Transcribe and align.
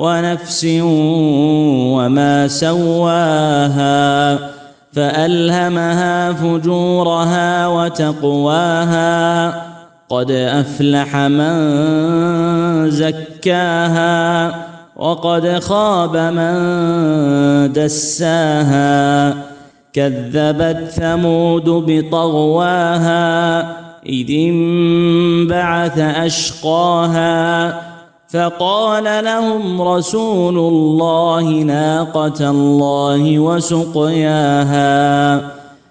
ونفس 0.00 0.64
وما 1.92 2.48
سواها 2.48 4.38
فألهمها 4.92 6.32
فجورها 6.32 7.66
وتقواها 7.66 9.48
قد 10.08 10.30
أفلح 10.30 11.16
من 11.16 12.90
زكاها 12.90 14.54
وقد 14.96 15.58
خاب 15.58 16.16
من 16.16 16.52
دساها 17.72 19.34
كذبت 19.92 20.90
ثمود 20.90 21.64
بطغواها 21.68 23.60
إذ 24.06 24.30
انبعث 24.30 25.98
أشقاها 25.98 27.89
فقال 28.32 29.24
لهم 29.24 29.82
رسول 29.82 30.58
الله 30.58 31.50
ناقة 31.50 32.50
الله 32.50 33.38
وسقياها 33.38 35.40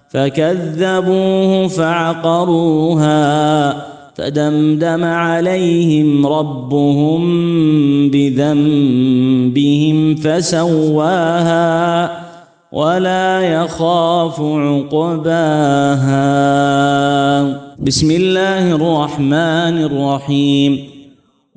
فكذبوه 0.09 1.67
فعقروها 1.67 3.75
فدمدم 4.15 5.03
عليهم 5.03 6.27
ربهم 6.27 7.21
بذنبهم 8.09 10.15
فسواها 10.15 12.11
ولا 12.71 13.41
يخاف 13.41 14.41
عقباها. 14.41 16.19
بسم 17.79 18.11
الله 18.11 18.75
الرحمن 18.75 19.83
الرحيم. 19.83 20.88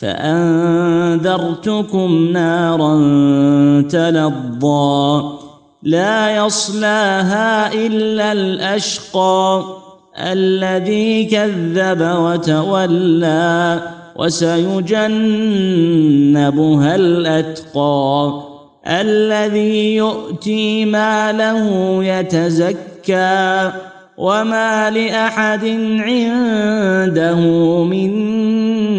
فأنذرتكم 0.00 1.48
نارا 2.32 2.94
تلظى 3.90 5.24
لا 5.82 6.36
يصلاها 6.36 7.72
إلا 7.74 8.32
الأشقى 8.32 9.64
الذي 10.18 11.24
كذب 11.24 12.00
وتولى 12.00 13.82
وسيجنبها 14.16 14.94
الأتقى 16.96 18.42
الذي 18.86 19.96
يؤتي 19.96 20.84
ماله 20.84 21.98
يتزكى 22.04 23.72
وما 24.16 24.90
لأحد 24.90 25.64
عنده 25.98 27.40
من 27.84 28.10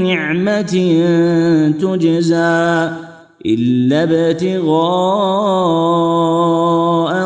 نعمة 0.03 0.73
تجزى 1.81 2.89
إلا 3.45 4.03
ابتغاء 4.03 4.75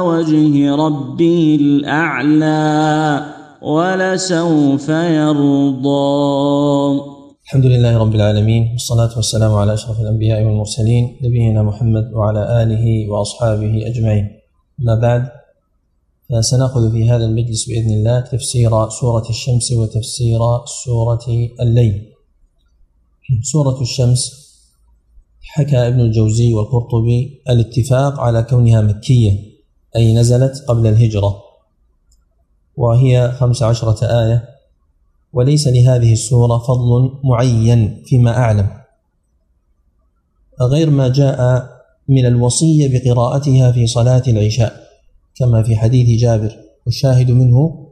وجه 0.06 0.76
ربه 0.76 1.58
الأعلى 1.62 3.26
ولسوف 3.62 4.90
يرضى. 4.90 7.02
الحمد 7.46 7.66
لله 7.66 7.98
رب 7.98 8.16
العالمين 8.16 8.70
والصلاة 8.72 9.10
والسلام 9.16 9.54
على 9.54 9.74
أشرف 9.74 10.00
الأنبياء 10.00 10.44
والمرسلين 10.44 11.18
نبينا 11.24 11.64
محمد 11.64 12.12
وعلى 12.14 12.64
آله 12.64 13.12
وأصحابه 13.12 13.84
أجمعين. 13.86 14.30
أما 14.82 14.96
بعد 15.02 15.39
فسنأخذ 16.30 16.92
في 16.92 17.10
هذا 17.10 17.26
المجلس 17.26 17.70
بإذن 17.70 17.94
الله 17.94 18.20
تفسير 18.20 18.90
سورة 18.90 19.30
الشمس 19.30 19.72
وتفسير 19.72 20.40
سورة 20.86 21.26
الليل. 21.62 22.14
سورة 23.44 23.82
الشمس 23.82 24.50
حكى 25.42 25.78
ابن 25.78 26.00
الجوزي 26.00 26.54
والقرطبي 26.54 27.42
الاتفاق 27.50 28.20
على 28.20 28.44
كونها 28.44 28.82
مكية 28.82 29.32
أي 29.96 30.14
نزلت 30.14 30.66
قبل 30.68 30.88
الهجرة 30.88 31.42
وهي 32.78 33.32
خمس 33.32 33.64
عشرة 33.64 34.06
آية. 34.06 34.50
وليس 35.34 35.68
لهذه 35.68 36.14
السورة 36.14 36.58
فضل 36.58 37.20
معين 37.24 38.04
فيما 38.06 38.38
أعلم. 38.38 38.70
غير 40.62 40.90
ما 40.90 41.08
جاء 41.08 41.70
من 42.08 42.26
الوصية 42.26 43.00
بقراءتها 43.00 43.72
في 43.72 43.88
صلاة 43.88 44.24
العشاء. 44.28 44.89
كما 45.40 45.64
في 45.64 45.76
حديث 45.76 46.22
جابر 46.22 46.56
والشاهد 46.86 47.32
منه 47.32 47.86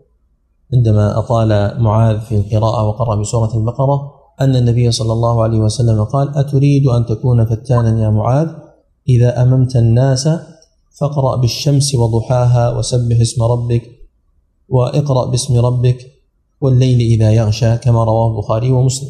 عندما 0.74 1.20
أطال 1.20 1.82
معاذ 1.84 2.20
في 2.20 2.36
القراءة 2.36 2.88
وقرأ 2.88 3.16
بسورة 3.16 3.58
البقرة 3.58 4.12
أن 4.42 4.56
النبي 4.56 4.92
صلى 4.92 5.14
الله 5.14 5.44
عليه 5.44 5.60
وسلم 5.60 6.04
قال 6.04 6.38
أتريد 6.38 6.88
أن 6.88 7.06
تكون 7.06 7.46
فتانا 7.46 8.04
يا 8.04 8.10
معاذ؟ 8.10 8.48
إذا 9.10 9.42
أممت 9.42 9.76
الناس 9.76 10.30
فاقرأ 11.00 11.36
بالشمس 11.36 11.96
وضحاها 11.96 12.78
وسبح 12.78 13.20
اسم 13.22 13.44
ربك 13.44 13.82
واقرأ 14.70 15.26
باسم 15.26 15.60
ربك 15.60 15.98
والليل 16.62 17.00
إذا 17.00 17.32
يغشى 17.32 17.78
كما 17.78 18.04
رواه 18.04 18.32
البخاري 18.32 18.72
ومسلم. 18.72 19.10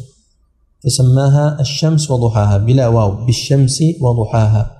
فسماها 0.84 1.60
الشمس 1.60 2.10
وضحاها 2.10 2.58
بلا 2.58 2.88
واو 2.88 3.24
بالشمس 3.26 3.82
وضحاها. 4.00 4.76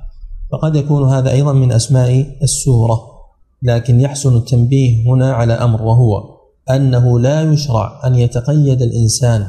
فقد 0.53 0.77
يكون 0.77 1.09
هذا 1.13 1.31
أيضا 1.31 1.53
من 1.53 1.73
أسماء 1.73 2.37
السورة. 2.43 3.18
لكن 3.63 4.01
يحسن 4.01 4.37
التنبيه 4.37 5.09
هنا 5.09 5.33
على 5.33 5.53
أمر 5.53 5.83
وهو 5.83 6.39
أنه 6.71 7.21
لا 7.21 7.53
يشرع 7.53 8.01
أن 8.07 8.15
يتقيد 8.15 8.83
الإنسان 8.83 9.47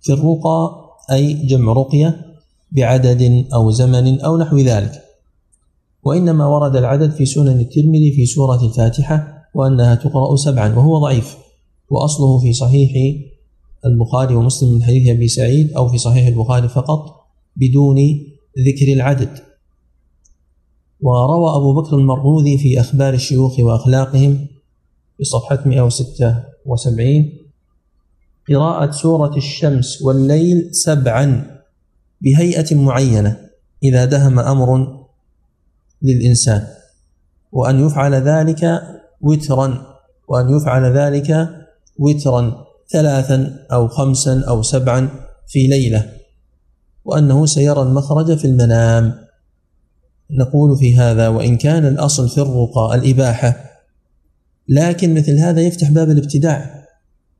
في 0.00 0.12
الرقى 0.12 0.90
أي 1.10 1.32
جمع 1.32 1.72
رقية 1.72 2.26
بعدد 2.72 3.46
أو 3.54 3.70
زمن 3.70 4.20
أو 4.20 4.38
نحو 4.38 4.58
ذلك. 4.58 4.92
وإنما 6.02 6.46
ورد 6.46 6.76
العدد 6.76 7.10
في 7.10 7.26
سنن 7.26 7.60
الترمذي 7.60 8.12
في 8.12 8.26
سورة 8.26 8.64
الفاتحة 8.64 9.48
وأنها 9.54 9.94
تقرأ 9.94 10.36
سبعا 10.36 10.74
وهو 10.74 10.98
ضعيف. 10.98 11.36
وأصله 11.90 12.38
في 12.38 12.52
صحيح 12.52 12.90
البخاري 13.86 14.34
ومسلم 14.34 14.74
من 14.74 14.82
حديث 14.82 15.08
أبي 15.08 15.28
سعيد 15.28 15.72
أو 15.72 15.88
في 15.88 15.98
صحيح 15.98 16.26
البخاري 16.26 16.68
فقط 16.68 17.26
بدون 17.56 17.96
ذكر 18.66 18.92
العدد. 18.92 19.49
وروى 21.02 21.56
أبو 21.56 21.80
بكر 21.80 21.96
المروذي 21.96 22.58
في 22.58 22.80
أخبار 22.80 23.14
الشيوخ 23.14 23.60
وأخلاقهم 23.60 24.46
في 25.18 25.24
صفحة 25.24 25.58
176 25.66 27.32
قراءة 28.48 28.90
سورة 28.90 29.36
الشمس 29.36 30.02
والليل 30.02 30.74
سبعا 30.74 31.60
بهيئة 32.20 32.74
معينة 32.74 33.36
إذا 33.82 34.04
دهم 34.04 34.38
أمر 34.38 35.00
للإنسان 36.02 36.66
وأن 37.52 37.86
يفعل 37.86 38.14
ذلك 38.14 38.82
وترا 39.20 39.86
وأن 40.28 40.56
يفعل 40.56 40.96
ذلك 40.96 41.48
وترا 41.98 42.64
ثلاثا 42.88 43.66
أو 43.72 43.88
خمسا 43.88 44.44
أو 44.48 44.62
سبعا 44.62 45.08
في 45.48 45.66
ليلة 45.66 46.12
وأنه 47.04 47.46
سيرى 47.46 47.82
المخرج 47.82 48.38
في 48.38 48.44
المنام. 48.44 49.29
نقول 50.38 50.78
في 50.78 50.96
هذا 50.96 51.28
وإن 51.28 51.56
كان 51.56 51.86
الأصل 51.86 52.28
في 52.28 52.38
الرقى 52.38 52.94
الإباحة. 52.94 53.56
لكن 54.68 55.14
مثل 55.14 55.38
هذا 55.38 55.60
يفتح 55.60 55.90
باب 55.90 56.10
الابتداع. 56.10 56.84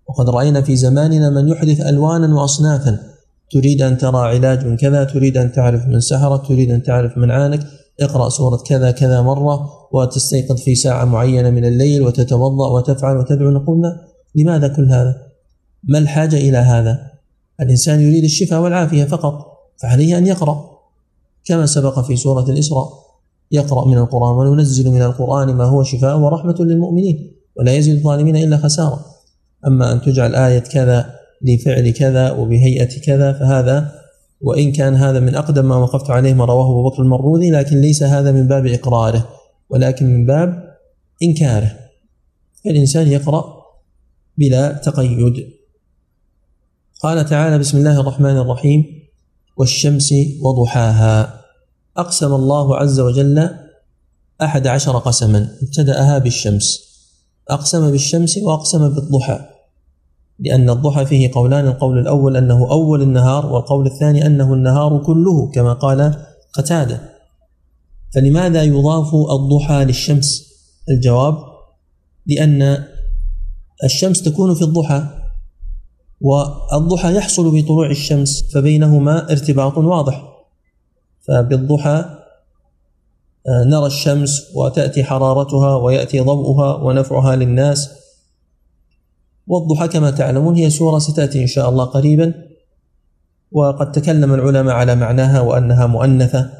وقد 0.09 0.31
رأينا 0.31 0.63
في 0.63 0.77
زماننا 0.77 1.31
من 1.31 1.49
يحدث 1.49 1.81
ألوانا 1.81 2.35
وأصنافا. 2.35 2.99
تريد 3.51 3.83
أن 3.83 3.99
ترى 3.99 4.19
علاج 4.19 4.67
من 4.67 4.77
كذا 4.77 5.05
تريد 5.05 5.37
أن 5.37 5.53
تعرف 5.53 5.87
من 5.87 6.01
سحرك 6.01 6.47
تريد 6.47 6.71
أن 6.71 6.83
تعرف 6.83 7.19
من 7.19 7.31
عانك. 7.31 7.61
اقرأ 8.01 8.29
سورة 8.29 8.57
كذا 8.67 8.91
كذا 8.91 9.23
مرة 9.23 9.71
وتستيقظ 9.93 10.57
في 10.57 10.75
ساعة 10.75 11.05
معينة 11.05 11.51
من 11.51 11.65
الليل 11.65 12.03
وتتوضأ 12.03 12.71
وتفعل 12.71 13.17
وتدعو. 13.17 13.51
نقول 13.51 13.83
لماذا 14.35 14.69
كل 14.69 14.85
هذا؟ 14.93 15.15
ما 15.85 15.99
الحاجة 15.99 16.37
إلى 16.37 16.59
هذا؟ 16.59 17.11
الإنسان 17.61 18.01
يريد 18.01 18.25
الشفاء 18.25 18.61
والعافية 18.61 19.05
فقط 19.05 19.35
فعليه 19.83 20.19
أن 20.19 20.27
يقرأ. 20.27 20.70
كما 21.45 21.67
سبق 21.67 22.01
في 22.01 22.17
سورة 22.17 22.51
الإسراء. 22.51 22.89
يقرأ 23.53 23.89
من 23.89 23.99
القرآن 23.99 24.49
وننزل 24.49 24.91
من 24.91 25.03
القرآن 25.03 25.55
ما 25.55 25.65
هو 25.65 25.83
شفاء 25.83 26.19
ورحمة 26.19 26.57
للمؤمنين 26.61 27.37
ولا 27.57 27.73
يزيد 27.73 27.97
الظالمين 27.97 28.37
إلا 28.37 28.57
خسارة. 28.57 29.05
أما 29.67 29.93
أن 29.93 30.01
تجعل 30.01 30.35
آية 30.35 30.59
كذا 30.59 31.15
لفعل 31.43 31.91
كذا 31.91 32.31
وبهيئة 32.33 33.01
كذا 33.01 33.33
فهذا 33.33 33.93
وإن 34.41 34.73
كان 34.73 34.95
هذا 34.95 35.21
من 35.21 35.35
أقدم 35.35 35.69
ما 35.69 35.77
وقفت 35.77 36.11
عليه 36.11 36.35
ما 36.35 36.45
رواه 36.45 36.71
أبو 36.71 36.91
بكر 36.91 37.03
المروذي 37.03 37.51
لكن 37.51 37.81
ليس 37.81 38.03
هذا 38.03 38.33
من 38.33 38.49
باب 38.49 38.67
إقراره 38.67 39.29
ولكن 39.71 40.07
من 40.07 40.27
باب 40.27 40.77
إنكاره. 41.23 41.77
فالإنسان 42.65 43.09
يقرأ 43.09 43.45
بلا 44.39 44.73
تقيد. 44.73 45.35
قال 47.03 47.25
تعالى 47.25 47.59
بسم 47.59 47.79
الله 47.79 48.01
الرحمن 48.01 48.37
الرحيم 48.37 49.00
والشمس 49.57 50.15
وضحاها. 50.43 51.41
أقسم 51.97 52.35
الله 52.35 52.77
عز 52.77 53.01
وجل 53.01 53.51
أحد 54.43 54.67
عشر 54.67 54.99
قسما 54.99 55.49
ابتدأها 55.63 56.19
بالشمس. 56.19 56.91
أقسم 57.51 57.91
بالشمس 57.91 58.39
وأقسم 58.39 58.89
بالضحى 58.89 59.41
لأن 60.39 60.71
الضحى 60.71 61.07
فيه 61.07 61.31
قولان 61.35 61.67
القول 61.67 61.99
الأول 61.99 62.37
أنه 62.37 62.71
أول 62.71 63.03
النهار 63.03 63.47
والقول 63.47 63.87
الثاني 63.87 64.27
أنه 64.27 64.55
النهار 64.55 64.99
كله 64.99 65.51
كما 65.51 65.73
قال 65.73 66.15
قتادة. 66.53 67.01
فلماذا 68.15 68.63
يضاف 68.63 69.15
الضحى 69.15 69.85
للشمس؟ 69.85 70.51
الجواب 70.91 71.37
لأن 72.27 72.85
الشمس 73.85 74.23
تكون 74.23 74.55
في 74.55 74.63
الضحى. 74.63 75.20
والضحى 76.21 77.15
يحصل 77.15 77.61
بطلوع 77.61 77.91
الشمس 77.91 78.53
فبينهما 78.55 79.31
ارتباط 79.31 79.79
واضح. 79.79 80.23
فبالضحى 81.21 82.17
آه، 83.49 83.65
نرى 83.65 83.87
الشمس 83.87 84.53
وتأتي 84.55 85.05
حرارتها 85.05 85.77
ويأتي 85.77 86.21
ضوءها 86.21 86.75
ونفعها 86.75 87.37
للناس. 87.37 87.91
والضحى 89.47 89.89
كما 89.89 90.11
تعلمون 90.11 90.55
هي 90.55 90.71
سورة 90.71 90.99
ستأتي 90.99 91.43
إن 91.43 91.47
شاء 91.47 91.69
الله 91.69 91.85
قريبا. 91.85 92.35
وقد 93.53 93.93
تكلم 93.93 94.35
العلماء 94.35 94.75
على 94.75 94.95
معناها 94.95 95.41
وأنها 95.41 95.87
مؤنثة. 95.87 96.51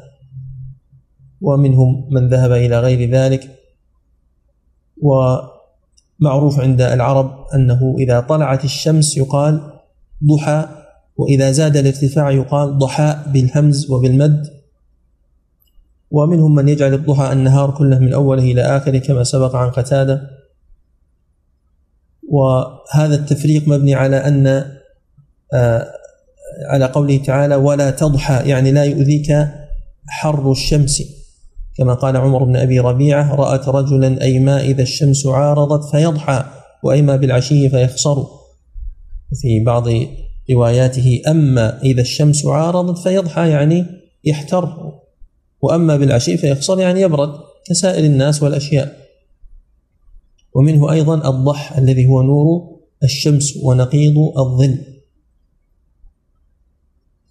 ومنهم 1.41 2.07
من 2.11 2.29
ذهب 2.29 2.51
إلى 2.51 2.79
غير 2.79 3.09
ذلك. 3.09 3.59
ومعروف 6.21 6.59
عند 6.59 6.81
العرب 6.81 7.45
أنه 7.55 7.95
إذا 7.99 8.19
طلعت 8.19 8.65
الشمس 8.65 9.17
يقال 9.17 9.61
ضحى 10.23 10.67
وإذا 11.17 11.51
زاد 11.51 11.77
الارتفاع 11.77 12.31
يقال 12.31 12.77
ضحاء 12.77 13.23
بالهمز 13.27 13.91
وبالمد. 13.91 14.47
ومنهم 16.11 16.55
من 16.55 16.69
يجعل 16.69 16.93
الضحى 16.93 17.33
النهار 17.33 17.71
كله 17.71 17.99
من 17.99 18.13
أوله 18.13 18.43
إلى 18.43 18.61
آخره 18.61 18.97
كما 18.97 19.23
سبق 19.23 19.55
عن 19.55 19.69
قتادة. 19.69 20.21
وهذا 22.29 23.15
التفريق 23.15 23.67
مبني 23.67 23.95
على 23.95 24.17
أن 24.17 24.47
آه، 25.53 25.87
على 26.67 26.85
قوله 26.85 27.17
تعالى 27.17 27.55
ولا 27.55 27.91
تضحى 27.91 28.49
يعني 28.49 28.71
لا 28.71 28.83
يؤذيك 28.83 29.47
حر 30.07 30.51
الشمس. 30.51 31.20
كما 31.77 31.93
قال 31.93 32.17
عمر 32.17 32.43
بن 32.43 32.55
أبي 32.55 32.79
ربيعة 32.79 33.35
رأت 33.35 33.69
رجلا 33.69 34.21
أيما 34.21 34.61
إذا 34.61 34.81
الشمس 34.81 35.25
عارضت 35.25 35.89
فيضحى 35.91 36.45
وأيما 36.83 37.15
بالعشي 37.15 37.69
فيخسر. 37.69 38.27
في 39.41 39.63
بعض 39.63 39.87
رواياته 40.51 41.21
أما 41.27 41.81
إذا 41.81 42.01
الشمس 42.01 42.45
عارضت 42.45 42.97
فيضحى 42.97 43.49
يعني 43.49 43.85
يحتر. 44.23 44.93
وأما 45.61 45.97
بالعشي 45.97 46.37
فيخسر 46.37 46.79
يعني 46.79 47.01
يبرد 47.01 47.33
كسائر 47.65 48.05
الناس 48.05 48.43
والأشياء. 48.43 48.97
ومنه 50.53 50.91
أيضا 50.91 51.29
الضح 51.29 51.77
الذي 51.77 52.07
هو 52.07 52.21
نور 52.21 52.79
الشمس 53.03 53.57
ونقيض 53.63 54.17
الظل. 54.17 54.77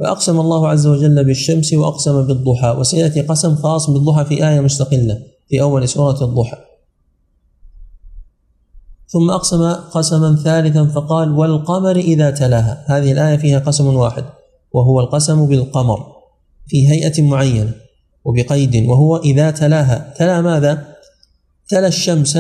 فأقسم 0.01 0.41
الله 0.41 0.69
عز 0.69 0.87
وجل 0.87 1.25
بالشمس 1.25 1.73
وأقسم 1.73 2.27
بالضحى 2.27 2.71
وسيأتي 2.71 3.21
قسم 3.21 3.55
خاص 3.55 3.91
بالضحى 3.91 4.25
في 4.25 4.49
آية 4.49 4.61
مستقلة 4.61 5.23
في 5.49 5.63
أول 5.63 5.89
سورة 5.89 6.25
الضحى. 6.25 6.57
ثم 9.09 9.31
أقسم 9.31 9.73
قسما 9.73 10.37
ثالثا 10.45 10.85
فقال 10.85 11.33
والقمر 11.33 11.97
إذا 11.97 12.31
تلاها. 12.31 12.85
هذه 12.87 13.13
الآية 13.13 13.37
فيها 13.37 13.59
قسم 13.59 13.97
واحد 13.97 14.25
وهو 14.73 15.01
القسم 15.01 15.47
بالقمر 15.47 16.07
في 16.67 16.91
هيئة 16.91 17.23
معينة 17.23 17.73
وبقيد 18.25 18.87
وهو 18.87 19.17
إذا 19.17 19.51
تلاها. 19.51 20.15
تلا 20.17 20.41
ماذا؟ 20.41 20.87
تلا 21.69 21.87
الشمس 21.87 22.39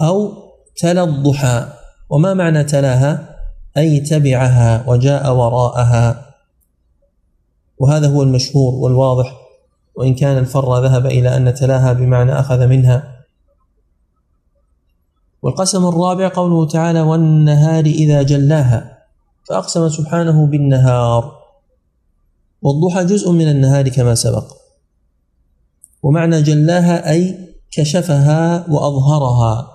أو 0.00 0.32
تلا 0.76 1.04
الضحى. 1.04 1.66
وما 2.10 2.34
معنى 2.34 2.64
تلاها؟ 2.64 3.36
أي 3.76 4.00
تبعها 4.00 4.84
وجاء 4.88 5.34
وراءها. 5.34 6.29
وهذا 7.80 8.08
هو 8.08 8.22
المشهور 8.22 8.74
والواضح. 8.74 9.36
وإن 9.96 10.14
كان 10.14 10.38
الفر 10.38 10.82
ذهب 10.82 11.06
إلى 11.06 11.36
أن 11.36 11.54
تلاها 11.54 11.92
بمعنى 11.92 12.32
أخذ 12.40 12.66
منها. 12.66 13.24
والقسم 15.42 15.86
الرابع 15.86 16.28
قوله 16.34 16.66
تعالى 16.66 17.00
والنهار 17.00 17.84
إذا 17.84 18.22
جلاها. 18.22 18.98
فأقسم 19.48 19.88
سبحانه 19.88 20.46
بالنهار. 20.46 21.40
والضحى 22.62 23.04
جزء 23.04 23.30
من 23.30 23.48
النهار 23.48 23.88
كما 23.88 24.14
سبق. 24.14 24.52
ومعنى 26.02 26.42
جلاها 26.42 27.10
أي 27.10 27.48
كشفها 27.70 28.70
وأظهرها. 28.70 29.68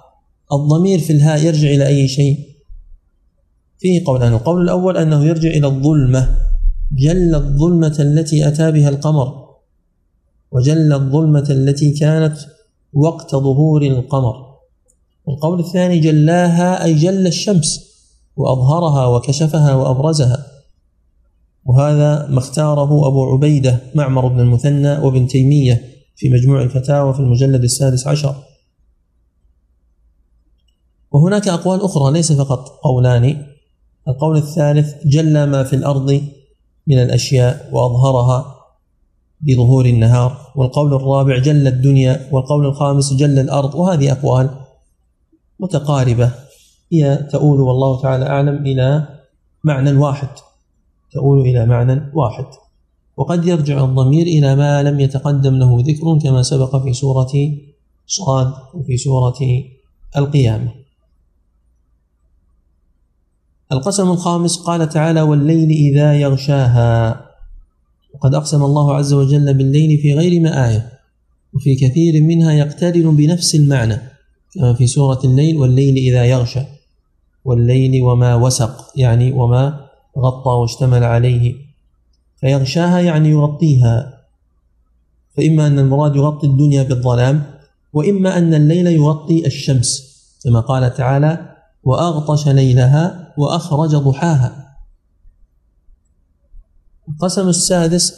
الضمير 0.54 1.00
في 1.00 1.14
الهاء 1.14 1.46
يرجع 1.46 1.70
إلى 1.70 1.88
أي 1.88 2.08
شيء؟ 2.08 2.40
فيه 3.80 4.06
قولان. 4.06 4.34
القول 4.34 4.62
الأول 4.62 4.98
أنه 4.98 5.26
يرجع 5.26 5.50
إلى 5.50 5.68
الظلمة. 5.68 6.45
جل 6.96 7.36
الظلمة 7.36 7.96
التي 8.00 8.48
أتى 8.48 8.72
بها 8.72 8.90
القمر 8.90 9.46
وجل 10.52 10.94
الظلمة 10.94 11.46
التي 11.50 11.92
كانت 11.92 12.38
وقت 12.94 13.36
ظهور 13.36 13.82
القمر. 13.82 14.56
والقول 15.26 15.60
الثاني 15.60 16.00
جلاها 16.00 16.84
أي 16.84 16.94
جل 16.94 17.28
الشمس 17.28 17.96
وأظهرها 18.36 19.08
وكشفها 19.08 19.76
وأبرزها. 19.76 20.46
وهذا 21.66 22.28
ما 22.28 22.40
اختاره 22.40 23.08
أبو 23.08 23.34
عبيدة 23.34 23.80
معمر 23.96 24.28
بن 24.28 24.40
المثنى 24.40 24.98
وابن 24.98 25.28
تيمية 25.28 25.82
في 26.16 26.30
مجموع 26.30 26.62
الفتاوى 26.62 27.14
في 27.14 27.20
المجلد 27.20 27.64
السادس 27.64 28.08
عشر. 28.08 28.36
وهناك 31.12 31.48
أقوال 31.48 31.82
أخرى 31.82 32.14
ليس 32.14 32.32
فقط 32.32 32.70
قولان. 32.70 33.46
القول 34.08 34.38
الثالث 34.38 35.08
جل 35.08 35.44
ما 35.44 35.64
في 35.64 35.76
الأرض 35.76 36.22
من 36.88 36.98
الأشياء 36.98 37.70
وأظهرها 37.72 38.56
بظهور 39.42 39.86
النهار. 39.86 40.38
والقول 40.56 40.94
الرابع 40.94 41.38
جل 41.38 41.68
الدنيا. 41.68 42.30
والقول 42.32 42.66
الخامس 42.66 43.14
جل 43.14 43.40
الأرض. 43.40 43.76
وهذه 43.76 44.12
أقوال 44.12 44.50
متقاربة. 45.60 46.32
هي 46.94 47.16
تؤول 47.32 47.62
والله 47.62 48.02
تعالى 48.02 48.26
أعلم 48.26 48.66
إلى 48.66 49.08
معنى 49.64 49.92
واحد. 49.92 50.30
تؤول 51.12 51.42
إلى 51.42 51.66
معنى 51.66 52.12
واحد. 52.14 52.46
وقد 53.18 53.46
يرجع 53.46 53.84
الضمير 53.84 54.28
إلى 54.28 54.56
ما 54.56 54.84
لم 54.84 55.00
يتقدم 55.00 55.56
له 55.56 55.84
ذكر 55.88 56.20
كما 56.24 56.42
سبق 56.42 56.76
في 56.84 56.94
سورة 56.94 57.32
صاد 58.08 58.54
وفي 58.74 58.98
سورة 58.98 59.40
القيامة. 60.18 60.85
القسم 63.72 64.12
الخامس 64.12 64.58
قال 64.58 64.90
تعالى 64.90 65.22
والليل 65.22 65.70
إذا 65.70 66.14
يغشاها. 66.14 67.22
وقد 68.14 68.36
أقسم 68.36 68.64
الله 68.64 68.96
عز 68.96 69.14
وجل 69.14 69.54
بالليل 69.54 69.98
في 69.98 70.14
غير 70.14 70.42
ما 70.42 70.70
آية 70.70 70.90
وفي 71.54 71.76
كثير 71.76 72.24
منها 72.24 72.54
يقترن 72.54 73.16
بنفس 73.16 73.56
المعنى 73.56 73.98
كما 74.54 74.74
في 74.74 74.88
سورة 74.88 75.20
الليل 75.24 75.58
والليل 75.58 75.96
إذا 75.96 76.26
يغشى. 76.26 76.62
والليل 77.46 78.02
وما 78.02 78.36
وسق 78.36 78.92
يعني 78.96 79.32
وما 79.32 79.86
غطى 80.18 80.50
واشتمل 80.50 81.04
عليه. 81.04 81.56
فيغشاها 82.38 83.00
يعني 83.00 83.30
يغطيها. 83.30 84.22
فإما 85.38 85.68
أن 85.68 85.80
المراد 85.80 86.16
يغطي 86.16 86.48
الدنيا 86.48 86.84
بالظلام 86.84 87.44
وإما 87.94 88.38
أن 88.38 88.54
الليل 88.54 88.88
يغطي 88.88 89.46
الشمس 89.46 90.16
كما 90.44 90.60
قال 90.60 90.94
تعالى 90.94 91.56
وأغطش 91.84 92.48
ليلها 92.48 93.25
وأخرج 93.38 93.96
ضحاها. 93.96 94.78
القسم 97.10 97.50
السادس 97.50 98.14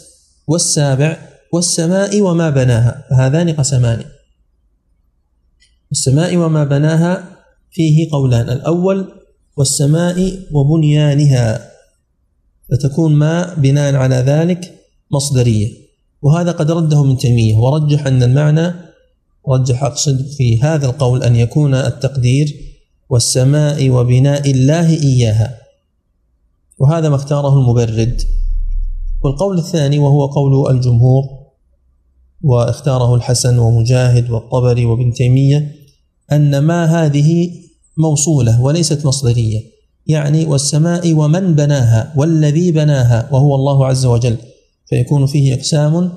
والسابع 0.47 1.17
والسماء 1.53 2.21
وما 2.21 2.49
بناها 2.49 3.05
فهذان 3.09 3.53
قسمان. 3.53 4.05
السماء 5.91 6.37
وما 6.37 6.63
بناها 6.63 7.23
فيه 7.71 8.11
قولان 8.11 8.49
الأول 8.49 9.11
والسماء 9.57 10.39
وبنيانها 10.51 11.71
فتكون 12.71 13.15
ما 13.15 13.53
بناء 13.53 13.95
على 13.95 14.15
ذلك 14.15 14.85
مصدرية. 15.11 15.87
وهذا 16.21 16.51
قد 16.51 16.71
رده 16.71 16.99
ابن 16.99 17.17
تيمية 17.17 17.57
ورجح 17.57 18.07
أن 18.07 18.23
المعنى 18.23 18.73
رجح 19.49 19.83
أقصد 19.83 20.27
في 20.37 20.61
هذا 20.61 20.85
القول 20.85 21.23
أن 21.23 21.35
يكون 21.35 21.75
التقدير 21.75 22.66
والسماء 23.09 23.89
وبناء 23.89 24.51
الله 24.51 24.89
إياها. 24.89 25.57
وهذا 26.79 27.09
ما 27.09 27.15
اختاره 27.15 27.59
المبرد. 27.59 28.21
والقول 29.23 29.57
الثاني 29.57 29.99
وهو 29.99 30.25
قول 30.25 30.71
الجمهور 30.75 31.23
واختاره 32.43 33.15
الحسن 33.15 33.59
ومجاهد 33.59 34.29
والطبري 34.29 34.85
وابن 34.85 35.13
تيمية 35.13 35.71
أن 36.31 36.59
ما 36.59 36.85
هذه 36.85 37.51
موصولة 37.97 38.61
وليست 38.61 39.05
مصدرية. 39.05 39.59
يعني 40.07 40.45
والسماء 40.45 41.13
ومن 41.13 41.55
بناها 41.55 42.13
والذي 42.15 42.71
بناها 42.71 43.29
وهو 43.31 43.55
الله 43.55 43.85
عز 43.85 44.05
وجل. 44.05 44.37
فيكون 44.85 45.25
فيه 45.25 45.53
إقسام 45.53 46.11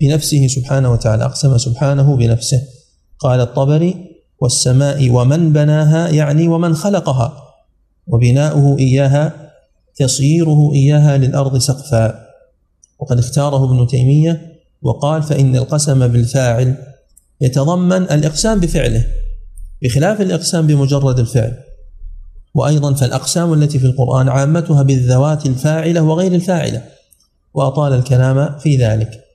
بنفسه 0.00 0.46
سبحانه 0.46 0.92
وتعالى 0.92 1.24
أقسم 1.24 1.58
سبحانه 1.58 2.16
بنفسه. 2.16 2.62
قال 3.18 3.40
الطبري 3.40 4.07
والسماء 4.40 5.10
ومن 5.10 5.52
بناها 5.52 6.08
يعني 6.08 6.48
ومن 6.48 6.74
خلقها. 6.74 7.44
وبناؤه 8.06 8.78
إياها 8.78 9.52
تصييره 9.96 10.72
إياها 10.74 11.18
للأرض 11.18 11.58
سقفا. 11.58 12.26
وقد 12.98 13.18
اختاره 13.18 13.64
ابن 13.64 13.86
تيمية 13.86 14.60
وقال 14.82 15.22
فإن 15.22 15.56
القسم 15.56 16.08
بالفاعل 16.08 16.74
يتضمن 17.40 18.02
الإقسام 18.02 18.60
بفعله 18.60 19.04
بخلاف 19.82 20.20
الإقسام 20.20 20.66
بمجرد 20.66 21.18
الفعل. 21.18 21.56
وأيضا 22.54 22.94
فالأقسام 22.94 23.52
التي 23.52 23.78
في 23.78 23.86
القرآن 23.86 24.28
عامتها 24.28 24.82
بالذوات 24.82 25.46
الفاعلة 25.46 26.02
وغير 26.02 26.34
الفاعلة. 26.34 26.82
وأطال 27.54 27.92
الكلام 27.92 28.58
في 28.58 28.76
ذلك. 28.76 29.27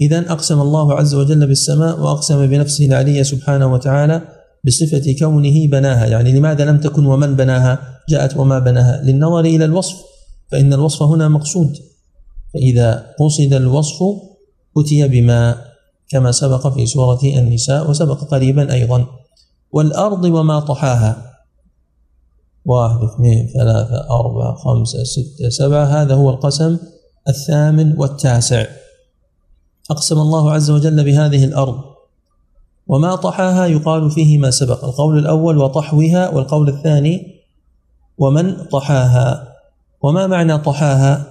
إذا 0.00 0.32
أقسم 0.32 0.60
الله 0.60 0.94
عز 0.94 1.14
وجل 1.14 1.46
بالسماء 1.46 2.00
وأقسم 2.00 2.46
بنفسه 2.46 2.86
العلي 2.86 3.24
سبحانه 3.24 3.72
وتعالى 3.72 4.22
بصفة 4.66 5.14
كونه 5.18 5.66
بناها. 5.66 6.06
يعني 6.06 6.32
لماذا 6.32 6.64
لم 6.64 6.80
تكن 6.80 7.06
ومن 7.06 7.36
بناها؟ 7.36 7.78
جاءت 8.08 8.36
وما 8.36 8.58
بناها. 8.58 9.02
للنظر 9.02 9.40
إلى 9.40 9.64
الوصف. 9.64 9.96
فإن 10.52 10.72
الوصف 10.72 11.02
هنا 11.02 11.28
مقصود. 11.28 11.76
فإذا 12.54 13.06
قصد 13.20 13.52
الوصف 13.52 14.02
أتي 14.78 15.08
بما 15.08 15.56
كما 16.08 16.32
سبق 16.32 16.74
في 16.74 16.86
سورة 16.86 17.20
النساء 17.24 17.90
وسبق 17.90 18.24
قريبا 18.24 18.72
أيضا. 18.72 19.06
والأرض 19.72 20.24
وما 20.24 20.60
طحاها. 20.60 21.30
واحد 22.64 22.98
اثنين 23.02 23.48
ثلاثة 23.54 24.10
أربعة 24.10 24.54
خمسة 24.54 25.04
ستة 25.04 25.48
سبعة. 25.48 25.84
هذا 25.84 26.14
هو 26.14 26.30
القسم 26.30 26.78
الثامن 27.28 27.98
والتاسع. 27.98 28.66
أقسم 29.90 30.18
الله 30.18 30.52
عز 30.52 30.70
وجل 30.70 31.04
بهذه 31.04 31.44
الأرض. 31.44 31.80
وما 32.86 33.16
طحاها 33.16 33.66
يقال 33.66 34.10
فيه 34.10 34.38
ما 34.38 34.50
سبق. 34.50 34.84
القول 34.84 35.18
الأول 35.18 35.58
وطحوها 35.58 36.28
والقول 36.28 36.68
الثاني 36.68 37.40
ومن 38.18 38.64
طحاها. 38.64 39.54
وما 40.02 40.26
معنى 40.26 40.58
طحاها؟ 40.58 41.26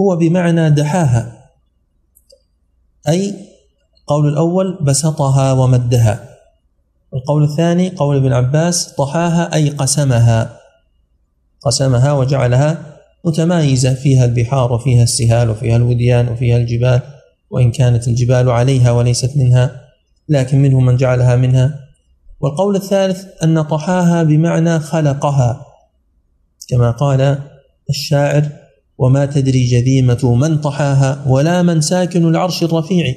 هو 0.00 0.16
بمعنى 0.16 0.70
دحاها. 0.70 1.50
أي 3.08 3.34
القول 4.00 4.28
الأول 4.28 4.78
بسطها 4.80 5.52
ومدها. 5.52 6.28
القول 7.14 7.44
الثاني 7.44 7.90
قول 7.90 8.16
ابن 8.16 8.32
عباس 8.32 8.94
طحاها 8.94 9.54
أي 9.54 9.70
قسمها. 9.70 10.56
قسمها 11.60 12.12
وجعلها 12.12 12.96
متمايزة. 13.24 13.94
فيها 13.94 14.24
البحار 14.24 14.72
وفيها 14.72 15.02
السهال 15.02 15.50
وفيها 15.50 15.76
الوديان 15.76 16.28
وفيها 16.28 16.56
الجبال. 16.56 17.17
وإن 17.50 17.70
كانت 17.70 18.08
الجبال 18.08 18.50
عليها 18.50 18.90
وليست 18.90 19.36
منها 19.36 19.80
لكن 20.28 20.62
منهم 20.62 20.86
من 20.86 20.96
جعلها 20.96 21.36
منها. 21.36 21.80
والقول 22.40 22.76
الثالث 22.76 23.24
أن 23.44 23.62
طحاها 23.62 24.22
بمعنى 24.22 24.80
خلقها. 24.80 25.64
كما 26.68 26.90
قال 26.90 27.38
الشاعر 27.90 28.48
وما 28.98 29.26
تدري 29.26 29.64
جذيمة 29.64 30.34
من 30.34 30.58
طحاها 30.58 31.24
ولا 31.26 31.62
من 31.62 31.80
ساكن 31.80 32.28
العرش 32.28 32.62
الرفيع 32.62 33.14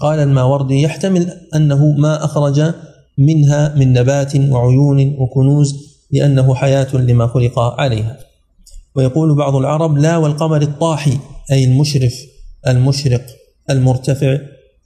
قال 0.00 0.18
الماوردي 0.18 0.82
يحتمل 0.82 1.40
أنه 1.54 1.86
ما 1.98 2.24
أخرج 2.24 2.74
منها 3.18 3.74
من 3.74 3.92
نبات 3.92 4.36
وعيون 4.36 5.16
وكنوز 5.18 5.94
لأنه 6.10 6.54
حياة 6.54 6.96
لما 6.96 7.26
خلق 7.26 7.58
عليها 7.58 8.16
ويقول 8.94 9.34
بعض 9.34 9.56
العرب 9.56 9.98
لا 9.98 10.16
والقمر 10.16 10.62
الطاحي 10.62 11.18
أي 11.52 11.64
المشرف 11.64 12.14
المشرق 12.68 13.26
المرتفع 13.70 14.38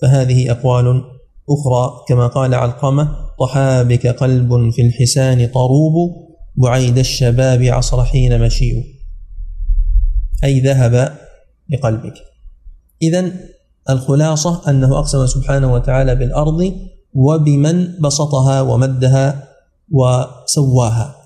فهذه 0.03 0.51
أقوال 0.51 1.03
أخرى 1.51 2.05
كما 2.09 2.27
قال 2.27 2.55
علقمة 2.55 3.17
طحى 3.41 3.85
بك 3.89 4.07
قلب 4.07 4.71
في 4.71 4.83
الحسان 4.83 5.47
طروب 5.47 6.29
بعيد 6.57 6.99
الشباب 6.99 7.63
عصر 7.63 8.05
حين 8.05 8.41
مشيء 8.41 8.85
أي 10.45 10.61
ذهب 10.61 11.19
بقلبك. 11.69 12.15
إذا 13.03 13.33
الخلاصة 13.91 14.71
أنه 14.71 14.99
أقسم 14.99 15.27
سبحانه 15.27 15.73
وتعالى 15.73 16.15
بالأرض 16.15 16.73
وبمن 17.15 18.01
بسطها 18.01 18.61
ومدها 18.61 19.49
وسواها. 19.91 21.18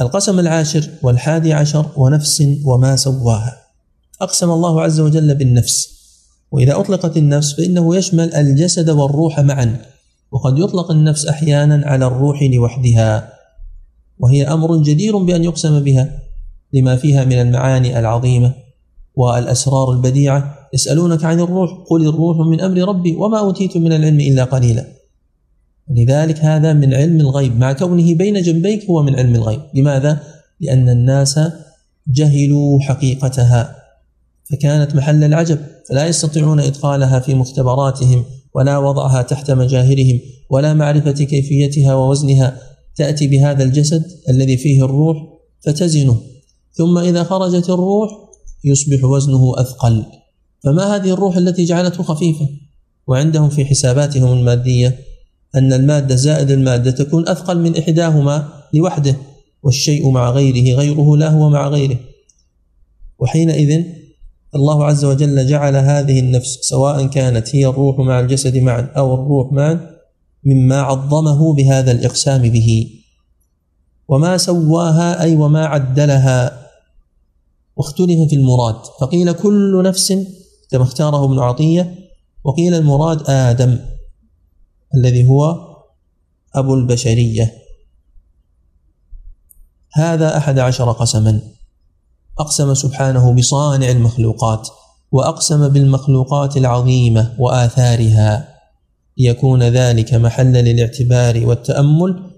القسم 0.00 0.38
العاشر 0.38 0.88
والحادي 1.02 1.52
عشر 1.52 1.86
ونفس 1.96 2.42
وما 2.64 2.96
سواها. 2.96 3.56
أقسم 4.20 4.50
الله 4.50 4.82
عز 4.82 5.00
وجل 5.00 5.34
بالنفس 5.34 5.96
وإذا 6.52 6.80
أطلقت 6.80 7.16
النفس 7.16 7.54
فإنه 7.54 7.96
يشمل 7.96 8.34
الجسد 8.34 8.90
والروح 8.90 9.40
معا 9.40 9.76
وقد 10.32 10.58
يطلق 10.58 10.90
النفس 10.90 11.26
أحيانا 11.26 11.86
على 11.86 12.06
الروح 12.06 12.42
لوحدها 12.42 13.32
وهي 14.18 14.48
أمر 14.48 14.76
جدير 14.76 15.18
بأن 15.18 15.44
يقسم 15.44 15.80
بها 15.80 16.22
لما 16.72 16.96
فيها 16.96 17.24
من 17.24 17.40
المعاني 17.40 17.98
العظيمة 17.98 18.54
والأسرار 19.14 19.92
البديعة. 19.92 20.68
يسألونك 20.74 21.24
عن 21.24 21.40
الروح 21.40 21.70
قل 21.90 22.08
الروح 22.08 22.38
من 22.38 22.60
أمر 22.60 22.88
ربي 22.88 23.16
وما 23.16 23.38
أوتيت 23.38 23.76
من 23.76 23.92
العلم 23.92 24.20
إلا 24.20 24.44
قليلا. 24.44 24.95
لذلك 25.90 26.38
هذا 26.38 26.72
من 26.72 26.94
علم 26.94 27.20
الغيب. 27.20 27.56
مع 27.58 27.72
كونه 27.72 28.14
بين 28.14 28.42
جنبيك 28.42 28.84
هو 28.84 29.02
من 29.02 29.16
علم 29.16 29.34
الغيب. 29.34 29.60
لماذا؟ 29.74 30.20
لأن 30.60 30.88
الناس 30.88 31.40
جهلوا 32.08 32.80
حقيقتها 32.80 33.76
فكانت 34.44 34.94
محل 34.94 35.24
العجب. 35.24 35.58
فلا 35.88 36.06
يستطيعون 36.06 36.60
إدخالها 36.60 37.20
في 37.20 37.34
مختبراتهم 37.34 38.24
ولا 38.54 38.78
وضعها 38.78 39.22
تحت 39.22 39.50
مجاهرهم 39.50 40.20
ولا 40.50 40.74
معرفة 40.74 41.12
كيفيتها 41.12 41.94
ووزنها. 41.94 42.60
تأتي 42.96 43.26
بهذا 43.26 43.64
الجسد 43.64 44.04
الذي 44.28 44.56
فيه 44.56 44.84
الروح 44.84 45.16
فتزنه. 45.60 46.20
ثم 46.72 46.98
إذا 46.98 47.22
خرجت 47.22 47.70
الروح 47.70 48.10
يصبح 48.64 49.04
وزنه 49.04 49.60
أثقل. 49.60 50.04
فما 50.64 50.96
هذه 50.96 51.10
الروح 51.10 51.36
التي 51.36 51.64
جعلته 51.64 52.02
خفيفة؟ 52.02 52.48
وعندهم 53.06 53.48
في 53.48 53.64
حساباتهم 53.64 54.38
المادية 54.38 54.98
أن 55.54 55.72
المادة 55.72 56.14
زائد 56.14 56.50
المادة 56.50 56.90
تكون 56.90 57.28
أثقل 57.28 57.60
من 57.60 57.76
إحداهما 57.76 58.48
لوحده 58.74 59.16
والشيء 59.62 60.10
مع 60.10 60.30
غيره 60.30 60.76
غيره 60.76 61.16
لا 61.16 61.28
هو 61.28 61.50
مع 61.50 61.68
غيره. 61.68 61.96
وحينئذ 63.18 63.84
الله 64.54 64.84
عز 64.84 65.04
وجل 65.04 65.46
جعل 65.46 65.76
هذه 65.76 66.20
النفس 66.20 66.58
سواء 66.60 67.06
كانت 67.06 67.56
هي 67.56 67.66
الروح 67.66 67.98
مع 67.98 68.20
الجسد 68.20 68.56
معا 68.56 68.92
أو 68.96 69.14
الروح 69.14 69.52
معا 69.52 69.90
مما 70.44 70.80
عظمه 70.80 71.54
بهذا 71.54 71.92
الإقسام 71.92 72.42
به. 72.42 72.90
وما 74.08 74.36
سواها 74.36 75.22
أي 75.22 75.36
وما 75.36 75.66
عدلها. 75.66 76.66
واختلف 77.76 78.28
في 78.28 78.36
المراد. 78.36 78.76
فقيل 79.00 79.32
كل 79.32 79.82
نفس 79.82 80.12
كما 80.70 80.82
اختاره 80.82 81.24
ابن 81.24 81.38
عطية 81.38 81.94
وقيل 82.44 82.74
المراد 82.74 83.30
آدم. 83.30 83.78
الذي 84.96 85.28
هو 85.28 85.56
أبو 86.54 86.74
البشرية. 86.74 87.52
هذا 89.92 90.36
أحد 90.36 90.58
عشر 90.58 90.92
قسما. 90.92 91.40
أقسم 92.38 92.74
سبحانه 92.74 93.32
بصانع 93.32 93.90
المخلوقات 93.90 94.68
وأقسم 95.12 95.68
بالمخلوقات 95.68 96.56
العظيمة 96.56 97.34
وآثارها. 97.38 98.56
ليكون 99.18 99.62
ذلك 99.62 100.14
محلا 100.14 100.62
للاعتبار 100.62 101.46
والتأمل 101.46 102.30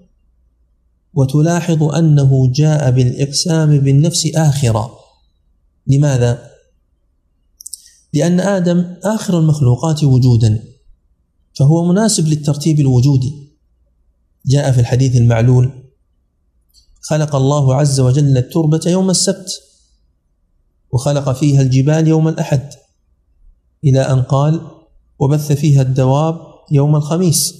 وتلاحظ 1.13 1.83
أنه 1.83 2.51
جاء 2.51 2.91
بالإقسام 2.91 3.79
بالنفس 3.79 4.35
آخرا. 4.35 4.91
لماذا؟ 5.87 6.49
لأن 8.13 8.39
آدم 8.39 8.95
آخر 9.03 9.39
المخلوقات 9.39 10.03
وجودا. 10.03 10.63
فهو 11.59 11.85
مناسب 11.85 12.27
للترتيب 12.27 12.79
الوجودي. 12.79 13.49
جاء 14.45 14.71
في 14.71 14.79
الحديث 14.79 15.15
المعلول 15.15 15.71
خلق 17.01 17.35
الله 17.35 17.75
عز 17.75 17.99
وجل 17.99 18.37
التربة 18.37 18.81
يوم 18.85 19.09
السبت 19.09 19.47
وخلق 20.91 21.31
فيها 21.31 21.61
الجبال 21.61 22.07
يوم 22.07 22.27
الأحد 22.27 22.69
إلى 23.83 24.01
أن 24.01 24.21
قال 24.21 24.61
وبث 25.19 25.51
فيها 25.51 25.81
الدواب 25.81 26.39
يوم 26.71 26.95
الخميس 26.95 27.53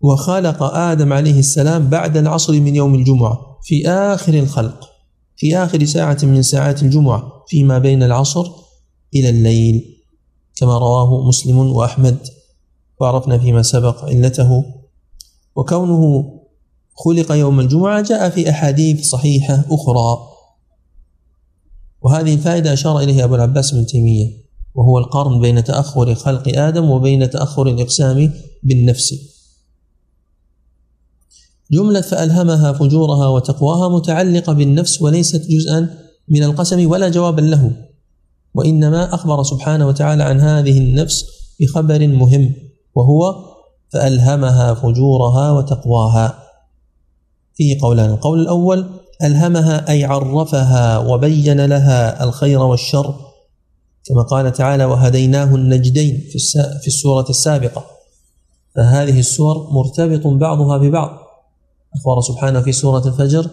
وخلق 0.00 0.62
آدم 0.62 1.12
عليه 1.12 1.38
السلام 1.38 1.88
بعد 1.88 2.16
العصر 2.16 2.52
من 2.52 2.76
يوم 2.76 2.94
الجمعة 2.94 3.58
في 3.62 3.88
آخر 3.88 4.34
الخلق 4.34 4.90
في 5.36 5.56
آخر 5.56 5.84
ساعة 5.84 6.18
من 6.22 6.42
ساعات 6.42 6.82
الجمعة 6.82 7.44
فيما 7.48 7.78
بين 7.78 8.02
العصر 8.02 8.50
إلى 9.14 9.28
الليل 9.28 9.84
كما 10.56 10.78
رواه 10.78 11.28
مسلم 11.28 11.58
وأحمد. 11.58 12.18
وعرفنا 13.00 13.38
فيما 13.38 13.62
سبق 13.62 14.04
علته. 14.04 14.64
وكونه 15.56 16.24
خلق 16.94 17.32
يوم 17.32 17.60
الجمعة 17.60 18.02
جاء 18.02 18.30
في 18.30 18.50
أحاديث 18.50 19.08
صحيحة 19.08 19.64
أخرى. 19.70 20.18
وهذه 22.02 22.34
الفائدة 22.34 22.72
أشار 22.72 23.00
إليها 23.00 23.24
أبو 23.24 23.34
العباس 23.34 23.74
بن 23.74 23.86
تيمية 23.86 24.44
وهو 24.74 24.98
القرن 24.98 25.40
بين 25.40 25.64
تأخر 25.64 26.14
خلق 26.14 26.58
آدم 26.58 26.90
وبين 26.90 27.30
تأخر 27.30 27.66
الإقسام 27.68 28.32
بالنفس. 28.62 29.14
جملة 31.72 32.00
فألهمها 32.00 32.72
فجورها 32.72 33.28
وتقواها 33.28 33.88
متعلقة 33.88 34.52
بالنفس 34.52 35.02
وليست 35.02 35.46
جزءا 35.50 35.98
من 36.28 36.42
القسم 36.42 36.90
ولا 36.90 37.08
جوابا 37.08 37.40
له. 37.40 37.72
وإنما 38.54 39.14
أخبر 39.14 39.42
سبحانه 39.42 39.88
وتعالى 39.88 40.22
عن 40.22 40.40
هذه 40.40 40.78
النفس 40.78 41.24
بخبر 41.60 42.06
مهم. 42.06 42.54
وهو 42.94 43.34
فألهمها 43.92 44.74
فجورها 44.74 45.50
وتقواها. 45.50 46.38
فيه 47.54 47.80
قولان. 47.80 48.10
القول 48.10 48.40
الأول 48.40 48.86
ألهمها 49.22 49.90
أي 49.90 50.04
عرفها 50.04 50.98
وبين 50.98 51.66
لها 51.66 52.24
الخير 52.24 52.60
والشر 52.60 53.14
كما 54.04 54.22
قال 54.22 54.52
تعالى 54.52 54.84
وهديناه 54.84 55.54
النجدين 55.54 56.24
في, 56.32 56.38
في 56.80 56.86
السورة 56.86 57.26
السابقة. 57.30 57.84
فهذه 58.76 59.18
السور 59.18 59.70
مرتبط 59.70 60.26
بعضها 60.26 60.78
ببعض. 60.78 61.10
أخبر 61.94 62.20
سبحانه 62.20 62.60
في 62.60 62.72
سورة 62.72 63.08
الفجر 63.08 63.50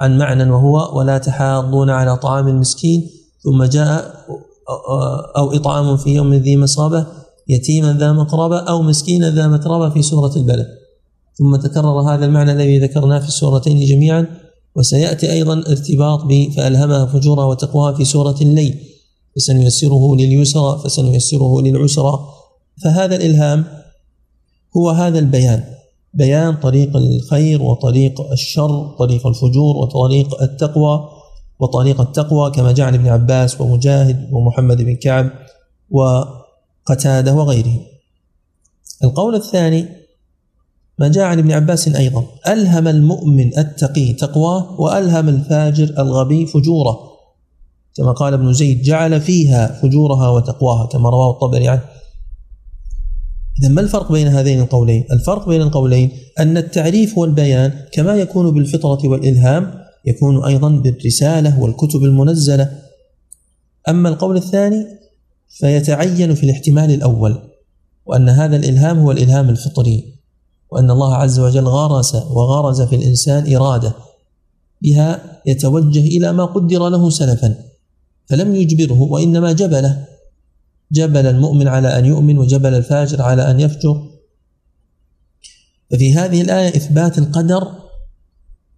عن 0.00 0.18
معنى 0.18 0.50
وهو 0.50 0.98
ولا 0.98 1.18
تحاضون 1.18 1.90
على 1.90 2.16
طعام 2.16 2.48
المسكين 2.48 3.10
ثم 3.44 3.64
جاء 3.64 4.24
أو 5.36 5.52
إطعام 5.52 5.96
في 5.96 6.10
يوم 6.10 6.34
ذي 6.34 6.56
مصابة 6.56 7.06
يتيما 7.48 7.92
ذا 7.92 8.12
مقربة 8.12 8.58
أو 8.58 8.82
مسكينا 8.82 9.30
ذا 9.30 9.48
متربة 9.48 9.90
في 9.90 10.02
سورة 10.02 10.36
البلد. 10.36 10.66
ثم 11.34 11.56
تكرر 11.56 12.00
هذا 12.00 12.24
المعنى 12.24 12.52
الذي 12.52 12.78
ذكرناه 12.78 13.18
في 13.18 13.28
السورتين 13.28 13.80
جميعا 13.80 14.26
وسيأتي 14.76 15.32
أيضا 15.32 15.58
ارتباط 15.58 16.20
فألهمها 16.56 17.06
فجورها 17.06 17.44
وتقواها 17.44 17.92
في 17.92 18.04
سورة 18.04 18.36
الليل. 18.40 18.78
فسنيسره 19.36 20.16
لليسرى 20.16 20.80
فسنيسره 20.84 21.60
للعسرى. 21.60 22.28
فهذا 22.84 23.16
الإلهام 23.16 23.64
هو 24.76 24.90
هذا 24.90 25.18
البيان. 25.18 25.64
بيان 26.14 26.56
طريق 26.56 26.96
الخير 26.96 27.62
وطريق 27.62 28.30
الشر 28.32 28.94
طريق 28.98 29.26
الفجور 29.26 29.76
وطريق 29.76 30.42
التقوى. 30.42 31.08
وطريق 31.60 32.00
التقوى 32.00 32.50
كما 32.50 32.74
عن 32.78 32.94
ابن 32.94 33.08
عباس 33.08 33.60
ومجاهد 33.60 34.28
ومحمد 34.32 34.82
بن 34.82 34.96
كعب. 34.96 35.30
وقتاده 36.88 37.34
وغيرهم 37.34 37.80
القول 39.04 39.34
الثاني 39.34 39.88
ما 40.98 41.08
جاء 41.08 41.24
عن 41.24 41.38
ابن 41.38 41.52
عباس 41.52 41.88
أيضا 41.88 42.26
ألهم 42.48 42.88
المؤمن 42.88 43.58
التقي 43.58 44.12
تقواه 44.12 44.80
وألهم 44.80 45.28
الفاجر 45.28 45.94
الغبي 45.98 46.46
فجوره. 46.46 46.98
كما 47.96 48.12
قال 48.12 48.34
ابن 48.34 48.52
زيد 48.52 48.82
جعل 48.82 49.20
فيها 49.20 49.80
فجورها 49.82 50.28
وتقواها 50.28 50.86
كما 50.86 51.10
رواه 51.10 51.30
الطبري 51.30 51.68
عنه. 51.68 51.82
إذا 53.60 53.68
ما 53.68 53.80
الفرق 53.80 54.12
بين 54.12 54.28
هذين 54.28 54.60
القولين؟ 54.60 55.04
الفرق 55.12 55.48
بين 55.48 55.62
القولين 55.62 56.10
أن 56.38 56.56
التعريف 56.56 57.18
والبيان 57.18 57.72
كما 57.92 58.14
يكون 58.14 58.50
بالفطرة 58.50 59.08
والإلهام 59.08 59.84
يكون 60.04 60.44
أيضا 60.44 60.68
بالرسالة 60.68 61.60
والكتب 61.60 62.04
المنزلة. 62.04 62.78
أما 63.88 64.08
القول 64.08 64.36
الثاني 64.36 64.86
فيتعين 65.48 66.34
في 66.34 66.44
الاحتمال 66.44 66.90
الأول 66.90 67.38
وأن 68.06 68.28
هذا 68.28 68.56
الإلهام 68.56 68.98
هو 68.98 69.10
الإلهام 69.10 69.48
الفطري 69.48 70.14
وأن 70.70 70.90
الله 70.90 71.14
عز 71.14 71.38
وجل 71.40 71.64
غرس 71.64 72.14
وغرز 72.14 72.82
في 72.82 72.96
الإنسان 72.96 73.54
إرادة 73.56 73.94
بها 74.82 75.40
يتوجه 75.46 76.00
إلى 76.00 76.32
ما 76.32 76.44
قدر 76.44 76.88
له 76.88 77.10
سلفا 77.10 77.68
فلم 78.28 78.54
يجبره 78.54 79.02
وإنما 79.02 79.52
جبله. 79.52 80.04
جبل 80.92 81.26
المؤمن 81.26 81.68
على 81.68 81.98
أن 81.98 82.04
يؤمن 82.04 82.38
وجبل 82.38 82.74
الفاجر 82.74 83.22
على 83.22 83.50
أن 83.50 83.60
يفجر. 83.60 84.06
ففي 85.90 86.14
هذه 86.14 86.40
الآية 86.40 86.68
إثبات 86.68 87.18
القدر 87.18 87.68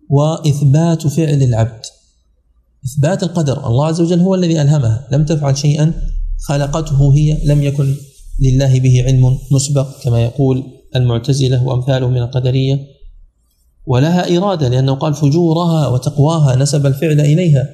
وإثبات 0.09 1.07
فعل 1.07 1.43
العبد. 1.43 1.87
إثبات 2.85 3.23
القدر 3.23 3.67
الله 3.67 3.87
عز 3.87 4.01
وجل 4.01 4.21
هو 4.21 4.35
الذي 4.35 4.63
ألهمها 4.63 5.09
لم 5.13 5.25
تفعل 5.25 5.57
شيئا. 5.57 5.93
خلقته 6.41 7.15
هي 7.15 7.39
لم 7.45 7.63
يكن 7.63 7.95
لله 8.41 8.81
به 8.81 9.03
علم 9.07 9.39
مسبق 9.51 10.03
كما 10.03 10.23
يقول 10.23 10.65
المعتزلة 10.97 11.65
وأمثالهم 11.65 12.11
من 12.11 12.23
القدرية. 12.23 12.87
ولها 13.87 14.37
إرادة 14.37 14.69
لأنه 14.69 14.95
قال 14.95 15.15
فجورها 15.15 15.89
وتقواها 15.89 16.57
نسب 16.57 16.87
الفعل 16.87 17.21
إليها. 17.21 17.69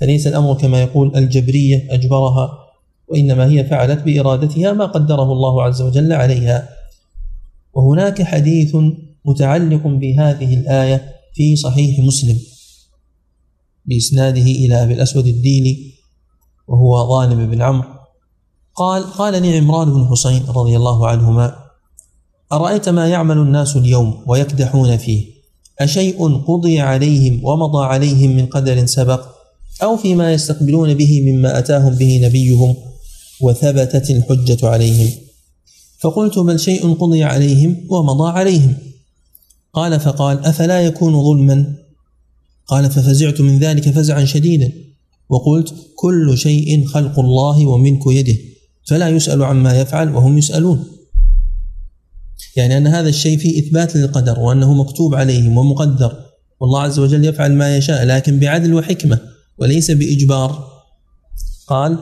فليس 0.00 0.26
الأمر 0.26 0.54
كما 0.54 0.82
يقول 0.82 1.16
الجبرية 1.16 1.86
أجبرها 1.90 2.50
وإنما 3.08 3.46
هي 3.50 3.64
فعلت 3.64 4.02
بإرادتها 4.02 4.72
ما 4.72 4.86
قدره 4.86 5.32
الله 5.32 5.62
عز 5.62 5.82
وجل 5.82 6.12
عليها. 6.12 6.68
وهناك 7.74 8.22
حديث 8.22 8.76
متعلق 9.24 9.86
بهذه 9.86 10.54
الآية 10.54 11.12
في 11.34 11.56
صحيح 11.56 11.98
مسلم 11.98 12.38
بإسناده 13.84 14.42
إلى 14.42 14.82
أبي 14.82 14.94
الأسود 14.94 15.26
الديلي 15.26 15.92
وهو 16.68 17.08
ظالم 17.08 17.50
بن 17.50 17.62
عمرو. 17.62 17.99
قال 18.80 19.02
قال 19.04 19.42
لي 19.42 19.58
عمران 19.58 19.94
بن 19.94 20.06
حسين 20.10 20.42
رضي 20.48 20.76
الله 20.76 21.08
عنهما 21.08 21.56
أرأيت 22.52 22.88
ما 22.88 23.08
يعمل 23.08 23.38
الناس 23.38 23.76
اليوم 23.76 24.22
ويكدحون 24.26 24.96
فيه؟ 24.96 25.26
أشيء 25.80 26.36
قضي 26.38 26.80
عليهم 26.80 27.44
ومضى 27.44 27.84
عليهم 27.84 28.36
من 28.36 28.46
قدر 28.46 28.86
سبق؟ 28.86 29.26
أو 29.82 29.96
فيما 29.96 30.32
يستقبلون 30.32 30.94
به 30.94 31.20
مما 31.20 31.58
أتاهم 31.58 31.94
به 31.94 32.20
نبيهم 32.22 32.76
وثبتت 33.40 34.10
الحجة 34.10 34.68
عليهم؟ 34.68 35.10
فقلت 35.98 36.38
بل 36.38 36.60
شيء 36.60 36.94
قضي 36.94 37.24
عليهم 37.24 37.86
ومضى 37.90 38.30
عليهم. 38.30 38.76
قال 39.72 40.00
فقال 40.00 40.44
أفلا 40.44 40.80
يكون 40.80 41.24
ظلما؟ 41.24 41.74
قال 42.66 42.90
ففزعت 42.90 43.40
من 43.40 43.58
ذلك 43.58 43.90
فزعا 43.90 44.24
شديدا. 44.24 44.72
وقلت 45.28 45.74
كل 45.96 46.38
شيء 46.38 46.86
خلق 46.86 47.18
الله 47.18 47.66
وملك 47.66 48.06
يده. 48.06 48.49
فلا 48.88 49.08
يسأل 49.08 49.42
عما 49.42 49.80
يفعل 49.80 50.14
وهم 50.14 50.38
يسألون. 50.38 50.84
يعني 52.56 52.76
أن 52.76 52.86
هذا 52.86 53.08
الشيء 53.08 53.38
فيه 53.38 53.62
إثبات 53.62 53.96
للقدر 53.96 54.40
وأنه 54.40 54.74
مكتوب 54.74 55.14
عليهم 55.14 55.58
ومقدر. 55.58 56.16
والله 56.60 56.82
عز 56.82 56.98
وجل 56.98 57.24
يفعل 57.24 57.52
ما 57.52 57.76
يشاء 57.76 58.04
لكن 58.04 58.38
بعدل 58.38 58.74
وحكمة 58.74 59.18
وليس 59.58 59.90
بإجبار. 59.90 60.68
قال 61.66 61.98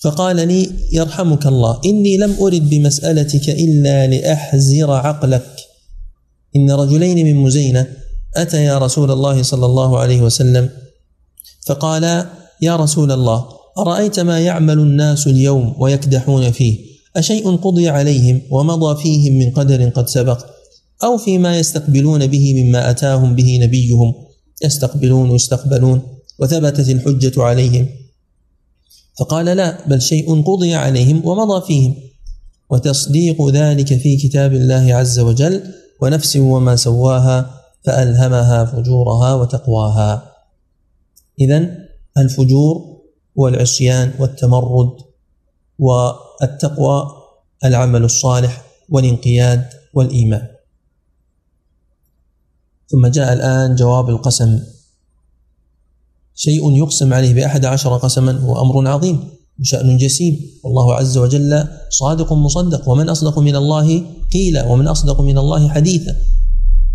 فقال 0.00 0.48
لي 0.48 0.70
يرحمك 0.92 1.46
الله 1.46 1.80
إني 1.84 2.16
لم 2.16 2.36
أرد 2.40 2.70
بمسألتك 2.70 3.50
إلا 3.50 4.06
لأحزر 4.06 4.90
عقلك. 4.90 5.56
إن 6.56 6.70
رجلين 6.70 7.26
من 7.26 7.34
مزينة 7.34 7.86
أتيا 8.36 8.78
رسول 8.78 9.10
الله 9.10 9.42
صلى 9.42 9.66
الله 9.66 9.98
عليه 9.98 10.22
وسلم؟ 10.22 10.70
فقالا 11.66 12.26
يا 12.62 12.76
رسول 12.76 13.12
الله 13.12 13.63
أرأيت 13.78 14.20
ما 14.20 14.40
يعمل 14.40 14.78
الناس 14.78 15.26
اليوم 15.26 15.74
ويكدحون 15.78 16.50
فيه؟ 16.50 16.78
أشيء 17.16 17.56
قضي 17.56 17.88
عليهم 17.88 18.42
ومضى 18.50 19.02
فيهم 19.02 19.38
من 19.38 19.50
قدر 19.50 19.88
قد 19.88 20.08
سبق؟ 20.08 20.46
أو 21.04 21.16
فيما 21.16 21.58
يستقبلون 21.58 22.26
به 22.26 22.64
مما 22.64 22.90
أتاهم 22.90 23.34
به 23.34 23.58
نبيهم؟ 23.62 24.14
يستقبلون 24.64 25.30
ويستقبلون 25.30 26.02
وثبتت 26.38 26.88
الحجة 26.88 27.42
عليهم. 27.42 27.88
فقال 29.18 29.46
لا 29.46 29.88
بل 29.88 30.02
شيء 30.02 30.42
قضي 30.42 30.74
عليهم 30.74 31.26
ومضى 31.26 31.66
فيهم. 31.66 31.94
وتصديق 32.70 33.48
ذلك 33.48 33.98
في 33.98 34.16
كتاب 34.16 34.52
الله 34.52 34.94
عز 34.94 35.18
وجل 35.18 35.62
ونفس 36.02 36.36
وما 36.36 36.76
سواها 36.76 37.60
فألهمها 37.84 38.64
فجورها 38.64 39.34
وتقواها. 39.34 40.32
إذا 41.40 41.68
الفجور 42.18 42.93
والعصيان 43.36 44.12
والتمرد 44.18 44.96
والتقوى 45.78 47.06
العمل 47.64 48.04
الصالح 48.04 48.64
والانقياد 48.88 49.68
والإيمان. 49.94 50.48
ثم 52.88 53.06
جاء 53.06 53.32
الآن 53.32 53.74
جواب 53.74 54.08
القسم. 54.08 54.60
شيء 56.34 56.76
يقسم 56.76 57.14
عليه 57.14 57.34
بأحد 57.34 57.64
عشر 57.64 57.96
قسما 57.96 58.32
هو 58.40 58.62
أمر 58.62 58.88
عظيم 58.88 59.28
وشأن 59.60 59.96
جسيم. 59.96 60.40
والله 60.64 60.94
عز 60.94 61.18
وجل 61.18 61.68
صادق 61.90 62.32
مصدق. 62.32 62.88
ومن 62.88 63.08
أصدق 63.08 63.38
من 63.38 63.56
الله 63.56 64.02
قيلا 64.32 64.66
ومن 64.66 64.88
أصدق 64.88 65.20
من 65.20 65.38
الله 65.38 65.68
حديثا. 65.68 66.16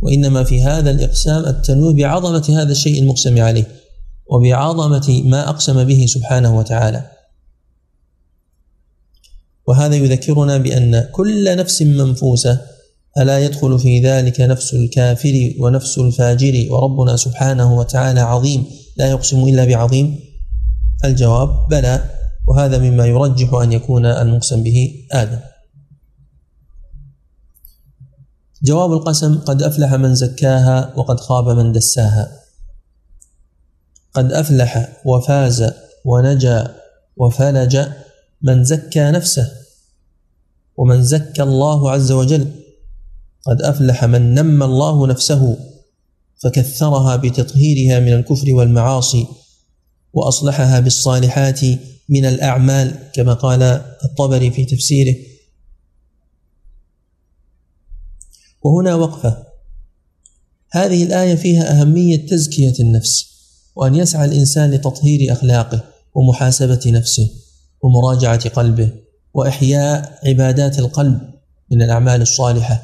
وإنما 0.01 0.43
في 0.43 0.61
هذا 0.61 0.91
الإقسام 0.91 1.45
التنويه 1.45 1.95
بعظمة 1.95 2.45
هذا 2.49 2.71
الشيء 2.71 3.01
المقسم 3.01 3.41
عليه. 3.41 3.78
وبعظمة 4.29 5.21
ما 5.25 5.49
أقسم 5.49 5.83
به 5.83 6.05
سبحانه 6.05 6.57
وتعالى. 6.57 7.11
وهذا 9.67 9.95
يذكرنا 9.95 10.57
بأن 10.57 11.09
كل 11.11 11.57
نفس 11.57 11.81
منفوسة 11.81 12.61
ألا 13.17 13.39
يدخل 13.39 13.79
في 13.79 13.99
ذلك 13.99 14.41
نفس 14.41 14.73
الكافر 14.73 15.53
ونفس 15.59 15.97
الفاجر 15.97 16.67
وربنا 16.71 17.15
سبحانه 17.15 17.77
وتعالى 17.77 18.19
عظيم 18.19 18.65
لا 18.97 19.09
يقسم 19.09 19.43
إلا 19.43 19.65
بعظيم. 19.65 20.19
الجواب 21.05 21.67
بلى 21.69 22.03
وهذا 22.47 22.77
مما 22.77 23.05
يرجح 23.05 23.53
أن 23.53 23.71
يكون 23.71 24.05
المقسم 24.05 24.63
به 24.63 25.05
آدم. 25.11 25.39
جواب 28.63 28.93
القسم 28.93 29.37
قد 29.37 29.61
أفلح 29.61 29.93
من 29.93 30.15
زكاها 30.15 30.93
وقد 30.97 31.19
خاب 31.19 31.49
من 31.49 31.71
دساها. 31.71 32.38
قد 34.19 34.33
أفلح 34.33 35.01
وفاز 35.05 35.73
ونجا 36.05 36.75
وفلج 37.17 37.87
من 38.41 38.63
زكى 38.63 39.11
نفسه 39.11 39.51
ومن 40.77 41.03
زكى 41.03 41.43
الله 41.43 41.91
عز 41.91 42.11
وجل. 42.11 42.51
قد 43.45 43.61
أفلح 43.61 44.05
من 44.05 44.33
نمى 44.33 44.65
الله 44.65 45.07
نفسه 45.07 45.57
فكثرها 46.43 47.15
بتطهيرها 47.15 47.99
من 47.99 48.13
الكفر 48.13 48.53
والمعاصي 48.53 49.27
وأصلحها 50.13 50.79
بالصالحات 50.79 51.59
من 52.09 52.25
الأعمال 52.25 53.11
كما 53.13 53.33
قال 53.33 53.63
الطبري 54.03 54.51
في 54.51 54.65
تفسيره. 54.65 55.15
وهنا 58.61 58.95
وقفة. 58.95 59.47
هذه 60.71 61.03
الآية 61.03 61.35
فيها 61.35 61.81
أهمية 61.81 62.27
تزكية 62.27 62.73
النفس. 62.79 63.38
وأن 63.79 63.95
يسعى 63.95 64.25
الإنسان 64.25 64.71
لتطهير 64.71 65.33
أخلاقه 65.33 65.83
ومحاسبة 66.15 66.79
نفسه 66.85 67.31
ومراجعة 67.81 68.49
قلبه 68.49 68.91
وإحياء 69.33 70.19
عبادات 70.25 70.79
القلب 70.79 71.21
من 71.71 71.81
الأعمال 71.81 72.21
الصالحة. 72.21 72.83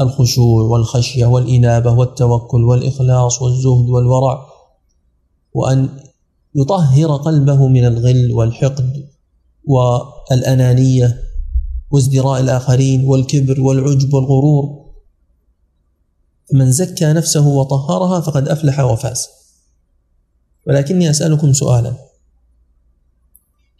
الخشوع 0.00 0.62
والخشية 0.62 1.26
والإنابة 1.26 1.92
والتوكل 1.92 2.64
والإخلاص 2.64 3.42
والزهد 3.42 3.88
والورع. 3.88 4.46
وأن 5.54 5.88
يطهر 6.54 7.16
قلبه 7.16 7.68
من 7.68 7.84
الغل 7.84 8.32
والحقد 8.32 9.08
والأنانية 9.64 11.20
وازدراء 11.90 12.40
الآخرين 12.40 13.04
والكبر 13.04 13.60
والعجب 13.60 14.14
والغرور. 14.14 14.86
من 16.52 16.72
زكى 16.72 17.12
نفسه 17.12 17.48
وطهرها 17.48 18.20
فقد 18.20 18.48
أفلح 18.48 18.80
وفاز. 18.80 19.39
ولكني 20.66 21.10
أسألكم 21.10 21.52
سؤالا. 21.52 21.94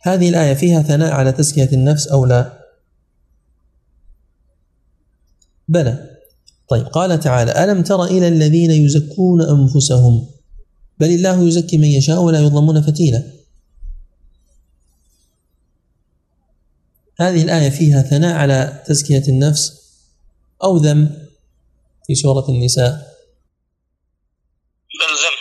هذه 0.03 0.29
الآية 0.29 0.55
فيها 0.55 0.83
ثناء 0.83 1.13
على 1.13 1.33
تزكية 1.33 1.69
النفس 1.73 2.09
أو 2.09 2.25
لا؟ 2.27 2.67
بلى. 5.69 6.17
طيب 6.69 6.87
قال 6.87 7.21
تعالى 7.21 7.65
ألم 7.65 7.83
تر 7.83 8.05
إلى 8.05 8.29
الذين 8.29 8.71
يزكون 8.71 9.43
أنفسهم؟ 9.43 10.27
بل 10.99 11.07
الله 11.07 11.43
يزكي 11.49 11.79
من 11.79 11.89
يشاء 11.89 12.21
ولا 12.21 12.41
يظلمون 12.41 12.83
فتيلا. 12.83 13.33
هذه 17.21 17.43
الآية 17.43 17.71
فيها 17.71 18.03
ثناء 18.03 18.37
على 18.37 18.83
تزكية 18.87 19.29
النفس 19.29 19.81
أو 20.65 20.77
ذم 20.77 21.29
في 22.07 22.15
سورة 22.15 22.49
النساء؟ 22.49 22.93
بل 25.01 25.13
ذم. 25.23 25.37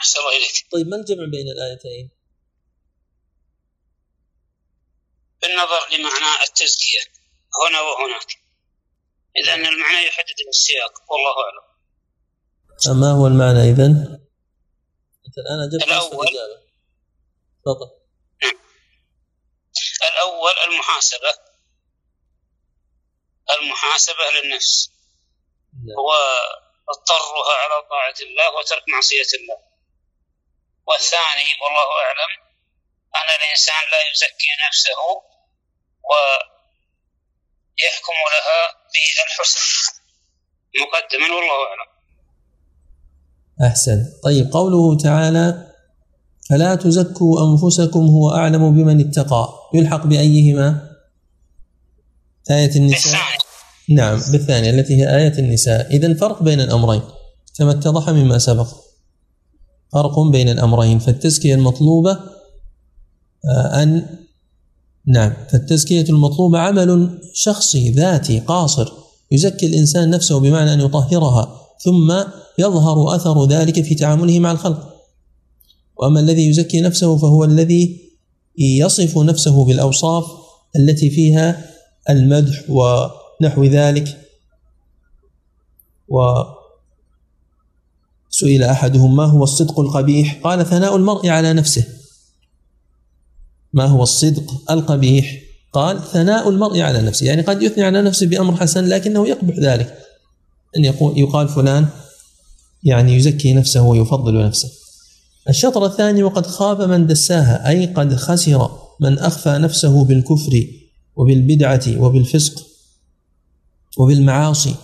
أحسن 0.00 0.18
الله 0.20 0.32
طيب 0.72 0.86
ما 0.86 0.96
الجمع 0.96 1.24
بين 1.30 1.48
الآيتين؟ 1.48 2.10
بالنظر 5.42 5.88
لمعنى 5.92 6.42
التزكية 6.48 7.00
هنا 7.68 7.80
وهناك. 7.80 8.26
إذا 9.36 9.54
أن 9.54 9.66
المعنى 9.66 10.06
يحدد 10.06 10.36
السياق 10.48 10.92
والله 11.12 11.34
أعلم. 11.44 13.00
ما 13.00 13.12
هو 13.12 13.26
المعنى 13.26 13.70
إذن؟ 13.70 14.20
أنا 15.50 15.68
جبت 15.72 15.82
الأول. 15.82 16.26
تفضل. 17.64 17.90
نعم. 18.42 18.58
الأول 20.12 20.52
المحاسبة. 20.66 21.34
المحاسبة 23.58 24.24
للنفس. 24.34 24.90
نعم. 25.72 25.98
هو 25.98 26.12
اضطرها 26.88 27.54
على 27.62 27.88
طاعة 27.90 28.14
الله 28.20 28.58
وترك 28.58 28.82
معصية 28.88 29.38
الله. 29.40 29.69
والثاني 30.88 31.48
والله 31.62 31.88
أعلم 32.04 32.32
أن 33.18 33.28
الإنسان 33.38 33.82
لا 33.92 34.00
يزكي 34.10 34.50
نفسه 34.66 35.00
ويحكم 37.80 38.16
لها 38.34 38.60
بالحسن 38.92 39.64
مقدما 40.82 41.28
والله 41.36 41.58
أعلم. 41.68 41.90
أحسن. 43.70 43.98
طيب 44.24 44.52
قوله 44.52 44.96
تعالى 44.98 45.46
فلا 46.50 46.74
تزكوا 46.74 47.34
أنفسكم 47.46 48.06
هو 48.06 48.34
أعلم 48.34 48.74
بمن 48.74 49.08
اتقى. 49.08 49.48
يلحق 49.74 50.06
بأيهما؟ 50.06 50.90
آية 52.50 52.76
النساء. 52.76 53.20
نعم 53.88 54.20
بالثانية 54.32 54.70
التي 54.70 54.94
هي 55.00 55.16
آية 55.16 55.38
النساء. 55.38 55.86
إذا 55.90 56.18
فرق 56.20 56.42
بين 56.42 56.60
الأمرين 56.60 57.02
كما 57.58 57.70
اتضح 57.70 58.08
مما 58.08 58.38
سبق. 58.38 58.89
فرق 59.92 60.20
بين 60.20 60.48
الأمرين 60.48 60.98
فالتزكية 60.98 61.54
المطلوبة 61.54 62.10
آه، 63.44 63.82
أن 63.82 64.06
نعم 65.06 65.32
فالتزكية 65.50 66.04
المطلوبة 66.08 66.58
عمل 66.58 67.18
شخصي 67.34 67.90
ذاتي 67.90 68.40
قاصر 68.40 68.92
يزكي 69.30 69.66
الإنسان 69.66 70.10
نفسه 70.10 70.40
بمعنى 70.40 70.72
أن 70.72 70.80
يطهرها 70.80 71.60
ثم 71.84 72.14
يظهر 72.58 73.14
أثر 73.14 73.46
ذلك 73.46 73.84
في 73.84 73.94
تعامله 73.94 74.38
مع 74.38 74.52
الخلق. 74.52 74.94
وأما 75.96 76.20
الذي 76.20 76.48
يزكي 76.48 76.80
نفسه 76.80 77.16
فهو 77.16 77.44
الذي 77.44 78.10
يصف 78.58 79.18
نفسه 79.18 79.64
بالأوصاف 79.64 80.24
التي 80.76 81.10
فيها 81.10 81.66
المدح 82.10 82.64
ونحو 82.68 83.64
ذلك 83.64 84.20
وسئل 88.30 88.62
أحدهم 88.62 89.16
ما 89.16 89.24
هو 89.24 89.44
الصدق 89.44 89.80
القبيح؟ 89.80 90.40
قال 90.44 90.66
ثناء 90.66 90.96
المرء 90.96 91.28
على 91.28 91.52
نفسه. 91.52 91.84
ما 93.72 93.84
هو 93.84 94.02
الصدق 94.02 94.70
القبيح؟ 94.70 95.38
قال 95.72 96.02
ثناء 96.12 96.48
المرء 96.48 96.80
على 96.80 97.02
نفسه. 97.02 97.26
يعني 97.26 97.42
قد 97.42 97.62
يثني 97.62 97.84
على 97.84 98.02
نفسه 98.02 98.26
بأمر 98.26 98.56
حسن 98.56 98.84
لكنه 98.84 99.28
يقبح 99.28 99.56
ذلك. 99.58 99.98
أن 100.76 100.84
يقول 100.84 101.18
يقال 101.18 101.48
فلان 101.48 101.86
يعني 102.84 103.16
يزكي 103.16 103.52
نفسه 103.52 103.82
ويفضل 103.82 104.46
نفسه. 104.46 104.70
الشطر 105.48 105.86
الثاني 105.86 106.22
وقد 106.22 106.46
خاب 106.46 106.82
من 106.82 107.06
دساها. 107.06 107.68
أي 107.68 107.86
قد 107.86 108.14
خسر 108.14 108.70
من 109.00 109.18
أخفى 109.18 109.58
نفسه 109.58 110.04
بالكفر 110.04 110.66
وبالبدعة 111.16 111.82
وبالفسق 111.98 112.66
وبالمعاصي. 113.98 114.74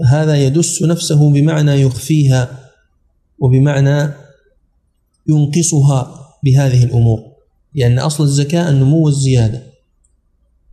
فهذا 0.00 0.36
يدس 0.36 0.82
نفسه 0.82 1.30
بمعنى 1.30 1.72
يخفيها 1.72 2.70
وبمعنى 3.38 4.12
ينقصها 5.28 6.26
بهذه 6.44 6.84
الأمور. 6.84 7.20
لأن 7.74 7.98
أصل 7.98 8.24
الزكاة 8.24 8.70
النمو 8.70 9.04
والزيادة 9.04 9.62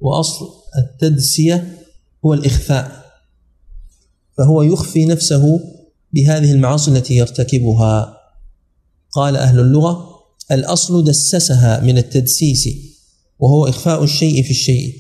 وأصل 0.01 0.49
التدسية 0.77 1.77
هو 2.25 2.33
الإخفاء. 2.33 3.05
فهو 4.37 4.61
يخفي 4.61 5.05
نفسه 5.05 5.59
بهذه 6.13 6.51
المعاصي 6.51 6.91
التي 6.91 7.15
يرتكبها. 7.15 8.17
قال 9.11 9.35
أهل 9.35 9.59
اللغة 9.59 10.07
الأصل 10.51 11.03
دسسها 11.03 11.79
من 11.79 11.97
التدسيس 11.97 12.69
وهو 13.39 13.67
إخفاء 13.67 14.03
الشيء 14.03 14.43
في 14.43 14.51
الشيء. 14.51 14.95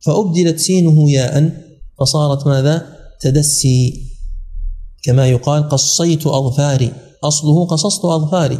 فأبدلت 0.00 0.58
سينه 0.58 1.10
ياء 1.10 1.64
فصارت 2.00 2.46
ماذا؟ 2.46 2.93
تدسي 3.20 4.10
كما 5.02 5.28
يقال 5.28 5.68
قصيت 5.68 6.26
أظفاري 6.26 6.92
أصله 7.24 7.66
قصصت 7.66 8.04
أظفاري 8.04 8.58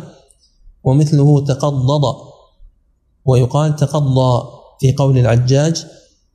ومثله 0.85 1.45
تقضض 1.45 2.17
ويقال 3.25 3.77
تقضى 3.77 4.49
في 4.81 4.93
قول 4.93 5.19
العجاج 5.19 5.87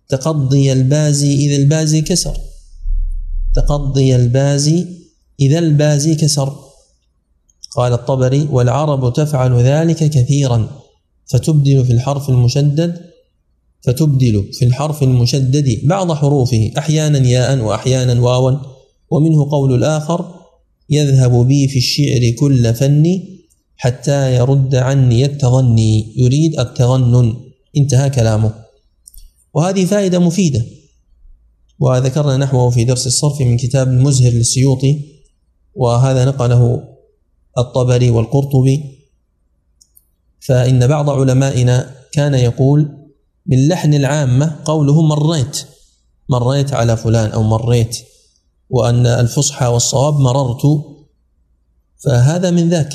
تقضي 0.10 0.72
البازي 0.72 1.34
إذا 1.36 1.56
البازي 1.56 2.02
كسر 2.02 2.38
تقضي 3.56 4.16
البازي 4.16 4.88
إذا 5.40 5.60
البازي 5.60 6.16
كسر. 6.16 6.56
قال 7.76 7.94
الطبري 7.94 8.48
والعرب 8.52 9.14
تفعل 9.14 9.62
ذلك 9.62 9.98
كثيرا 10.10 10.70
فتبدل 11.26 11.86
في 11.86 11.94
الحرف 11.94 12.30
المشدد 12.30 13.10
فتبدل 13.82 14.50
في 14.54 14.66
الحرف 14.66 15.04
المشدد 15.04 15.80
بعض 15.84 16.12
حروفه 16.12 16.72
أحيانا 16.78 17.28
ياء 17.28 17.60
وأحيانا 17.60 18.22
واوا. 18.22 18.60
ومنه 19.12 19.52
قول 19.52 19.76
الآخر 19.76 20.36
يذهب 20.90 21.48
بي 21.48 21.68
في 21.68 21.78
الشعر 21.78 22.30
كل 22.40 22.74
فني 22.74 23.40
حتى 23.76 24.36
يرد 24.36 24.76
عني 24.76 25.26
التظني 25.26 26.14
يريد 26.18 26.60
التظنن 26.60 27.34
انتهى 27.78 28.10
كلامه. 28.10 28.54
وهذه 29.54 29.86
فائدة 29.86 30.20
مفيدة. 30.20 30.66
وذكرنا 31.80 32.38
نحوه 32.38 32.70
في 32.70 32.84
درس 32.84 33.08
الصرف 33.08 33.42
من 33.42 33.58
كتاب 33.58 33.88
المزهر 33.88 34.32
للسيوطي 34.32 35.00
وهذا 35.76 36.26
نقله 36.26 36.84
الطبري 37.58 38.10
والقرطبي. 38.10 38.84
فإن 40.40 40.88
بعض 40.88 41.10
علمائنا 41.10 41.96
كان 42.12 42.34
يقول 42.34 43.00
من 43.50 43.68
لحن 43.68 43.94
العامة 43.94 44.60
قوله 44.66 45.02
مريت. 45.02 45.66
مريت 46.30 46.74
على 46.74 46.98
فلان 46.98 47.32
أو 47.32 47.44
مريت 47.44 47.98
وأن 48.70 49.06
الفصحى 49.06 49.66
والصواب 49.66 50.20
مررت. 50.20 50.62
فهذا 51.98 52.52
من 52.52 52.70
ذاك. 52.70 52.94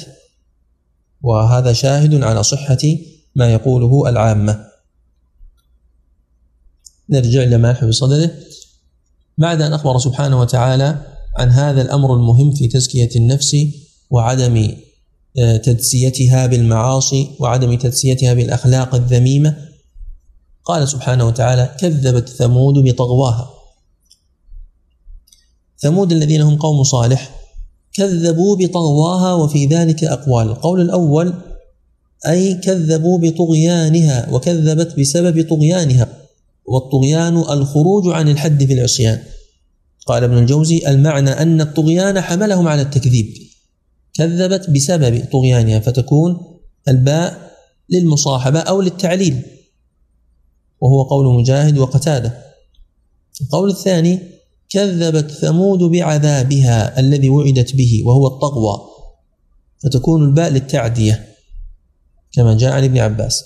وهذا 1.23 1.73
شاهد 1.73 2.23
على 2.23 2.43
صحة 2.43 2.79
ما 3.37 3.53
يقوله 3.53 4.09
العامة. 4.09 4.64
نرجع 7.11 7.43
لما 7.43 7.73
في 7.73 7.93
صدره 7.93 8.31
بعد 9.38 9.62
أن 9.62 9.73
أخبر 9.73 9.99
سبحانه 9.99 10.40
وتعالى 10.40 11.07
عن 11.37 11.51
هذا 11.51 11.83
الأمر 11.83 12.14
المهم 12.14 12.53
في 12.53 12.69
تزكية 12.69 13.11
النفس 13.17 13.57
وعدم 14.11 14.77
آه، 15.38 15.57
تدسيتها 15.57 16.47
بالمعاصي 16.47 17.31
وعدم 17.40 17.75
تدسيتها 17.75 18.35
بالأخلاق 18.35 18.95
الذميمة 18.95 19.57
قال 20.64 20.88
سبحانه 20.88 21.27
وتعالى 21.27 21.77
كذبت 21.81 22.29
ثمود 22.29 22.74
بطغواها. 22.74 23.50
ثمود 25.79 26.12
الذين 26.12 26.40
هم 26.40 26.57
قوم 26.57 26.83
صالح 26.83 27.31
كذبوا 27.92 28.57
بطغواها 28.57 29.35
وفي 29.35 29.66
ذلك 29.66 30.05
أقوال. 30.05 30.46
القول 30.46 30.81
الأول 30.81 31.35
أي 32.27 32.55
كذبوا 32.55 33.18
بطغيانها 33.18 34.31
وكذبت 34.33 35.00
بسبب 35.00 35.48
طغيانها 35.48 36.09
والطغيان 36.66 37.37
الخروج 37.37 38.14
عن 38.14 38.29
الحد 38.29 38.64
في 38.64 38.72
العصيان. 38.72 39.22
قال 40.07 40.24
ابن 40.24 40.38
الجوزي 40.38 40.88
المعنى 40.88 41.31
أن 41.31 41.61
الطغيان 41.61 42.20
حملهم 42.20 42.68
على 42.68 42.83
التكذيب. 42.83 43.35
كذبت 44.14 44.70
بسبب 44.70 45.24
طغيانها 45.33 45.81
فتكون 45.81 46.59
الباء 46.88 47.53
للمصاحبة 47.90 48.61
أو 48.61 48.81
للتعليل. 48.81 49.42
وهو 50.85 51.03
قول 51.03 51.35
مجاهد 51.35 51.79
وقتادة. 51.79 52.38
القول 53.40 53.70
الثاني 53.70 54.20
كذبت 54.68 55.31
ثمود 55.31 55.79
بعذابها 55.79 57.01
الذي 57.01 57.29
وعدت 57.29 57.77
به 57.77 58.03
وهو 58.07 58.27
الطغوى. 58.27 58.81
فتكون 59.85 60.23
الباء 60.23 60.51
للتعدية 60.51 61.29
كما 62.33 62.55
جاء 62.55 62.73
عن 62.73 62.85
ابن 62.85 62.99
عباس. 62.99 63.44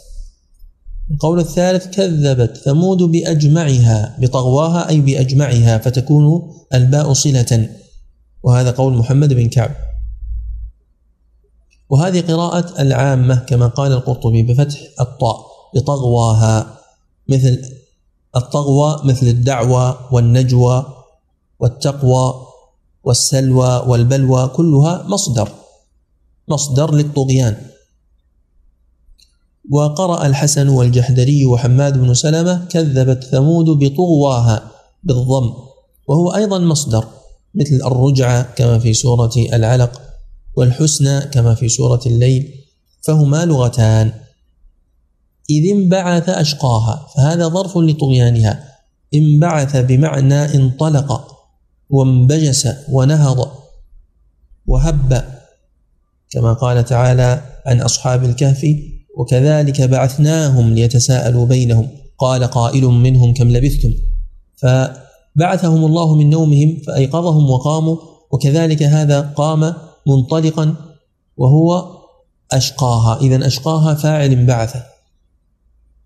القول 1.11 1.41
الثالث 1.41 1.87
كذبت 1.87 2.57
ثمود 2.57 3.03
بأجمعها 3.03 4.17
بطغواها 4.21 4.89
أي 4.89 5.01
بأجمعها 5.01 5.79
فتكون 5.79 6.53
الباء 6.75 7.13
صلة. 7.13 7.69
وهذا 8.43 8.71
قول 8.71 8.95
محمد 8.95 9.33
بن 9.33 9.49
كعب. 9.49 9.71
وهذه 11.91 12.21
قراءة 12.21 12.83
العامة 12.83 13.35
كما 13.35 13.67
قال 13.67 13.93
القرطبي 13.93 14.43
بفتح 14.43 14.81
الطاء 15.01 15.47
بطغواها 15.75 16.78
مثل 17.29 17.63
الطغوى 18.37 19.01
مثل 19.05 19.27
الدعوى 19.27 19.99
والنجوى 20.13 20.87
والتقوى 21.61 22.35
والسلوى 23.05 23.85
والبلوى 23.87 24.49
كلها 24.49 25.03
مصدر 25.09 25.49
مصدر 26.49 26.95
للطغيان. 26.95 27.57
وقرأ 29.71 30.27
الحسن 30.27 30.69
والجحدري 30.69 31.47
وحماد 31.47 31.99
بن 31.99 32.15
سلمة 32.15 32.65
كذبت 32.65 33.25
ثمود 33.25 33.65
بطغواها 33.65 34.71
بالضم 35.03 35.53
وهو 36.07 36.35
أيضا 36.35 36.59
مصدر 36.59 37.05
مثل 37.55 37.81
الرجعة 37.87 38.43
كما 38.43 38.79
في 38.79 38.95
سورة 38.95 39.33
العلق 39.37 40.03
والحسنى 40.57 41.21
كما 41.21 41.55
في 41.55 41.69
سورة 41.69 42.01
الليل 42.07 42.55
فهما 43.03 43.45
لغتان. 43.45 44.13
إذ 45.51 45.71
انبعث 45.71 46.29
أشقاها 46.29 47.07
فهذا 47.17 47.49
ظرف 47.49 47.79
لطغيانها. 47.79 48.65
انبعث 49.15 49.77
بمعنى 49.77 50.55
انطلق 50.55 51.37
وانبجس 51.91 52.69
ونهض 52.93 53.51
وهب 54.67 55.25
كما 56.31 56.53
قال 56.53 56.85
تعالى 56.85 57.43
عن 57.67 57.81
أصحاب 57.81 58.25
الكهف 58.25 58.67
وكذلك 59.19 59.83
بعثناهم 59.83 60.75
ليتساءلوا 60.75 61.47
بينهم. 61.47 61.89
قال 62.19 62.45
قائل 62.45 62.85
منهم 62.85 63.35
كم 63.35 63.49
لبثتم؟ 63.51 63.93
فبعثهم 64.57 65.85
الله 65.85 66.17
من 66.17 66.31
نومهم 66.31 66.77
فأيقظهم 66.87 67.51
وقاموا 67.51 67.97
وكذلك 68.31 68.83
هذا 68.83 69.21
قام 69.21 69.75
منطلقا 70.07 70.75
وهو 71.37 71.87
أشقاها. 72.53 73.21
إذا 73.21 73.47
أشقاها 73.47 73.95
فاعل 73.95 74.47
بعث 74.47 74.77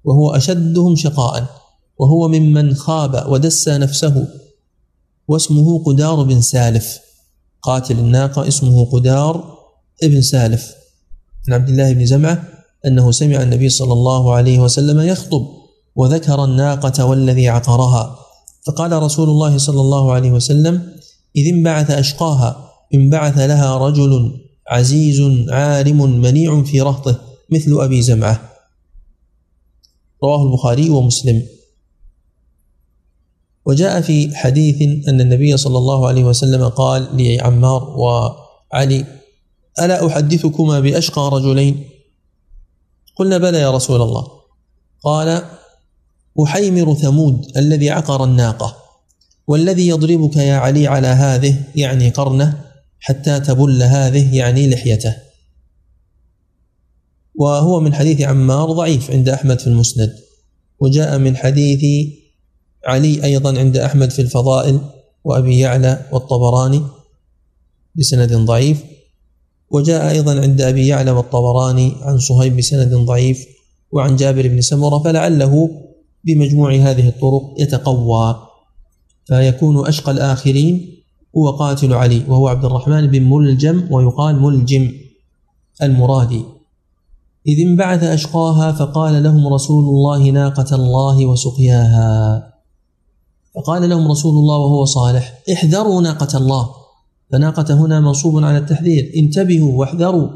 وهو 0.05 0.31
أشدهم 0.31 0.97
شقاء 0.97 1.47
وهو 1.99 2.29
ممن 2.29 2.75
خاب 2.75 3.27
ودس 3.29 3.69
نفسه 3.69 4.29
واسمه 5.29 5.85
قدار 5.85 6.23
بن 6.23 6.41
سالف. 6.41 6.99
قاتل 7.62 7.99
الناقة 7.99 8.49
اسمه 8.49 8.85
قدار 8.85 9.59
ابن 10.03 10.23
سالف. 10.23 10.73
عن 11.49 11.55
عبد 11.55 11.69
الله 11.69 11.93
بن 11.93 12.07
زمعة 12.07 12.45
أنه 12.87 13.11
سمع 13.11 13.43
النبي 13.43 13.69
صلى 13.69 13.93
الله 13.93 14.35
عليه 14.35 14.61
وسلم 14.61 15.01
يخطب 15.01 15.47
وذكر 15.97 16.45
الناقة 16.45 17.05
والذي 17.05 17.49
عقرها. 17.49 18.19
فقال 18.67 18.93
رسول 18.93 19.29
الله 19.29 19.59
صلى 19.59 19.81
الله 19.81 20.12
عليه 20.12 20.33
وسلم 20.33 20.93
إذ 21.37 21.55
انبعث 21.55 21.91
أشقاها 21.91 22.71
انبعث 22.95 23.38
لها 23.38 23.77
رجل 23.77 24.41
عزيز 24.69 25.21
عالم 25.49 26.21
منيع 26.21 26.62
في 26.62 26.81
رهطه 26.81 27.21
مثل 27.51 27.81
أبي 27.81 28.03
زمعة. 28.03 28.52
رواه 30.24 30.46
البخاري 30.46 30.90
ومسلم. 30.90 31.42
وجاء 33.66 34.00
في 34.00 34.37
حديث 34.37 34.82
أن 35.08 35.20
النبي 35.20 35.56
صلى 35.56 35.78
الله 35.78 36.08
عليه 36.08 36.24
وسلم 36.24 36.68
قال 36.68 37.08
لعمار 37.12 37.85
وعلي 37.98 39.06
ألا 39.80 40.06
أحدثكما 40.06 40.80
بأشقى 40.80 41.30
رجلين؟ 41.32 41.85
قلنا 43.16 43.38
بلى 43.38 43.58
يا 43.58 43.70
رسول 43.70 44.02
الله. 44.02 44.26
قال 45.04 45.44
أحيمر 46.42 46.94
ثمود 46.94 47.56
الذي 47.56 47.90
عقر 47.90 48.24
الناقة 48.24 48.76
والذي 49.46 49.88
يضربك 49.88 50.37
يا 50.37 50.54
علي 50.54 50.87
على 50.87 51.06
هذه 51.06 51.62
يعني 51.74 52.11
قرنه 52.11 52.64
حتى 53.00 53.40
تبل 53.40 53.82
هذه 53.82 54.37
يعني 54.37 54.70
لحيته. 54.70 55.16
وهو 57.35 57.81
من 57.81 57.95
حديث 57.95 58.21
عمار 58.21 58.73
ضعيف 58.73 59.11
عند 59.11 59.29
أحمد 59.29 59.61
في 59.61 59.66
المسند 59.66 60.12
وجاء 60.81 61.18
من 61.18 61.37
حديث 61.37 62.09
علي 62.87 63.25
أيضا 63.25 63.59
عند 63.59 63.77
أحمد 63.77 64.11
في 64.11 64.23
الفضائل 64.23 64.81
وأبي 65.25 65.59
يعلى 65.59 66.07
والطبراني 66.12 66.83
بسند 67.95 68.33
ضعيف 68.33 68.83
وجاء 69.71 70.11
أيضا 70.11 70.40
عند 70.40 70.61
أبي 70.61 70.87
يعلى 70.87 71.11
والطبراني 71.11 71.92
عن 72.01 72.18
صهيب 72.18 72.57
بسند 72.57 72.95
ضعيف 72.95 73.47
وعن 73.92 74.16
جابر 74.16 74.49
بن 74.49 74.61
سمرة 74.61 74.99
فلعله 74.99 75.71
بمجموع 76.25 76.75
هذه 76.75 77.09
الطرق 77.09 77.55
يتقوى 77.59 78.49
فيكون 79.25 79.87
أشقى 79.87 80.12
الآخرين 80.12 81.03
هو 81.37 81.51
قاتل 81.51 81.92
علي 81.92 82.23
وهو 82.29 82.49
عبد 82.49 82.64
الرحمن 82.64 83.07
بن 83.07 83.23
ملجم 83.23 83.88
ويقال 83.90 84.40
ملجم 84.40 84.92
المرادي. 85.83 86.42
إذ 87.46 87.61
انبعث 87.66 88.05
أشقاها 88.05 88.72
فقال 88.72 89.22
لهم 89.22 89.46
رسول 89.46 89.85
الله 89.85 90.31
ناقة 90.31 90.74
الله 90.74 91.26
وسقياها. 91.26 92.52
فقال 93.55 93.88
لهم 93.90 94.11
رسول 94.11 94.35
الله 94.35 94.59
وهو 94.59 94.85
صالح 94.85 95.42
احذروا 95.52 96.00
ناقة 96.00 96.38
الله. 96.38 96.68
فناقة 97.33 97.74
هنا 97.74 98.00
منصوب 98.00 98.44
على 98.44 98.59
التحذير 98.59 99.12
انتبهوا 99.16 99.78
واحذروا 99.78 100.28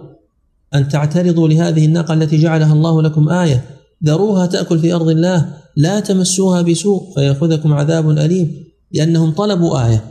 أن 0.74 0.88
تعترضوا 0.88 1.48
لهذه 1.48 1.84
الناقة 1.84 2.14
التي 2.14 2.42
جعلها 2.42 2.72
الله 2.72 3.02
لكم 3.02 3.28
آية. 3.28 3.64
ذروها 4.04 4.46
تأكل 4.46 4.78
في 4.78 4.94
أرض 4.94 5.08
الله 5.08 5.52
لا 5.76 6.00
تمسوها 6.00 6.62
بسوء 6.62 7.14
فيأخذكم 7.14 7.72
عذاب 7.72 8.10
أليم 8.10 8.64
لأنهم 8.92 9.32
طلبوا 9.32 9.86
آية. 9.86 10.04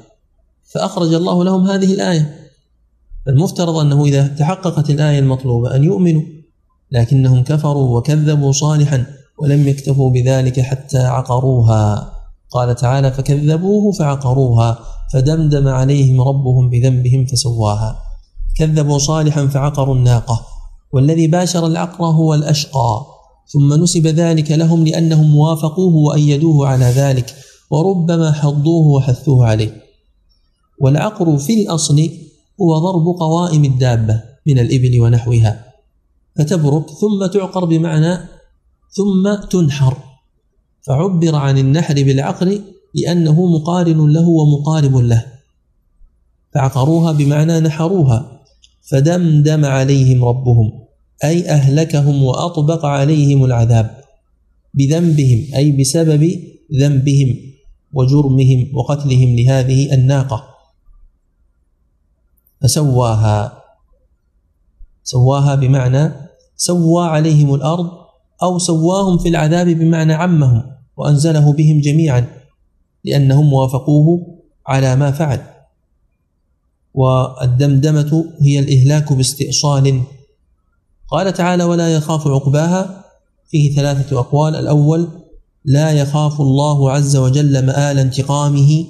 فأخرج 0.63 1.13
الله 1.13 1.43
لهم 1.43 1.67
هذه 1.67 1.93
الآية. 1.93 2.49
المفترض 3.27 3.77
أنه 3.77 4.05
إذا 4.05 4.27
تحققت 4.27 4.89
الآية 4.89 5.19
المطلوبة 5.19 5.75
أن 5.75 5.84
يؤمنوا. 5.84 6.21
لكنهم 6.91 7.43
كفروا 7.43 7.98
وكذبوا 7.98 8.52
صالحا 8.52 9.06
ولم 9.41 9.67
يكتفوا 9.67 10.10
بذلك 10.12 10.60
حتى 10.60 10.98
عقروها. 10.98 12.12
قال 12.52 12.76
تعالى 12.76 13.12
فكذبوه 13.12 13.91
فعقروها 13.91 14.80
فدمدم 15.13 15.67
عليهم 15.67 16.21
ربهم 16.21 16.69
بذنبهم 16.69 17.26
فسواها. 17.26 17.98
كذبوا 18.58 18.98
صالحا 18.98 19.48
فعقروا 19.48 19.95
الناقة 19.95 20.45
والذي 20.93 21.28
باشر 21.28 21.67
العقر 21.67 22.06
هو 22.06 22.34
الأشقى. 22.34 23.06
ثم 23.48 23.74
نسب 23.84 24.08
ذلك 24.08 24.52
لهم 24.52 24.84
لأنهم 24.84 25.36
وافقوه 25.36 25.95
وأيدوه 25.95 26.67
على 26.67 26.86
ذلك 26.86 27.36
وربما 27.71 28.32
حضوه 28.32 28.88
وحثوه 28.88 29.45
عليه. 29.45 29.82
والعقر 30.82 31.38
في 31.38 31.63
الأصل 31.63 32.10
هو 32.62 32.78
ضرب 32.78 33.19
قوائم 33.19 33.65
الدابة 33.65 34.21
من 34.48 34.60
الإبل 34.60 35.02
ونحوها. 35.02 35.74
فتبرك 36.38 36.89
ثم 36.89 37.26
تعقر 37.26 37.65
بمعنى 37.65 38.17
ثم 38.89 39.36
تنحر. 39.50 39.98
فعبر 40.88 41.36
عن 41.36 41.58
النحر 41.58 41.93
بالعقر 41.93 42.62
لأنه 42.95 43.45
مقارن 43.45 44.13
له 44.13 44.28
ومقارب 44.28 44.98
له. 44.98 45.26
فعقروها 46.54 47.12
بمعنى 47.12 47.60
نحروها. 47.60 48.41
فدمدم 48.91 49.65
عليهم 49.65 50.26
ربهم 50.26 50.71
أي 51.24 51.50
أهلكهم 51.50 52.24
وأطبق 52.24 52.86
عليهم 52.86 53.45
العذاب. 53.45 54.02
بذنبهم 54.74 55.56
أي 55.56 55.71
بسبب 55.71 56.41
ذنبهم 56.80 57.36
وجرمهم 57.93 58.71
وقتلهم 58.74 59.36
لهذه 59.36 59.93
الناقة. 59.93 60.43
فسواها 62.62 63.63
سواها 65.04 65.56
بمعنى 65.56 66.24
سوى 66.58 67.08
عليهم 67.08 67.56
الأرض 67.56 67.91
أو 68.44 68.58
سواهم 68.58 69.18
في 69.18 69.30
العذاب 69.30 69.68
بمعنى 69.68 70.13
عمهم 70.13 70.63
وأنزله 70.98 71.54
بهم 71.54 71.82
جميعا 71.82 72.28
لأنهم 73.06 73.54
وافقوه 73.54 74.28
على 74.68 74.96
ما 74.96 75.12
فعل. 75.12 75.41
والدمدمة 76.94 78.26
هي 78.41 78.60
الإهلاك 78.60 79.13
باستئصال. 79.13 80.02
قال 81.12 81.34
تعالى 81.34 81.63
ولا 81.63 81.96
يخاف 81.96 82.28
عقباها 82.28 83.06
فيه 83.50 83.76
ثلاثة 83.76 84.20
أقوال. 84.20 84.56
الأول 84.56 85.08
لا 85.65 85.91
يخاف 85.91 86.41
الله 86.41 86.91
عز 86.91 87.15
وجل 87.15 87.65
مآل 87.65 88.00
انتقامه 88.00 88.86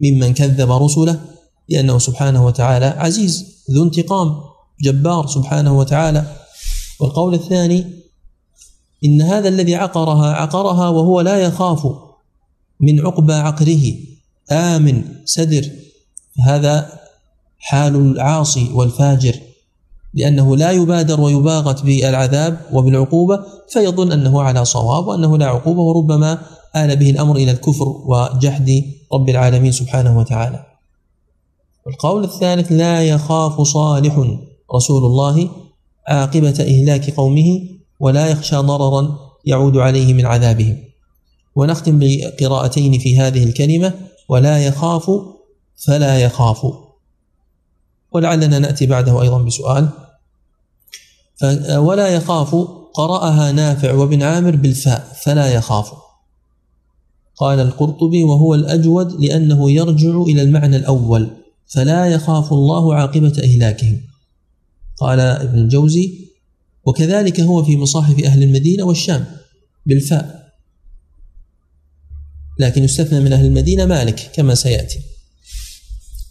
ممن 0.00 0.34
كذب 0.34 0.72
رسله 0.72 1.20
لأنه 1.68 1.98
سبحانه 1.98 2.46
وتعالى 2.46 2.86
عزيز 2.86 3.64
ذو 3.70 3.84
انتقام 3.84 4.40
جبار 4.82 5.26
سبحانه 5.26 5.78
وتعالى 5.78 6.39
والقول 7.00 7.34
الثاني 7.34 8.00
إن 9.04 9.22
هذا 9.22 9.48
الذي 9.48 9.74
عقرها 9.74 10.32
عقرها 10.32 10.88
وهو 10.88 11.20
لا 11.20 11.36
يخاف 11.36 11.86
من 12.80 13.00
عقبى 13.00 13.32
عقره. 13.32 13.94
آمن 14.52 15.04
سدر. 15.24 15.70
هذا 16.44 17.00
حال 17.58 17.96
العاصي 17.96 18.70
والفاجر. 18.74 19.34
لأنه 20.14 20.56
لا 20.56 20.70
يبادر 20.70 21.20
ويباغت 21.20 21.82
بالعذاب 21.82 22.60
وبالعقوبة 22.72 23.40
فيظن 23.68 24.12
أنه 24.12 24.42
على 24.42 24.64
صواب 24.64 25.06
وأنه 25.06 25.38
لا 25.38 25.46
عقوبة 25.46 25.80
وربما 25.80 26.38
آل 26.76 26.96
به 26.96 27.10
الأمر 27.10 27.36
إلى 27.36 27.50
الكفر 27.50 27.88
وجحد 27.88 28.84
رب 29.12 29.28
العالمين 29.28 29.72
سبحانه 29.72 30.18
وتعالى. 30.18 30.66
والقول 31.86 32.24
الثالث 32.24 32.72
لا 32.72 33.02
يخاف 33.02 33.60
صالح 33.60 34.38
رسول 34.74 35.04
الله 35.04 35.50
عاقبة 36.10 36.54
إهلاك 36.60 37.10
قومه 37.10 37.60
ولا 38.00 38.26
يخشى 38.26 38.56
ضررا 38.56 39.18
يعود 39.44 39.76
عليه 39.76 40.14
من 40.14 40.26
عذابهم. 40.26 40.76
ونختم 41.54 41.98
بقراءتين 41.98 42.98
في 42.98 43.18
هذه 43.18 43.44
الكلمة 43.44 43.94
ولا 44.28 44.66
يخاف 44.66 45.10
فلا 45.76 46.18
يخاف. 46.18 46.66
ولعلنا 48.12 48.58
نأتي 48.58 48.86
بعده 48.86 49.22
أيضا 49.22 49.42
بسؤال 49.42 49.88
ولا 51.76 52.08
يخاف 52.08 52.54
قرأها 52.94 53.52
نافع 53.52 53.92
وابن 53.94 54.22
عامر 54.22 54.56
بالفاء 54.56 55.16
فلا 55.22 55.54
يخاف. 55.54 55.92
قال 57.36 57.60
القرطبي 57.60 58.24
وهو 58.24 58.54
الأجود 58.54 59.20
لأنه 59.20 59.70
يرجع 59.70 60.22
إلى 60.22 60.42
المعنى 60.42 60.76
الأول 60.76 61.30
فلا 61.66 62.06
يخاف 62.06 62.52
الله 62.52 62.94
عاقبة 62.94 63.32
إهلاكهم. 63.44 64.09
قال 65.00 65.20
ابن 65.20 65.58
الجوزي 65.58 66.30
وكذلك 66.86 67.40
هو 67.40 67.64
في 67.64 67.76
مصاحف 67.76 68.24
أهل 68.24 68.42
المدينة 68.42 68.84
والشام 68.84 69.24
بالفاء. 69.86 70.50
لكن 72.58 72.84
يستثنى 72.84 73.20
من 73.20 73.32
أهل 73.32 73.46
المدينة 73.46 73.86
مالك 73.86 74.30
كما 74.34 74.54
سيأتي. 74.54 74.98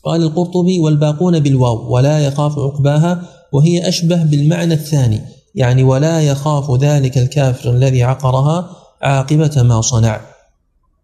قال 0.04 0.24
القرطبي 0.24 0.80
والباقون 0.80 1.40
بالواو 1.40 1.94
ولا 1.94 2.20
يخاف 2.20 2.60
عقباها 2.60 3.30
وهي 3.54 3.88
أشبه 3.88 4.24
بالمعنى 4.24 4.74
الثاني 4.74 5.22
يعني 5.56 5.84
ولا 5.84 6.22
يخاف 6.22 6.82
ذلك 6.82 7.18
الكافر 7.18 7.72
الذي 7.72 8.04
عقرها 8.04 8.70
عاقبة 9.02 9.64
ما 9.64 9.82
صنع. 9.82 10.22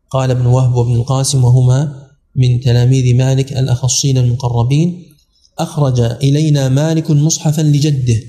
قال 0.10 0.32
ابن 0.32 0.45
وهب 0.45 0.75
وابن 0.75 0.95
القاسم 0.95 1.43
وهما 1.43 2.06
من 2.36 2.60
تلاميذ 2.60 3.15
مالك 3.15 3.54
الأخصين 3.54 4.17
المقربين 4.17 5.04
أخرج 5.59 5.99
إلينا 6.01 6.69
مالك 6.69 7.11
مصحفا 7.11 7.61
لجده 7.61 8.21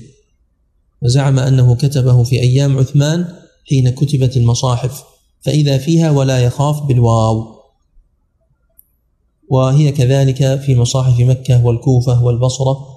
وزعم 1.01 1.39
أنه 1.39 1.75
كتبه 1.75 2.23
في 2.23 2.41
أيام 2.41 2.77
عثمان 2.77 3.27
حين 3.69 3.89
كتبت 3.89 4.37
المصاحف 4.37 5.03
فإذا 5.41 5.77
فيها 5.77 6.11
ولا 6.11 6.39
يخاف 6.39 6.83
بالواو. 6.83 7.57
وهي 9.49 9.91
كذلك 9.91 10.59
في 10.59 10.75
مصاحف 10.75 11.19
مكة 11.19 11.65
والكوفة 11.65 12.23
والبصرة. 12.23 12.87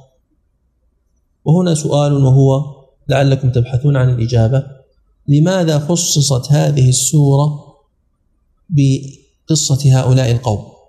وهنا 1.44 1.74
سؤال 1.74 2.12
وهو 2.12 2.64
لعلكم 3.08 3.50
تبحثون 3.50 3.96
عن 3.96 4.10
الإجابة. 4.10 4.66
لماذا 5.28 5.78
خصصت 5.78 6.52
هذه 6.52 6.88
السورة 6.88 7.76
بقصة 8.68 10.00
هؤلاء 10.00 10.30
القوم؟ 10.30 10.79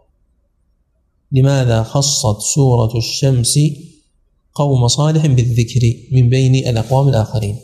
لماذا 1.32 1.84
خصت 1.84 2.42
سورة 2.56 2.98
الشمس 2.98 3.60
قوم 4.54 4.88
صالح 4.88 5.26
بالذكر 5.26 5.94
من 6.12 6.30
بين 6.30 6.56
الأقوام 6.56 7.10
الآخرين؟ 7.10 7.60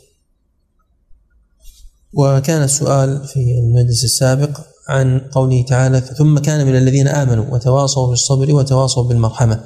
وكان 2.13 2.63
السؤال 2.63 3.27
في 3.27 3.39
المجلس 3.39 4.03
السابق 4.03 4.59
عن 4.89 5.19
قوله 5.19 5.61
تعالى 5.61 6.01
ثم 6.01 6.39
كان 6.39 6.67
من 6.67 6.75
الذين 6.75 7.07
آمنوا 7.07 7.45
وتواصوا 7.53 8.09
بالصبر 8.09 8.55
وتواصوا 8.55 9.03
بالمرحمة 9.03 9.63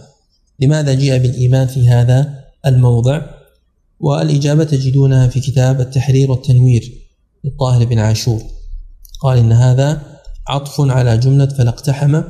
لماذا 0.59 0.93
جاء 0.93 1.17
بالإيمان 1.17 1.67
في 1.67 1.89
هذا 1.89 2.43
الموضع؟ 2.65 3.21
والإجابة 3.99 4.63
تجدونها 4.63 5.27
في 5.27 5.39
كتاب 5.39 5.81
التحرير 5.81 6.31
والتنوير 6.31 6.91
للطاهر 7.43 7.85
بن 7.85 7.99
عاشور. 7.99 8.41
قال 9.21 9.37
إن 9.37 9.51
هذا 9.51 10.01
عطف 10.47 10.81
على 10.81 11.17
جملة 11.17 11.45
فلاقتحم 11.45 12.21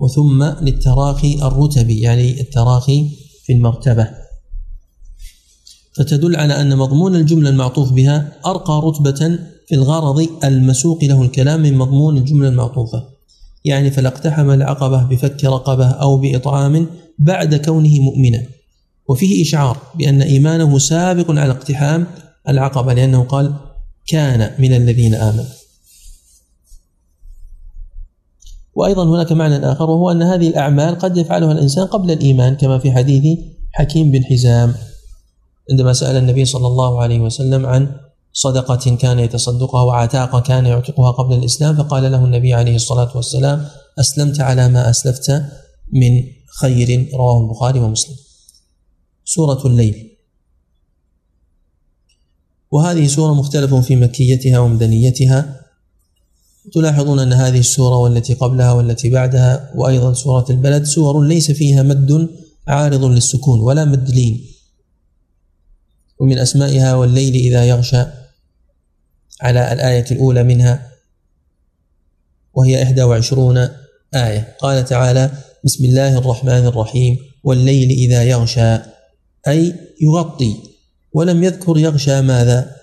وثم 0.00 0.44
للتراخي 0.44 1.34
الرتبي 1.42 2.00
يعني 2.00 2.40
التراخي 2.40 3.08
في 3.44 3.52
المرتبة. 3.52 4.08
فتدل 5.96 6.36
على 6.36 6.60
أن 6.60 6.76
مضمون 6.76 7.16
الجملة 7.16 7.50
المعطوف 7.50 7.92
بها 7.92 8.32
أرقى 8.46 8.80
رتبة 8.84 9.38
في 9.68 9.74
الغرض 9.74 10.28
المسوق 10.44 11.04
له 11.04 11.22
الكلام 11.22 11.62
من 11.62 11.74
مضمون 11.74 12.16
الجملة 12.16 12.48
المعطوفة. 12.48 13.04
يعني 13.64 13.90
فلاقتحم 13.90 14.50
العقبة 14.50 15.02
بفك 15.02 15.44
رقبة 15.44 15.86
أو 15.86 16.18
بإطعام 16.18 16.86
بعد 17.18 17.54
كونه 17.54 18.00
مؤمنا. 18.00 18.42
وفيه 19.08 19.42
إشعار 19.42 19.78
بأن 19.94 20.22
إيمانه 20.22 20.78
سابق 20.78 21.30
على 21.30 21.50
اقتحام 21.50 22.06
العقبة 22.48 22.94
لأنه 22.94 23.22
قال 23.22 23.54
كان 24.06 24.50
من 24.58 24.72
الذين 24.72 25.14
آمنوا. 25.14 25.65
وأيضا 28.76 29.04
هناك 29.04 29.32
معنى 29.32 29.72
آخر 29.72 29.90
وهو 29.90 30.10
أن 30.10 30.22
هذه 30.22 30.48
الأعمال 30.48 30.98
قد 30.98 31.16
يفعلها 31.16 31.52
الإنسان 31.52 31.86
قبل 31.86 32.10
الإيمان 32.10 32.56
كما 32.56 32.78
في 32.78 32.92
حديث 32.92 33.38
حكيم 33.72 34.10
بن 34.10 34.24
حزام 34.24 34.74
عندما 35.70 35.92
سأل 35.92 36.16
النبي 36.16 36.44
صلى 36.44 36.66
الله 36.66 37.02
عليه 37.02 37.20
وسلم 37.20 37.66
عن 37.66 37.96
صدقة 38.32 38.96
كان 38.96 39.18
يتصدقها 39.18 39.82
وعتاقة 39.82 40.40
كان 40.40 40.66
يعتقها 40.66 41.10
قبل 41.10 41.34
الإسلام 41.34 41.76
فقال 41.76 42.12
له 42.12 42.24
النبي 42.24 42.54
عليه 42.54 42.76
الصلاة 42.76 43.16
والسلام 43.16 43.66
أسلمت 44.00 44.40
على 44.40 44.68
ما 44.68 44.90
أسلفت 44.90 45.30
من 45.92 46.22
خير 46.60 47.08
رواه 47.14 47.40
البخاري 47.44 47.80
ومسلم. 47.80 48.16
سورة 49.24 49.66
الليل. 49.66 50.16
وهذه 52.70 53.06
سورة 53.06 53.34
مختلف 53.34 53.74
في 53.74 53.96
مكيتها 53.96 54.58
ومدنيتها 54.58 55.65
تلاحظون 56.72 57.18
أن 57.18 57.32
هذه 57.32 57.58
السورة 57.58 57.96
والتي 57.96 58.34
قبلها 58.34 58.72
والتي 58.72 59.10
بعدها 59.10 59.70
وأيضا 59.74 60.12
سورة 60.12 60.46
البلد 60.50 60.84
سور 60.84 61.22
ليس 61.22 61.50
فيها 61.50 61.82
مد 61.82 62.28
عارض 62.68 63.04
للسكون 63.04 63.60
ولا 63.60 63.84
مد 63.84 64.10
لين 64.10 64.46
ومن 66.18 66.38
أسمائها 66.38 66.94
والليل 66.94 67.34
إذا 67.34 67.64
يغشى 67.64 68.04
على 69.42 69.72
الآية 69.72 70.04
الأولى 70.10 70.42
منها 70.42 70.92
وهي 72.54 72.82
إحدى 72.82 73.02
وعشرون 73.02 73.68
آية. 74.14 74.56
قال 74.60 74.84
تعالى 74.84 75.30
بسم 75.64 75.84
الله 75.84 76.18
الرحمن 76.18 76.66
الرحيم 76.66 77.18
والليل 77.44 77.90
إذا 77.90 78.24
يغشى 78.24 78.78
أي 79.48 79.74
يغطي 80.02 80.56
ولم 81.12 81.44
يذكر 81.44 81.78
يغشى 81.78 82.20
ماذا؟ 82.20 82.75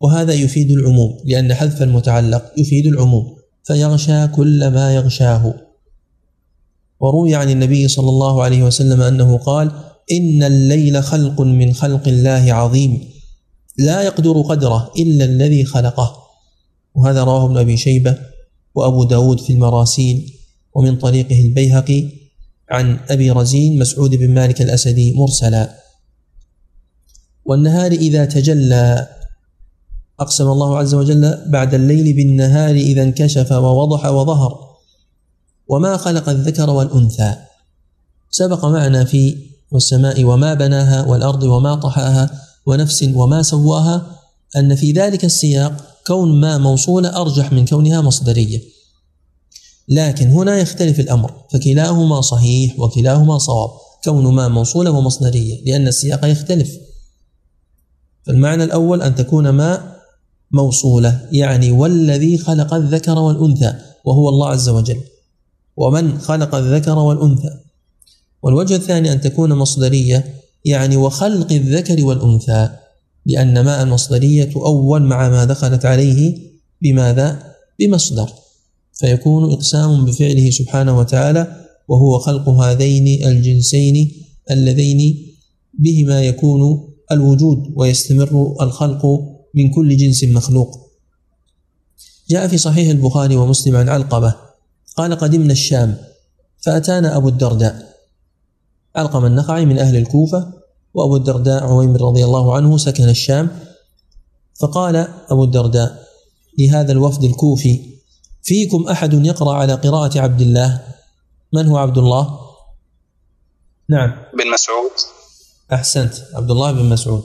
وهذا 0.00 0.32
يفيد 0.32 0.70
العموم 0.70 1.18
لأن 1.24 1.54
حذف 1.54 1.82
المتعلق 1.82 2.52
يفيد 2.56 2.86
العموم 2.86 3.36
فيغشى 3.64 4.26
كل 4.26 4.68
ما 4.68 4.94
يغشاه. 4.94 5.54
وروي 7.00 7.34
عن 7.34 7.50
النبي 7.50 7.88
صلى 7.88 8.08
الله 8.08 8.42
عليه 8.42 8.62
وسلم 8.62 9.00
أنه 9.00 9.38
قال 9.38 9.72
إن 10.12 10.42
الليل 10.42 11.02
خلق 11.02 11.40
من 11.40 11.74
خلق 11.74 12.08
الله 12.08 12.52
عظيم 12.52 13.00
لا 13.78 14.02
يقدر 14.02 14.40
قدره 14.40 14.92
إلا 14.98 15.24
الذي 15.24 15.64
خلقه. 15.64 16.16
وهذا 16.94 17.24
رواه 17.24 17.46
ابن 17.46 17.56
أبي 17.56 17.76
شيبة 17.76 18.18
وأبو 18.74 19.04
داود 19.04 19.40
في 19.40 19.52
المراسيل 19.52 20.32
ومن 20.74 20.96
طريقه 20.96 21.40
البيهقي 21.40 22.04
عن 22.70 22.98
أبي 23.08 23.30
رزين 23.30 23.78
مسعود 23.78 24.14
بن 24.14 24.34
مالك 24.34 24.62
الأسدي 24.62 25.14
مرسلا. 25.14 25.74
والنهار 27.44 27.92
إذا 27.92 28.24
تجلى 28.24 29.08
أقسم 30.20 30.46
الله 30.46 30.78
عز 30.78 30.94
وجل 30.94 31.38
بعد 31.46 31.74
الليل 31.74 32.16
بالنهار 32.16 32.74
إذا 32.74 33.02
انكشف 33.02 33.52
ووضح 33.52 34.06
وظهر. 34.06 34.68
وما 35.68 35.96
خلق 35.96 36.28
الذكر 36.28 36.70
والأنثى. 36.70 37.34
سبق 38.30 38.64
معنا 38.64 39.04
في 39.04 39.36
والسماء 39.70 40.24
وما 40.24 40.54
بناها 40.54 41.06
والأرض 41.06 41.42
وما 41.42 41.74
طحاها 41.74 42.30
ونفس 42.66 43.02
وما 43.14 43.42
سواها 43.42 44.06
أن 44.56 44.74
في 44.74 44.92
ذلك 44.92 45.24
السياق 45.24 45.84
كون 46.06 46.40
ما 46.40 46.58
موصولة 46.58 47.20
أرجح 47.20 47.52
من 47.52 47.66
كونها 47.66 48.00
مصدرية. 48.00 48.62
لكن 49.88 50.28
هنا 50.28 50.58
يختلف 50.58 51.00
الأمر. 51.00 51.32
فكلاهما 51.52 52.20
صحيح 52.20 52.80
وكلاهما 52.80 53.38
صواب. 53.38 53.70
كون 54.04 54.34
ما 54.34 54.48
موصولة 54.48 54.90
ومصدرية. 54.90 55.64
لأن 55.64 55.88
السياق 55.88 56.24
يختلف. 56.24 56.70
فالمعنى 58.26 58.64
الأول 58.64 59.02
أن 59.02 59.14
تكون 59.14 59.48
ما 59.48 59.97
موصولة 60.52 61.28
يعني 61.32 61.70
والذي 61.70 62.38
خلق 62.38 62.74
الذكر 62.74 63.18
والأنثى 63.18 63.74
وهو 64.04 64.28
الله 64.28 64.48
عز 64.48 64.68
وجل. 64.68 65.00
ومن 65.76 66.18
خلق 66.18 66.54
الذكر 66.54 66.98
والأنثى؟ 66.98 67.50
والوجه 68.42 68.76
الثاني 68.76 69.12
أن 69.12 69.20
تكون 69.20 69.52
مصدرية 69.52 70.34
يعني 70.64 70.96
وخلق 70.96 71.52
الذكر 71.52 72.04
والأنثى 72.04 72.70
لأن 73.26 73.64
ماء 73.64 73.82
المصدرية 73.82 74.44
تؤول 74.44 75.02
مع 75.02 75.28
ما 75.28 75.44
دخلت 75.44 75.84
عليه 75.84 76.38
بماذا؟ 76.82 77.42
بمصدر. 77.78 78.28
فيكون 78.94 79.52
إقسام 79.52 80.04
بفعله 80.04 80.50
سبحانه 80.50 80.98
وتعالى 80.98 81.66
وهو 81.88 82.18
خلق 82.18 82.48
هذين 82.48 83.26
الجنسين 83.26 84.12
اللذين 84.50 85.26
بهما 85.78 86.22
يكون 86.22 86.88
الوجود 87.12 87.72
ويستمر 87.76 88.56
الخلق 88.60 89.20
من 89.54 89.70
كل 89.70 89.96
جنس 89.96 90.24
مخلوق. 90.24 90.90
جاء 92.30 92.48
في 92.48 92.58
صحيح 92.58 92.90
البخاري 92.90 93.36
ومسلم 93.36 93.76
عن 93.76 93.88
علقمة 93.88 94.34
قال 94.96 95.14
قدمنا 95.14 95.52
الشام 95.52 95.96
فأتانا 96.58 97.16
أبو 97.16 97.28
الدرداء. 97.28 97.96
علقمة 98.96 99.26
النخعي 99.26 99.64
من 99.64 99.78
أهل 99.78 99.96
الكوفة 99.96 100.52
وأبو 100.94 101.16
الدرداء 101.16 101.64
عويمر 101.64 102.02
رضي 102.02 102.24
الله 102.24 102.56
عنه 102.56 102.76
سكن 102.76 103.08
الشام 103.08 103.60
فقال 104.60 104.96
أبو 105.30 105.44
الدرداء 105.44 106.08
لهذا 106.58 106.92
الوفد 106.92 107.24
الكوفي 107.24 107.98
فيكم 108.42 108.88
أحد 108.88 109.26
يقرأ 109.26 109.54
على 109.54 109.74
قراءة 109.74 110.20
عبد 110.20 110.40
الله؟ 110.40 110.84
من 111.52 111.66
هو 111.66 111.76
عبد 111.76 111.98
الله؟ 111.98 112.38
نعم. 113.88 114.10
بن 114.10 114.50
مسعود. 114.54 114.90
أحسنت 115.72 116.14
عبد 116.34 116.50
الله 116.50 116.72
بن 116.72 116.84
مسعود. 116.84 117.22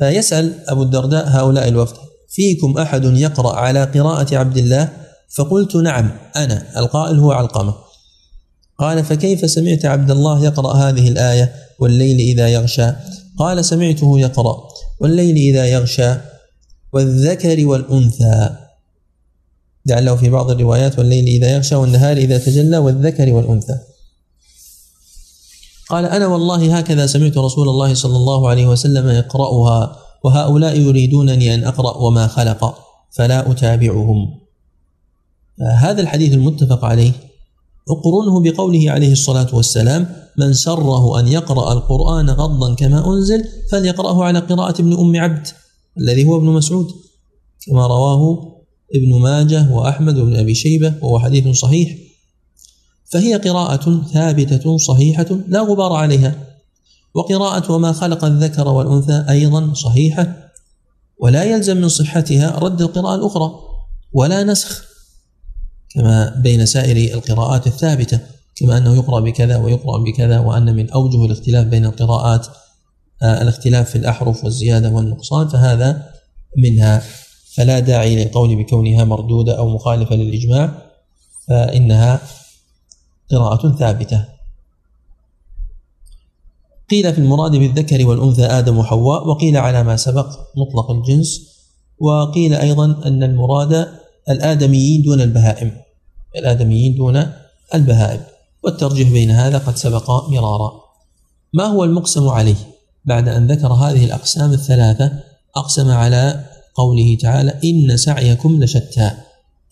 فيسأل 0.00 0.54
أبو 0.68 0.82
الدرداء 0.82 1.28
هؤلاء 1.28 1.68
الوفد 1.68 1.96
فيكم 2.28 2.78
أحد 2.78 3.04
يقرأ 3.04 3.56
على 3.56 3.84
قراءة 3.84 4.36
عبد 4.36 4.56
الله؟ 4.56 4.88
فقلت 5.36 5.76
نعم 5.76 6.10
أنا 6.36 6.66
القائل 6.76 7.18
هو 7.18 7.32
علقمة. 7.32 7.74
قال 8.78 9.04
فكيف 9.04 9.50
سمعت 9.50 9.84
عبد 9.84 10.10
الله 10.10 10.44
يقرأ 10.44 10.74
هذه 10.74 11.08
الآية؟ 11.08 11.52
والليل 11.78 12.18
إذا 12.18 12.48
يغشى. 12.48 12.92
قال 13.38 13.64
سمعته 13.64 14.20
يقرأ. 14.20 14.56
والليل 15.00 15.36
إذا 15.36 15.66
يغشى. 15.66 16.14
والذكر 16.92 17.66
والأنثى. 17.66 18.50
لعله 19.86 20.16
في 20.16 20.30
بعض 20.30 20.50
الروايات 20.50 20.98
والليل 20.98 21.24
إذا 21.24 21.54
يغشى 21.54 21.74
والنهار 21.74 22.16
إذا 22.16 22.38
تجلى 22.38 22.78
والذكر 22.78 23.32
والأنثى. 23.32 23.78
قال 25.90 26.04
أنا 26.04 26.26
والله 26.26 26.78
هكذا 26.78 27.06
سمعت 27.06 27.38
رسول 27.38 27.68
الله 27.68 27.94
صلى 27.94 28.16
الله 28.16 28.48
عليه 28.48 28.66
وسلم 28.66 29.08
يقرأها 29.08 29.96
وهؤلاء 30.24 30.80
يريدونني 30.80 31.54
أن 31.54 31.64
أقرأ 31.64 31.96
وما 31.96 32.26
خلق 32.26 32.74
فلا 33.10 33.50
أتابعهم. 33.50 34.40
هذا 35.78 36.00
الحديث 36.00 36.32
المتفق 36.32 36.84
عليه. 36.84 37.12
أقرنه 37.90 38.40
بقوله 38.40 38.90
عليه 38.90 39.12
الصلاة 39.12 39.46
والسلام 39.52 40.06
من 40.38 40.52
سره 40.52 41.20
أن 41.20 41.28
يقرأ 41.28 41.72
القرآن 41.72 42.30
غضا 42.30 42.74
كما 42.74 43.06
أنزل 43.06 43.44
فليقرأه 43.72 44.24
على 44.24 44.38
قراءة 44.38 44.80
ابن 44.80 44.92
أم 44.98 45.16
عبد 45.16 45.46
الذي 45.98 46.26
هو 46.26 46.36
ابن 46.36 46.46
مسعود. 46.46 46.86
كما 47.66 47.86
رواه 47.86 48.38
ابن 48.94 49.20
ماجه 49.20 49.72
وأحمد 49.72 50.18
وابن 50.18 50.36
أبي 50.36 50.54
شيبة 50.54 50.94
وهو 51.02 51.18
حديث 51.18 51.48
صحيح. 51.48 52.09
فهي 53.10 53.34
قراءة 53.34 54.02
ثابتة 54.12 54.76
صحيحة 54.76 55.26
لا 55.48 55.60
غبار 55.60 55.92
عليها 55.92 56.34
وقراءة 57.14 57.72
وما 57.72 57.92
خلق 57.92 58.24
الذكر 58.24 58.68
والأنثى 58.68 59.24
أيضا 59.30 59.74
صحيحة 59.74 60.50
ولا 61.18 61.44
يلزم 61.44 61.76
من 61.76 61.88
صحتها 61.88 62.58
رد 62.58 62.82
القراءة 62.82 63.14
الأخرى 63.14 63.52
ولا 64.12 64.44
نسخ 64.44 64.84
كما 65.94 66.40
بين 66.42 66.66
سائر 66.66 67.14
القراءات 67.14 67.66
الثابتة 67.66 68.20
كما 68.56 68.78
أنه 68.78 68.96
يقرأ 68.96 69.20
بكذا 69.20 69.56
ويقرأ 69.56 69.98
بكذا 69.98 70.38
وأن 70.38 70.76
من 70.76 70.90
أوجه 70.90 71.24
الاختلاف 71.24 71.66
بين 71.66 71.84
القراءات 71.84 72.46
آه، 73.22 73.42
الاختلاف 73.42 73.90
في 73.90 73.98
الأحرف 73.98 74.44
والزيادة 74.44 74.90
والنقصان 74.90 75.48
فهذا 75.48 76.10
منها 76.56 77.02
فلا 77.54 77.78
داعي 77.78 78.24
للقول 78.24 78.56
بكونها 78.56 79.04
مردودة 79.04 79.58
أو 79.58 79.68
مخالفة 79.68 80.16
للإجماع 80.16 80.72
فإنها 81.48 82.20
قراءة 83.30 83.76
ثابتة. 83.76 84.24
قيل 86.90 87.12
في 87.12 87.18
المراد 87.20 87.50
بالذكر 87.50 88.06
والأنثى 88.06 88.44
آدم 88.44 88.78
وحواء 88.78 89.28
وقيل 89.28 89.56
على 89.56 89.82
ما 89.82 89.96
سبق 89.96 90.38
مطلق 90.56 90.90
الجنس 90.90 91.40
وقيل 91.98 92.54
أيضا 92.54 92.84
أن 93.06 93.22
المراد 93.22 93.88
الآدميين 94.30 95.02
دون 95.02 95.20
البهائم. 95.20 95.72
الآدميين 96.36 96.94
دون 96.94 97.32
البهائم. 97.74 98.20
والترجيح 98.64 99.10
بين 99.10 99.30
هذا 99.30 99.58
قد 99.58 99.76
سبق 99.76 100.10
مرارا. 100.28 100.72
ما 101.54 101.64
هو 101.64 101.84
المقسم 101.84 102.28
عليه؟ 102.28 102.56
بعد 103.04 103.28
أن 103.28 103.52
ذكر 103.52 103.72
هذه 103.72 104.04
الأقسام 104.04 104.52
الثلاثة 104.52 105.12
أقسم 105.56 105.90
على 105.90 106.44
قوله 106.74 107.18
تعالى 107.20 107.60
إن 107.64 107.96
سعيكم 107.96 108.62
لشتى 108.62 109.10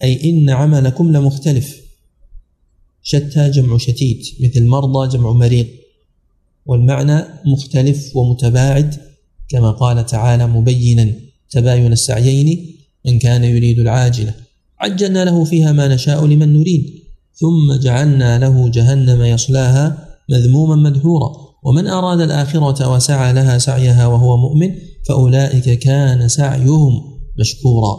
أي 0.03 0.31
إن 0.31 0.51
عملكم 0.51 1.13
لمختلف. 1.13 1.88
شتى 3.11 3.51
جمع 3.51 3.79
شتيت 3.79 4.27
مثل 4.41 4.67
مرضى 4.67 5.09
جمع 5.09 5.33
مريض. 5.33 5.67
والمعنى 6.67 7.25
مختلف 7.47 8.17
ومتباعد 8.17 8.95
كما 9.49 9.71
قال 9.71 10.07
تعالى 10.07 10.47
مبينا 10.47 11.13
تباين 11.51 11.93
السعيين 11.93 12.77
من 13.07 13.19
كان 13.19 13.45
يريد 13.45 13.79
العاجلة. 13.79 14.35
عجلنا 14.81 15.25
له 15.25 15.45
فيها 15.45 15.73
ما 15.73 15.95
نشاء 15.95 16.27
لمن 16.27 16.53
نريد 16.53 16.85
ثم 17.35 17.81
جعلنا 17.83 18.39
له 18.39 18.69
جهنم 18.69 19.23
يصلاها 19.23 20.09
مذموما 20.31 20.77
مدحورا. 20.77 21.31
ومن 21.65 21.87
أراد 21.87 22.21
الآخرة 22.21 22.93
وسعى 22.93 23.33
لها 23.33 23.59
سعيها 23.59 24.07
وهو 24.07 24.37
مؤمن 24.37 24.75
فأولئك 25.09 25.79
كان 25.79 26.29
سعيهم 26.29 26.93
مشكورا. 27.41 27.97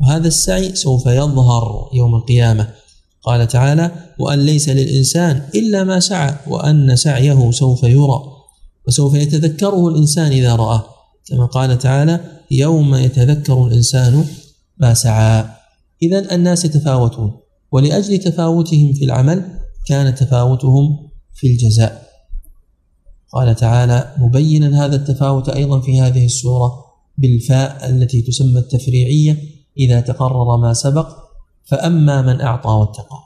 وهذا 0.00 0.28
السعي 0.28 0.74
سوف 0.74 1.06
يظهر 1.06 1.90
يوم 1.94 2.14
القيامة. 2.14 2.83
قال 3.24 3.48
تعالى 3.48 3.90
وأن 4.18 4.38
ليس 4.38 4.68
للإنسان 4.68 5.42
إلا 5.54 5.84
ما 5.84 6.00
سعى 6.00 6.34
وأن 6.46 6.96
سعيه 6.96 7.50
سوف 7.50 7.82
يرى. 7.82 8.20
وسوف 8.88 9.14
يتذكره 9.14 9.88
الإنسان 9.88 10.32
إذا 10.32 10.56
رآه. 10.56 10.84
كما 11.28 11.46
قال 11.46 11.78
تعالى 11.78 12.20
يوم 12.50 12.94
يتذكر 12.94 13.66
الإنسان 13.66 14.24
ما 14.78 14.94
سعى. 14.94 15.44
إذا 16.02 16.34
الناس 16.34 16.64
يتفاوتون 16.64 17.32
ولأجل 17.72 18.18
تفاوتهم 18.18 18.92
في 18.92 19.04
العمل 19.04 19.44
كان 19.86 20.14
تفاوتهم 20.14 21.10
في 21.34 21.46
الجزاء. 21.46 22.04
قال 23.32 23.56
تعالى 23.56 24.14
مبينا 24.18 24.84
هذا 24.84 24.96
التفاوت 24.96 25.48
أيضا 25.48 25.80
في 25.80 26.00
هذه 26.00 26.24
السورة 26.24 26.84
بالفاء 27.18 27.90
التي 27.90 28.22
تسمى 28.22 28.58
التفريعية 28.58 29.38
إذا 29.78 30.00
تقرر 30.00 30.56
ما 30.56 30.72
سبق 30.72 31.23
فأما 31.64 32.22
من 32.22 32.40
أعطى 32.40 32.68
واتقى 32.70 33.18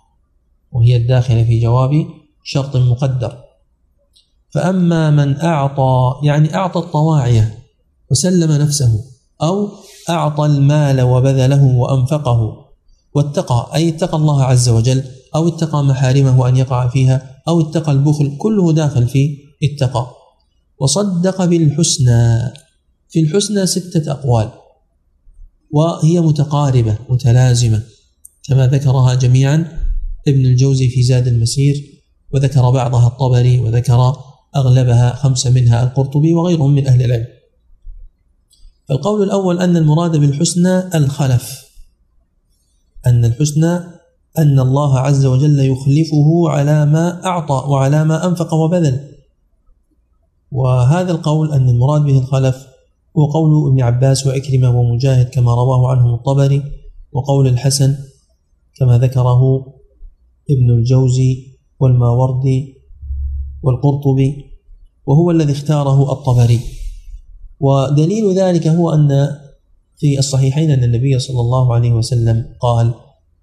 وهي 0.72 0.96
الداخلة 0.96 1.44
في 1.44 1.60
جواب 1.60 2.06
شرط 2.44 2.76
مقدر. 2.76 3.38
فأما 4.50 5.10
من 5.10 5.40
أعطى 5.40 6.14
يعني 6.22 6.54
أعطى 6.54 6.78
الطواعية 6.78 7.58
وسلم 8.10 8.52
نفسه 8.52 9.04
أو 9.42 9.68
أعطى 10.08 10.46
المال 10.46 11.00
وبذله 11.00 11.64
وأنفقه 11.76 12.68
واتقى 13.14 13.70
أي 13.74 13.88
اتقى 13.88 14.16
الله 14.16 14.44
عز 14.44 14.68
وجل 14.68 15.04
أو 15.34 15.48
اتقى 15.48 15.84
محارمه 15.84 16.48
أن 16.48 16.56
يقع 16.56 16.88
فيها 16.88 17.42
أو 17.48 17.60
اتقى 17.60 17.92
البخل 17.92 18.36
كله 18.38 18.72
داخل 18.72 19.08
في 19.08 19.38
اتقى 19.62 20.06
وصدق 20.78 21.44
بالحسنى 21.44 22.52
في 23.08 23.20
الحسنى 23.20 23.66
ستة 23.66 24.12
أقوال 24.12 24.48
وهي 25.70 26.20
متقاربة 26.20 26.98
متلازمة. 27.08 27.82
كما 28.48 28.66
ذكرها 28.66 29.14
جميعا 29.14 29.78
ابن 30.28 30.46
الجوزي 30.46 30.88
في 30.88 31.02
زاد 31.02 31.26
المسير 31.28 32.02
وذكر 32.34 32.70
بعضها 32.70 33.06
الطبري 33.06 33.60
وذكر 33.60 34.16
أغلبها 34.56 35.14
خمسة 35.14 35.50
منها 35.50 35.82
القرطبي 35.82 36.34
وغيرهم 36.34 36.74
من 36.74 36.86
أهل 36.86 37.02
العلم. 37.04 37.26
فالقول 38.88 39.22
الأول 39.22 39.58
أن 39.58 39.76
المراد 39.76 40.16
بالحسنى 40.16 40.96
الخلف 40.96 41.64
أن 43.06 43.24
الحسنى 43.24 43.76
أن 44.38 44.60
الله 44.60 44.98
عز 44.98 45.24
وجل 45.24 45.60
يخلفه 45.60 46.50
على 46.50 46.86
ما 46.86 47.24
أعطى 47.26 47.68
وعلى 47.68 48.04
ما 48.04 48.26
أنفق 48.26 48.54
وبذل. 48.54 49.14
وهذا 50.52 51.10
القول 51.10 51.52
أن 51.52 51.68
المراد 51.68 52.02
به 52.02 52.18
الخلف 52.18 52.66
هو 53.18 53.26
قول 53.26 53.70
ابن 53.70 53.82
عباس 53.82 54.26
وإكرمة 54.26 54.78
ومجاهد 54.78 55.28
كما 55.28 55.54
رواه 55.54 55.90
عنهم 55.90 56.14
الطبري 56.14 56.62
وقول 57.12 57.46
الحسن 57.46 57.96
كما 58.78 58.98
ذكره 58.98 59.40
ابن 60.50 60.70
الجوزي 60.70 61.58
والماوردي 61.80 62.74
والقرطبي 63.62 64.44
وهو 65.06 65.30
الذي 65.30 65.52
اختاره 65.52 66.12
الطبري. 66.12 66.60
ودليل 67.60 68.38
ذلك 68.38 68.66
هو 68.66 68.90
أن 68.90 69.28
في 69.98 70.18
الصحيحين 70.18 70.70
أن 70.70 70.84
النبي 70.84 71.18
صلى 71.18 71.40
الله 71.40 71.74
عليه 71.74 71.92
وسلم 71.92 72.46
قال 72.60 72.94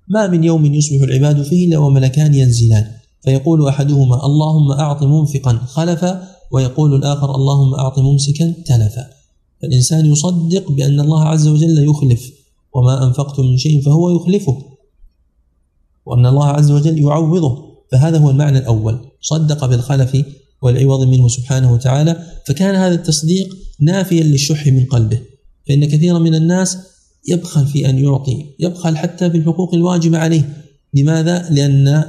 ما 0.10 0.28
من 0.28 0.44
يوم 0.44 0.66
يصبح 0.66 1.02
العباد 1.02 1.42
فيه 1.42 1.68
إلا 1.68 1.78
وملكان 1.78 2.34
ينزلان 2.34 2.88
فيقول 3.24 3.68
أحدهما 3.68 4.26
اللهم 4.26 4.72
أعط 4.72 5.04
منفقا 5.04 5.54
خلفا 5.54 6.28
ويقول 6.52 6.96
الآخر 6.96 7.36
اللهم 7.36 7.74
أعط 7.74 8.00
ممسكا 8.00 8.54
تلفا 8.66 9.08
فالإنسان 9.62 10.06
يصدق 10.06 10.72
بأن 10.72 11.00
الله 11.00 11.24
عز 11.24 11.48
وجل 11.48 11.90
يخلف 11.90 12.32
وما 12.74 13.08
أنفقتم 13.08 13.46
من 13.46 13.58
شيء 13.58 13.82
فهو 13.82 14.16
يخلفه. 14.16 14.75
وأن 16.06 16.26
الله 16.26 16.48
عز 16.48 16.72
وجل 16.72 17.00
يعوضه. 17.00 17.76
فهذا 17.92 18.18
هو 18.18 18.30
المعنى 18.30 18.58
الأول. 18.58 19.00
صدق 19.22 19.66
بالخلف 19.66 20.26
والعوض 20.62 21.08
منه 21.08 21.28
سبحانه 21.28 21.74
وتعالى. 21.74 22.26
فكان 22.48 22.76
هذا 22.76 22.96
التصديق 22.96 23.56
نافيا 23.80 24.24
للشح 24.24 24.68
من 24.68 24.86
قلبه. 24.86 25.20
فإن 25.68 25.86
كثيرا 25.86 26.20
من 26.20 26.36
الناس 26.36 26.78
يبخل 27.28 27.68
في 27.68 27.90
أن 27.90 28.00
يعطي 28.00 28.46
يبخل 28.60 28.98
حتى 28.98 29.30
بالحقوق 29.30 29.74
الواجبة 29.74 30.18
عليه. 30.18 30.64
لماذا؟ 30.94 31.50
لأن 31.50 32.06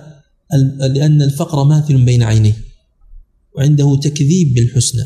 لأن 0.81 1.23
الفقر 1.23 1.65
ماثل 1.65 2.05
بين 2.05 2.23
عينيه. 2.23 2.57
وعنده 3.57 3.97
تكذيب 3.97 4.55
بالحسنى 4.55 5.03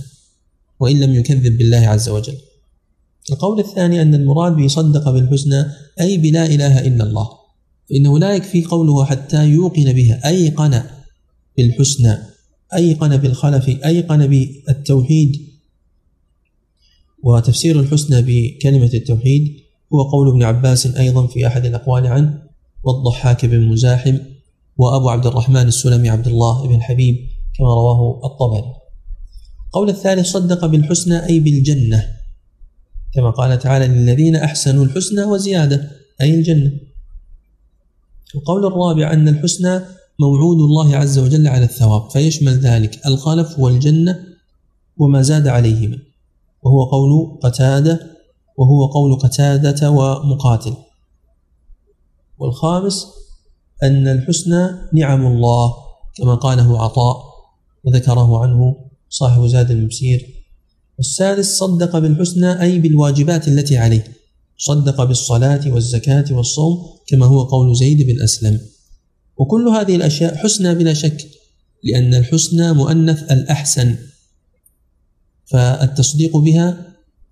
وإن 0.81 1.01
لم 1.01 1.15
يكذب 1.15 1.59
بالله 1.59 1.89
عز 1.89 2.09
وجل. 2.09 2.35
القول 3.33 3.61
الثاني 3.61 4.03
أن 4.03 4.15
المراد 4.15 4.57
بصدق 4.57 5.11
بالحسنى 5.11 5.65
أي 6.01 6.17
بلا 6.19 6.47
إله 6.47 6.87
إلا 6.87 7.05
الله. 7.05 7.29
فإنه 7.91 8.19
لا 8.19 8.35
يكفي 8.35 8.65
قوله 8.65 9.05
حتى 9.05 9.49
يوقن 9.49 9.93
بها 9.93 10.29
أيقن 10.29 10.83
بالحسنى 11.57 12.19
أيقن 12.75 13.17
بالخلف 13.17 13.69
أيقن 13.69 14.27
بالتوحيد. 14.27 15.51
وتفسير 17.23 17.81
الحسنى 17.81 18.23
بكلمة 18.23 18.91
التوحيد 18.95 19.57
هو 19.95 20.03
قول 20.03 20.29
ابن 20.29 20.43
عباس 20.43 20.87
أيضا 20.87 21.27
في 21.27 21.47
أحد 21.47 21.67
الأقوال 21.67 22.07
عنه 22.07 22.43
والضحاك 22.85 23.47
بن 23.47 23.69
مزاحم 23.69 24.19
وأبو 24.77 25.09
عبد 25.09 25.27
الرحمن 25.27 25.67
السلمي 25.67 26.09
عبد 26.09 26.27
الله 26.27 26.69
بن 26.69 26.83
حبيب 26.83 27.17
كما 27.59 27.75
رواه 27.75 28.21
الطبري. 28.25 28.73
قول 29.73 29.91
الثالث 29.91 30.27
صدق 30.27 30.67
بالحسنى 30.67 31.27
أي 31.27 31.41
بالجنة 31.41 32.07
كما 33.15 33.31
قال 33.31 33.59
تعالى 33.59 33.87
للذين 33.87 34.37
أحسنوا 34.37 34.85
الحسنى 34.85 35.23
وزيادة 35.25 35.91
أي 36.21 36.35
الجنة. 36.35 36.90
القول 38.35 38.67
الرابع 38.67 39.13
أن 39.13 39.29
الحسنى 39.29 39.81
موعود 40.21 40.59
الله 40.59 40.97
عز 40.97 41.19
وجل 41.19 41.49
على 41.49 41.65
الثواب 41.65 42.11
فيشمل 42.11 42.53
ذلك 42.53 43.07
الخلف 43.07 43.59
والجنة 43.59 44.25
وما 44.99 45.23
زاد 45.23 45.49
عليهما 45.49 45.99
وهو 46.63 46.85
قول 46.85 47.39
قتادة 47.43 48.01
وهو 48.57 48.87
قول 48.87 49.19
قتادة 49.19 49.91
ومقاتل. 49.91 50.75
والخامس 52.39 53.07
أن 53.83 54.09
الحسنى 54.09 54.71
نعم 54.93 55.27
الله 55.27 55.75
كما 56.17 56.35
قاله 56.35 56.83
عطاء 56.83 57.17
وذكره 57.85 58.43
عنه 58.43 58.77
صاحب 59.09 59.47
زاد 59.47 59.71
المسير 59.71 60.45
والسادس 60.99 61.59
صدق 61.59 61.99
بالحسنى 61.99 62.63
أي 62.63 62.79
بالواجبات 62.79 63.49
التي 63.49 63.79
عليه. 63.79 64.20
صدق 64.61 65.05
بالصلاة 65.05 65.73
والزكاة 65.73 66.25
والصوم 66.31 66.79
كما 67.07 67.27
هو 67.27 67.43
قول 67.43 67.77
زيد 67.77 68.07
بن 68.07 68.23
أسلم. 68.23 68.61
وكل 69.37 69.69
هذه 69.69 69.97
الأشياء 69.97 70.37
حسنى 70.37 70.75
بلا 70.75 70.95
شك 70.95 71.27
لأن 71.85 72.15
الحسنى 72.15 72.73
مؤنث 72.73 73.33
الأحسن. 73.33 73.97
فالتصديق 75.47 76.37
بها 76.37 76.87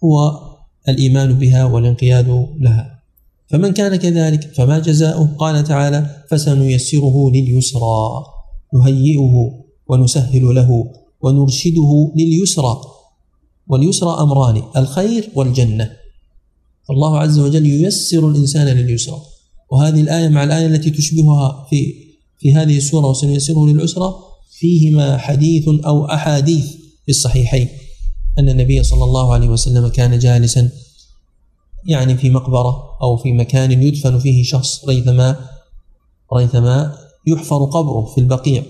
هو 0.04 0.40
الإيمان 0.88 1.32
بها 1.32 1.64
والانقياد 1.64 2.48
لها. 2.60 3.02
فمن 3.50 3.72
كان 3.72 3.96
كذلك 3.96 4.54
فما 4.54 4.78
جزاؤه؟ 4.78 5.36
قال 5.38 5.64
تعالى 5.64 6.24
فسنيسره 6.30 7.30
لليسرى 7.30 8.24
نهيئه 8.74 9.50
ونسهل 9.88 10.54
له 10.54 10.84
ونرشده 11.20 12.12
لليسرى. 12.16 12.80
واليسرى 13.66 14.10
أمران 14.20 14.62
الخير 14.76 15.30
والجنة. 15.34 15.97
فالله 16.88 17.18
عز 17.18 17.38
وجل 17.38 17.66
ييسر 17.66 18.28
الإنسان 18.28 18.66
لليسرى. 18.66 19.20
وهذه 19.72 20.00
الآية 20.00 20.28
مع 20.28 20.44
الآية 20.44 20.66
التي 20.66 20.90
تشبهها 20.90 21.66
في 21.70 21.94
في 22.38 22.54
هذه 22.54 22.76
السورة 22.76 23.06
وسنيسره 23.06 23.66
للعسرى 23.66 24.14
فيهما 24.58 25.18
حديث 25.18 25.68
أو 25.68 26.06
أحاديث 26.06 26.66
في 27.04 27.08
الصحيحين. 27.08 27.68
أن 28.38 28.48
النبي 28.48 28.82
صلى 28.82 29.04
الله 29.04 29.34
عليه 29.34 29.48
وسلم 29.48 29.88
كان 29.88 30.18
جالسا 30.18 30.70
يعني 31.86 32.16
في 32.16 32.30
مقبرة 32.30 32.98
أو 33.02 33.16
في 33.16 33.32
مكان 33.32 33.82
يدفن 33.82 34.18
فيه 34.18 34.42
شخص 34.42 34.84
ريثما 34.88 35.36
ريثما 36.34 36.94
يحفر 37.26 37.64
قبره 37.64 38.04
في 38.14 38.20
البقيع 38.20 38.62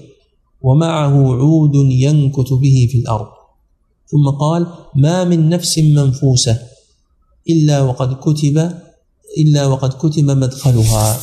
ومعه 0.61 1.35
عود 1.35 1.75
ينكت 1.75 2.53
به 2.53 2.89
في 2.91 2.99
الأرض. 2.99 3.27
ثم 4.07 4.31
قال 4.31 4.67
ما 4.97 5.25
من 5.25 5.49
نفس 5.49 5.79
منفوسة 5.79 6.59
إلا 7.49 7.81
وقد 7.81 8.15
كتب 8.15 8.73
إلا 9.39 9.67
وقد 9.67 9.93
كتب 9.93 10.25
مدخلها. 10.25 11.21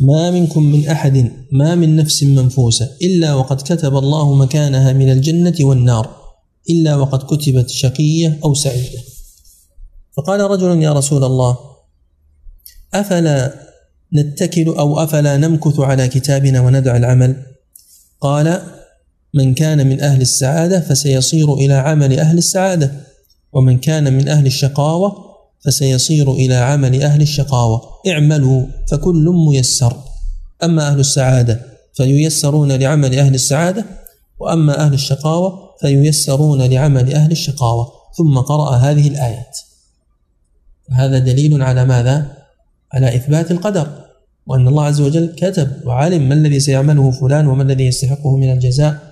ما 0.00 0.30
منكم 0.30 0.62
من 0.62 0.88
أحد 0.88 1.32
ما 1.52 1.74
من 1.74 1.96
نفس 1.96 2.22
منفوسة 2.22 2.90
إلا 3.02 3.34
وقد 3.34 3.60
كتب 3.60 3.96
الله 3.96 4.34
مكانها 4.34 4.92
من 4.92 5.12
الجنة 5.12 5.54
والنار 5.60 6.16
إلا 6.70 6.96
وقد 6.96 7.18
كتبت 7.18 7.70
شقية 7.70 8.40
أو 8.44 8.54
سعيدة. 8.54 8.98
فقال 10.16 10.40
رجل 10.40 10.82
يا 10.82 10.92
رسول 10.92 11.24
الله 11.24 11.58
أفلا 12.94 13.54
نتكل 14.14 14.68
أو 14.68 15.02
أفلا 15.02 15.36
نمكث 15.36 15.80
على 15.80 16.08
كتابنا 16.08 16.60
وندع 16.60 16.96
العمل؟ 16.96 17.42
قال 18.20 18.62
من 19.34 19.54
كان 19.54 19.86
من 19.86 20.00
أهل 20.00 20.20
السعادة 20.20 20.80
فسيصير 20.80 21.54
إلى 21.54 21.74
عمل 21.74 22.18
أهل 22.18 22.38
السعادة. 22.38 22.92
ومن 23.52 23.78
كان 23.78 24.12
من 24.12 24.28
أهل 24.28 24.46
الشقاوة 24.46 25.36
فسيصير 25.64 26.32
إلى 26.32 26.54
عمل 26.54 27.02
أهل 27.02 27.22
الشقاوة. 27.22 27.82
اعملوا 28.08 28.66
فكل 28.90 29.34
ميسر. 29.48 29.96
أما 30.64 30.88
أهل 30.88 31.00
السعادة 31.00 31.60
فييسرون 31.94 32.72
لعمل 32.72 33.18
أهل 33.18 33.34
السعادة 33.34 33.84
وأما 34.38 34.86
أهل 34.86 34.94
الشقاوة 34.94 35.74
فييسرون 35.80 36.62
لعمل 36.62 37.14
أهل 37.14 37.32
الشقاوة. 37.32 37.92
ثم 38.16 38.38
قرأ 38.38 38.76
هذه 38.76 39.08
الآيات. 39.08 39.58
هذا 40.90 41.18
دليل 41.18 41.62
على 41.62 41.84
ماذا؟ 41.84 42.36
على 42.92 43.16
إثبات 43.16 43.50
القدر 43.50 44.06
وأن 44.46 44.68
الله 44.68 44.84
عز 44.84 45.00
وجل 45.00 45.34
كتب 45.36 45.68
وعلم 45.86 46.28
ما 46.28 46.34
الذي 46.34 46.60
سيعمله 46.60 47.10
فلان 47.10 47.46
وما 47.46 47.62
الذي 47.62 47.86
يستحقه 47.86 48.36
من 48.36 48.52
الجزاء 48.52 49.05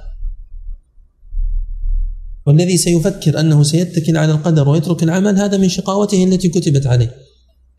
والذي 2.47 2.77
سيفكر 2.77 3.41
أنه 3.41 3.63
سيتكل 3.63 4.17
على 4.17 4.33
القدر 4.33 4.69
ويترك 4.69 5.03
العمل 5.03 5.39
هذا 5.39 5.57
من 5.57 5.69
شقاوته 5.69 6.25
التي 6.25 6.49
كتبت 6.49 6.87
عليه. 6.87 7.15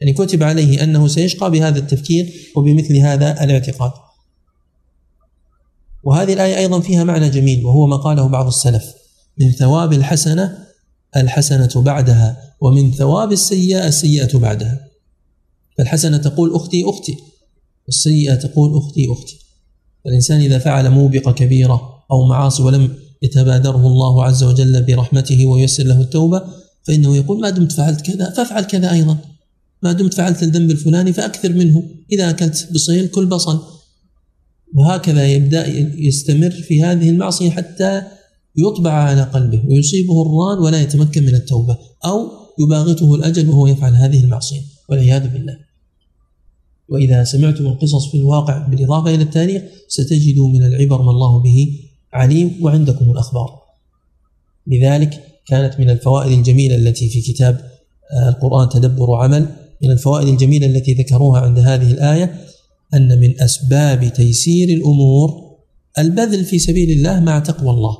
يعني 0.02 0.14
كتب 0.14 0.44
عليه 0.44 0.84
أنه 0.84 1.08
سيشقى 1.08 1.52
بهذا 1.52 1.80
التفكير 1.80 2.34
وبمثل 2.56 2.98
هذا 2.98 3.44
الاعتقاد. 3.44 3.92
وهذه 6.04 6.34
الآية 6.34 6.58
أيضا 6.58 6.80
فيها 6.80 7.04
معنى 7.04 7.30
جميل 7.30 7.66
وهو 7.66 7.88
ما 7.88 7.96
قاله 7.96 8.28
بعض 8.28 8.48
السلف 8.48 8.84
من 9.40 9.52
ثواب 9.52 9.94
الحسنة 9.94 10.58
الحسنة 11.18 11.82
بعدها 11.82 12.54
ومن 12.62 12.92
ثواب 12.92 13.32
السيئة 13.32 13.88
السيئة 13.88 14.38
بعدها. 14.38 14.88
فالحسنة 15.78 16.18
تقول 16.18 16.56
أختي 16.56 16.84
أختي 16.90 17.18
والسيئة 17.86 18.36
تقول 18.36 18.78
أختي 18.78 19.08
أختي. 19.12 19.40
فالإنسان 20.06 20.40
إذا 20.42 20.60
فعل 20.60 20.90
موبقة 20.90 21.32
كبيرة 21.32 22.06
أو 22.12 22.28
معاصي 22.28 22.64
ولم 22.64 23.05
يتبادره 23.26 23.88
الله 23.88 24.24
عز 24.24 24.44
وجل 24.44 24.84
برحمته 24.84 25.46
وييسر 25.46 25.84
له 25.84 26.02
التوبة 26.02 26.42
فإنه 26.84 27.16
يقول 27.18 27.42
ما 27.42 27.50
دمت 27.50 27.72
فعلت 27.72 28.02
كذا 28.02 28.30
فافعل 28.30 28.64
كذا 28.64 28.92
أيضا. 28.92 29.18
ما 29.84 29.92
دمت 29.92 30.14
فعلت 30.14 30.44
الذنب 30.44 30.72
الفلاني 30.72 31.14
فأكثر 31.14 31.54
منه 31.54 31.84
إذا 32.12 32.30
أكلت 32.30 32.68
بصيل 32.74 33.08
كل 33.08 33.26
بصل. 33.26 33.60
وهكذا 34.76 35.28
يبدأ 35.28 35.68
يستمر 36.08 36.52
في 36.52 36.84
هذه 36.84 37.10
المعصية 37.10 37.50
حتى 37.50 38.02
يطبع 38.58 38.92
على 38.92 39.24
قلبه 39.24 39.64
ويصيبه 39.70 40.22
الران 40.22 40.58
ولا 40.60 40.82
يتمكن 40.82 41.24
من 41.24 41.36
التوبة 41.36 41.78
أو 42.06 42.30
يباغته 42.60 43.16
الأجل 43.16 43.50
وهو 43.50 43.68
يفعل 43.68 43.94
هذه 43.96 44.24
المعصية 44.24 44.62
والعياذ 44.90 45.28
بالله. 45.28 45.58
وإذا 46.90 47.24
سمعتم 47.24 47.66
القصص 47.66 48.12
في 48.12 48.18
الواقع 48.18 48.68
بالإضافة 48.68 49.16
إلى 49.16 49.24
التاريخ 49.24 49.62
ستجدوا 49.88 50.50
من 50.50 50.66
العبر 50.66 51.02
ما 51.02 51.12
الله 51.12 51.42
به 51.42 51.80
عليم 52.14 52.58
وعندكم 52.62 53.12
الأخبار. 53.12 53.62
لذلك 54.68 55.24
كانت 55.46 55.80
من 55.80 55.90
الفوائد 55.90 56.32
الجميلة 56.32 56.76
التي 56.76 57.10
في 57.10 57.22
كتاب 57.22 57.72
آه، 58.14 58.30
القرآن 58.30 58.70
تدبر 58.70 59.16
عمل 59.16 59.56
من 59.84 59.92
الفوائد 59.92 60.28
الجميلة 60.28 60.66
التي 60.68 60.94
ذكروها 60.94 61.42
عند 61.42 61.60
هذه 61.60 61.92
الآية 61.92 62.46
أن 62.94 63.20
من 63.20 63.42
أسباب 63.42 64.14
تيسير 64.14 64.70
الأمور 64.70 65.46
البذل 65.98 66.46
في 66.46 66.60
سبيل 66.60 66.92
الله 66.92 67.20
مع 67.20 67.40
تقوى 67.40 67.70
الله. 67.70 67.98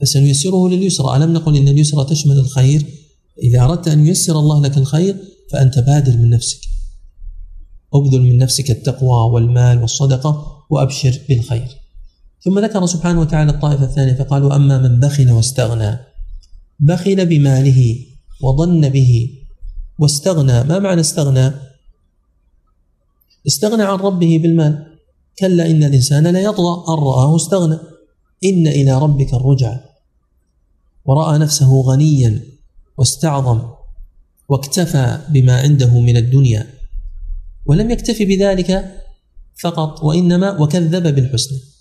فسنيسره 0.00 0.68
لليسرى. 0.68 1.16
ألم 1.16 1.32
نقل 1.32 1.56
إن 1.56 1.68
اليسرى 1.68 2.04
تشمل 2.04 2.38
الخير؟ 2.38 2.84
إذا 3.42 3.62
أردت 3.62 3.88
أن 3.88 4.06
ييسر 4.06 4.38
الله 4.38 4.62
لك 4.62 4.78
الخير 4.78 5.16
فأنت 5.50 5.78
بادر 5.78 6.16
من 6.16 6.30
نفسك. 6.30 6.60
أبذل 7.94 8.22
من 8.22 8.38
نفسك 8.38 8.70
التقوى 8.70 9.32
والمال 9.32 9.78
والصدقة 9.78 10.64
وأبشر 10.70 11.20
بالخير. 11.28 11.81
ثم 12.44 12.58
ذكر 12.58 12.86
سبحانه 12.86 13.20
وتعالى 13.20 13.50
الطائفة 13.50 13.84
الثانية 13.84 14.14
فقال 14.14 14.44
وأما 14.44 14.78
من 14.78 15.00
بخل 15.00 15.30
واستغنى 15.30 15.98
بخل 16.80 17.26
بماله 17.26 17.96
وظن 18.42 18.88
به 18.88 19.30
واستغنى 19.98 20.64
ما 20.64 20.78
معنى 20.78 21.00
استغنى؟ 21.00 21.52
استغنى 23.46 23.82
عن 23.82 23.98
ربه 23.98 24.38
بالمال. 24.42 24.98
كلا 25.38 25.70
إن 25.70 25.84
الإنسان 25.84 26.26
ليطغى 26.26 26.84
أن 26.88 26.94
رآه 26.94 27.36
استغنى. 27.36 27.78
إن 28.44 28.66
إلى 28.66 28.98
ربك 28.98 29.34
الرجع 29.34 29.80
ورأى 31.04 31.38
نفسه 31.38 31.80
غنيا 31.80 32.40
واستعظم 32.98 33.62
واكتفى 34.48 35.18
بما 35.28 35.60
عنده 35.60 36.00
من 36.00 36.16
الدنيا. 36.16 36.66
ولم 37.66 37.90
يكتف 37.90 38.22
بذلك 38.22 39.00
فقط 39.62 40.04
وإنما 40.04 40.60
وكذب 40.60 41.14
بالحسنى. 41.14 41.71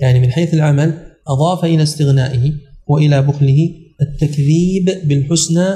يعني 0.00 0.20
من 0.20 0.32
حيث 0.32 0.54
العمل 0.54 1.16
أضاف 1.28 1.64
إلى 1.64 1.82
استغنائه 1.82 2.52
وإلى 2.86 3.22
بخله 3.22 3.70
التكذيب 4.00 4.84
بالحسنى 5.04 5.66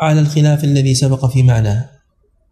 على 0.00 0.20
الخلاف 0.20 0.64
الذي 0.64 0.94
سبق 0.94 1.26
في 1.26 1.42
معناه. 1.42 1.90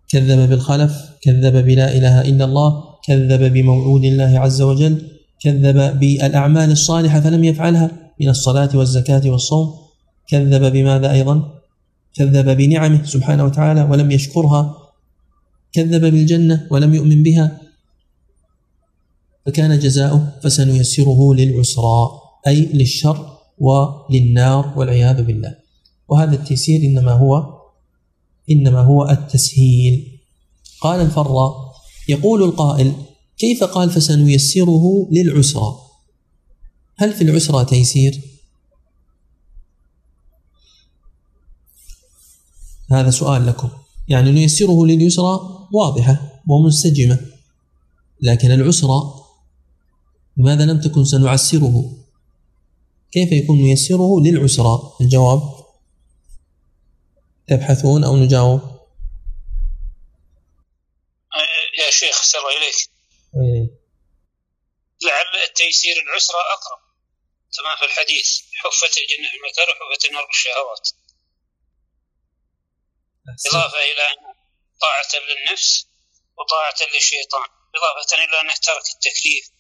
كذب 0.09 0.48
بالخلف 0.48 0.92
كذب 1.22 1.64
بلا 1.64 1.96
إله 1.96 2.20
إلا 2.20 2.44
الله 2.44 2.84
كذب 3.07 3.52
بموعود 3.52 4.05
الله 4.05 4.38
عز 4.38 4.62
وجل 4.62 5.02
كذب 5.40 5.98
بالأعمال 6.00 6.70
الصالحة 6.70 7.20
فلم 7.20 7.44
يفعلها 7.44 7.90
من 8.20 8.28
الصلاة 8.28 8.68
والزكاة 8.74 9.22
والصوم 9.30 9.74
كذب 10.28 10.72
بماذا 10.72 11.12
أيضا؟ 11.12 11.55
كذب 12.14 12.57
بنعمه 12.57 13.05
سبحانه 13.05 13.44
وتعالى 13.44 13.82
ولم 13.82 14.11
يشكرها 14.11 14.76
كذب 15.72 16.00
بالجنة 16.00 16.66
ولم 16.70 16.94
يؤمن 16.94 17.22
بها 17.22 17.61
فكان 19.47 19.78
جزاؤه 19.78 20.32
فسنيسره 20.42 21.34
للعسرى 21.34 22.20
أي 22.47 22.61
للشر 22.61 23.38
وللنار 23.59 24.72
والعياذ 24.76 25.22
بالله. 25.22 25.55
وهذا 26.09 26.34
التيسير 26.34 26.80
إنما 26.82 27.12
هو 27.12 27.61
إنما 28.51 28.80
هو 28.80 29.09
التسهيل. 29.11 30.20
قال 30.80 31.01
الفراء 31.01 31.55
يقول 32.09 32.42
القائل 32.42 32.92
كيف 33.38 33.64
قال 33.64 33.90
فسنيسره 33.90 35.09
للعسرى؟ 35.12 35.76
هل 36.97 37.12
في 37.12 37.24
العسرى 37.24 37.64
تيسير؟ 37.64 38.20
هذا 42.90 43.11
سؤال 43.11 43.47
لكم. 43.47 43.68
يعني 44.09 44.32
نيسره 44.32 44.86
لليسرى 44.86 45.40
واضحة 45.72 46.42
ومنسجمة 46.49 47.18
لكن 48.22 48.51
العسرى 48.51 49.23
لماذا 50.37 50.64
لم 50.64 50.80
تكن 50.80 51.05
سنعسره؟ 51.05 52.05
كيف 53.12 53.32
يكون 53.32 53.57
نيسره 53.57 54.20
للعسرى؟ 54.20 54.97
الجواب 55.01 55.41
تبحثون 57.49 58.05
أو 58.05 58.16
نجاوب. 58.16 58.61
يا 61.78 61.91
شيخ 61.91 62.22
سر 62.22 62.49
إليك. 62.49 62.74
إيه. 63.37 63.66
لعل 65.05 65.43
التيسير 65.49 65.97
العسرى 66.03 66.41
أقرب. 66.57 66.80
كما 67.57 67.76
في 67.78 67.85
الحديث 67.85 68.28
حفت 68.62 68.95
الجنة 69.03 69.28
المكاره 69.37 69.72
وحفت 69.72 70.05
النار 70.09 70.26
بالشهوات 70.26 70.89
إضافة 73.47 73.78
إلى 73.93 74.07
طاعة 74.85 75.12
للنفس 75.28 75.87
وطاعة 76.39 76.80
للشيطان. 76.95 77.49
إضافة 77.78 78.11
إلى 78.16 78.41
أنه 78.41 78.55
ترك 78.68 78.87
التكليف. 78.95 79.53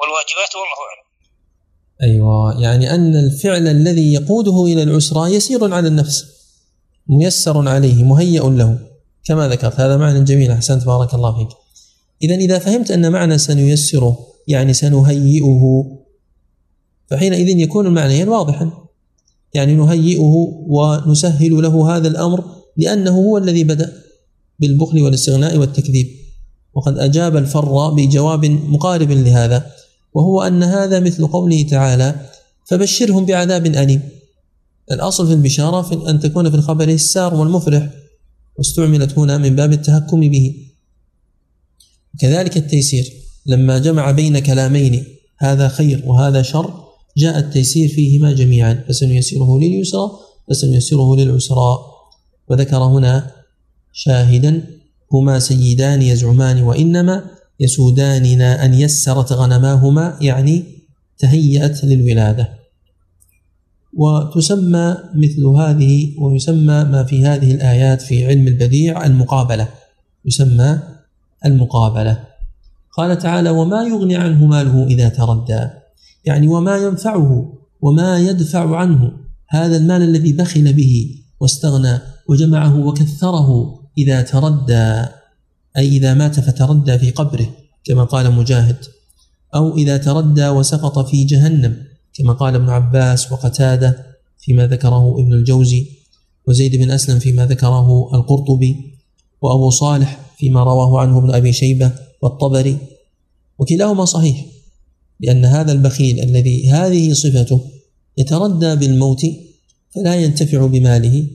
والواجبات 0.00 0.52
والله 0.54 0.78
أعلم. 0.88 1.06
أيوة 2.02 2.62
يعني 2.62 2.94
أن 2.94 3.16
الفعل 3.16 3.66
الذي 3.66 4.12
يقوده 4.12 4.64
إلى 4.64 4.82
العسرى 4.82 5.34
يسير 5.34 5.74
على 5.74 5.88
النفس 5.88 6.24
ميسر 7.08 7.68
عليه 7.68 8.04
مهيأ 8.04 8.42
له. 8.42 8.78
كما 9.24 9.48
ذكرت 9.48 9.80
هذا 9.80 9.96
معنى 9.96 10.24
جميل 10.24 10.50
أحسنت 10.50 10.86
بارك 10.86 11.14
الله 11.14 11.38
فيك. 11.38 11.56
إذا 12.22 12.34
إذا 12.34 12.58
فهمت 12.58 12.90
أن 12.90 13.12
معنى 13.12 13.38
سنيسره 13.38 14.18
يعني 14.48 14.72
سنهيئه 14.72 15.84
فحينئذ 17.10 17.48
يكون 17.58 17.86
المعنيين 17.86 18.28
واضحا. 18.28 18.72
يعني 19.54 19.74
نهيئه 19.74 20.34
ونسهل 20.66 21.62
له 21.62 21.96
هذا 21.96 22.08
الأمر 22.08 22.44
لأنه 22.76 23.16
هو 23.16 23.38
الذي 23.38 23.64
بدأ 23.64 24.02
بالبخل 24.58 25.02
والاستغناء 25.02 25.56
والتكذيب. 25.56 26.06
وقد 26.74 26.98
أجاب 26.98 27.36
الفر 27.36 27.90
بجواب 27.90 28.44
مقارب 28.44 29.10
لهذا. 29.10 29.76
وهو 30.16 30.42
أن 30.42 30.62
هذا 30.62 31.00
مثل 31.00 31.26
قوله 31.26 31.62
تعالى 31.62 32.20
فبشرهم 32.64 33.26
بعذاب 33.26 33.66
أليم. 33.66 34.02
الأصل 34.92 35.26
في 35.26 35.32
البشارة 35.32 35.82
في 35.82 36.10
أن 36.10 36.20
تكون 36.20 36.50
في 36.50 36.56
الخبر 36.56 36.88
السار 36.88 37.34
والمفرح 37.34 37.90
واستعملت 38.58 39.18
هنا 39.18 39.38
من 39.38 39.56
باب 39.56 39.72
التهكم 39.72 40.20
به. 40.20 40.54
كذلك 42.20 42.56
التيسير 42.56 43.12
لما 43.46 43.78
جمع 43.78 44.10
بين 44.10 44.38
كلامين 44.38 45.04
هذا 45.38 45.68
خير 45.68 46.02
وهذا 46.06 46.42
شر 46.42 46.84
جاء 47.16 47.38
التيسير 47.38 47.88
فيهما 47.88 48.32
جميعا 48.32 48.84
فسنيسره 48.88 49.58
لليسرى 49.58 50.10
فسنيسره 50.50 51.16
للعسرى. 51.16 51.78
وذكر 52.48 52.76
هنا 52.76 53.30
شاهدا 53.92 54.66
هما 55.12 55.38
سيدان 55.38 56.02
يزعمان 56.02 56.62
وإنما 56.62 57.35
يسوداننا 57.60 58.64
أن 58.64 58.74
يسرت 58.74 59.32
غنماهما 59.32 60.16
يعني 60.20 60.64
تهيأت 61.18 61.84
للولادة. 61.84 62.48
وتسمى 63.94 64.96
مثل 65.14 65.46
هذه 65.46 66.14
ويسمى 66.18 66.84
ما 66.84 67.04
في 67.04 67.26
هذه 67.26 67.54
الآيات 67.54 68.02
في 68.02 68.26
علم 68.26 68.48
البديع 68.48 69.06
المقابلة. 69.06 69.68
يسمى 70.24 70.78
المقابلة. 71.44 72.24
قال 72.96 73.18
تعالى 73.18 73.50
وما 73.50 73.82
يغني 73.82 74.16
عنه 74.16 74.46
ماله 74.46 74.86
إذا 74.86 75.08
تردى. 75.08 75.68
يعني 76.24 76.48
وما 76.48 76.76
ينفعه 76.76 77.52
وما 77.82 78.18
يدفع 78.18 78.76
عنه 78.76 79.12
هذا 79.48 79.76
المال 79.76 80.02
الذي 80.02 80.32
بخل 80.32 80.72
به 80.72 81.16
واستغنى 81.40 81.98
وجمعه 82.28 82.86
وكثره 82.86 83.80
إذا 83.98 84.22
تردى. 84.22 85.04
أي 85.78 85.88
إذا 85.88 86.14
مات 86.14 86.40
فتردى 86.40 86.98
في 86.98 87.10
قبره 87.10 87.48
كما 87.84 88.04
قال 88.04 88.32
مجاهد. 88.32 88.76
أو 89.54 89.76
إذا 89.76 89.96
تردى 89.96 90.48
وسقط 90.48 90.98
في 90.98 91.24
جهنم 91.24 91.76
كما 92.14 92.32
قال 92.32 92.54
ابن 92.54 92.68
عباس 92.68 93.32
وقتادة 93.32 94.06
فيما 94.38 94.66
ذكره 94.66 95.20
ابن 95.20 95.32
الجوزي 95.32 95.86
وزيد 96.48 96.76
بن 96.76 96.90
أسلم 96.90 97.18
فيما 97.18 97.46
ذكره 97.46 98.10
القرطبي 98.14 98.76
وأبو 99.42 99.70
صالح 99.70 100.20
فيما 100.38 100.62
رواه 100.62 101.00
عنه 101.00 101.18
ابن 101.18 101.34
أبي 101.34 101.52
شيبة 101.52 101.92
والطبري. 102.22 102.78
وكلاهما 103.58 104.04
صحيح 104.04 104.44
لأن 105.20 105.44
هذا 105.44 105.72
البخيل 105.72 106.20
الذي 106.20 106.70
هذه 106.70 107.12
صفته 107.12 107.60
يتردى 108.18 108.76
بالموت 108.76 109.26
فلا 109.94 110.14
ينتفع 110.14 110.66
بماله 110.66 111.26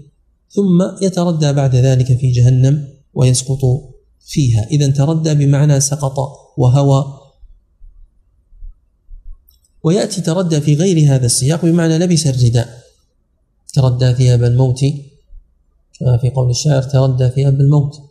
ثم 0.49 1.05
يتردى 1.05 1.53
بعد 1.53 1.75
ذلك 1.75 2.17
في 2.17 2.31
جهنم 2.31 2.87
ويسقط 3.13 3.90
فيها. 4.25 4.67
إذا 4.71 4.91
تردى 4.91 5.33
بمعنى 5.33 5.79
سقط 5.79 6.17
وهوى. 6.57 7.21
ويأتي 9.83 10.21
تردى 10.21 10.61
في 10.61 10.75
غير 10.75 11.15
هذا 11.15 11.25
السياق 11.25 11.65
بمعنى 11.65 11.97
لبس 11.97 12.27
الرداء. 12.27 12.83
تردى 13.73 14.13
ثياب 14.13 14.43
الموت. 14.43 14.79
كما 15.99 16.17
في 16.17 16.29
قول 16.29 16.49
الشاعر 16.49 16.83
تردى 16.83 17.29
ثياب 17.29 17.59
الموت. 17.59 18.01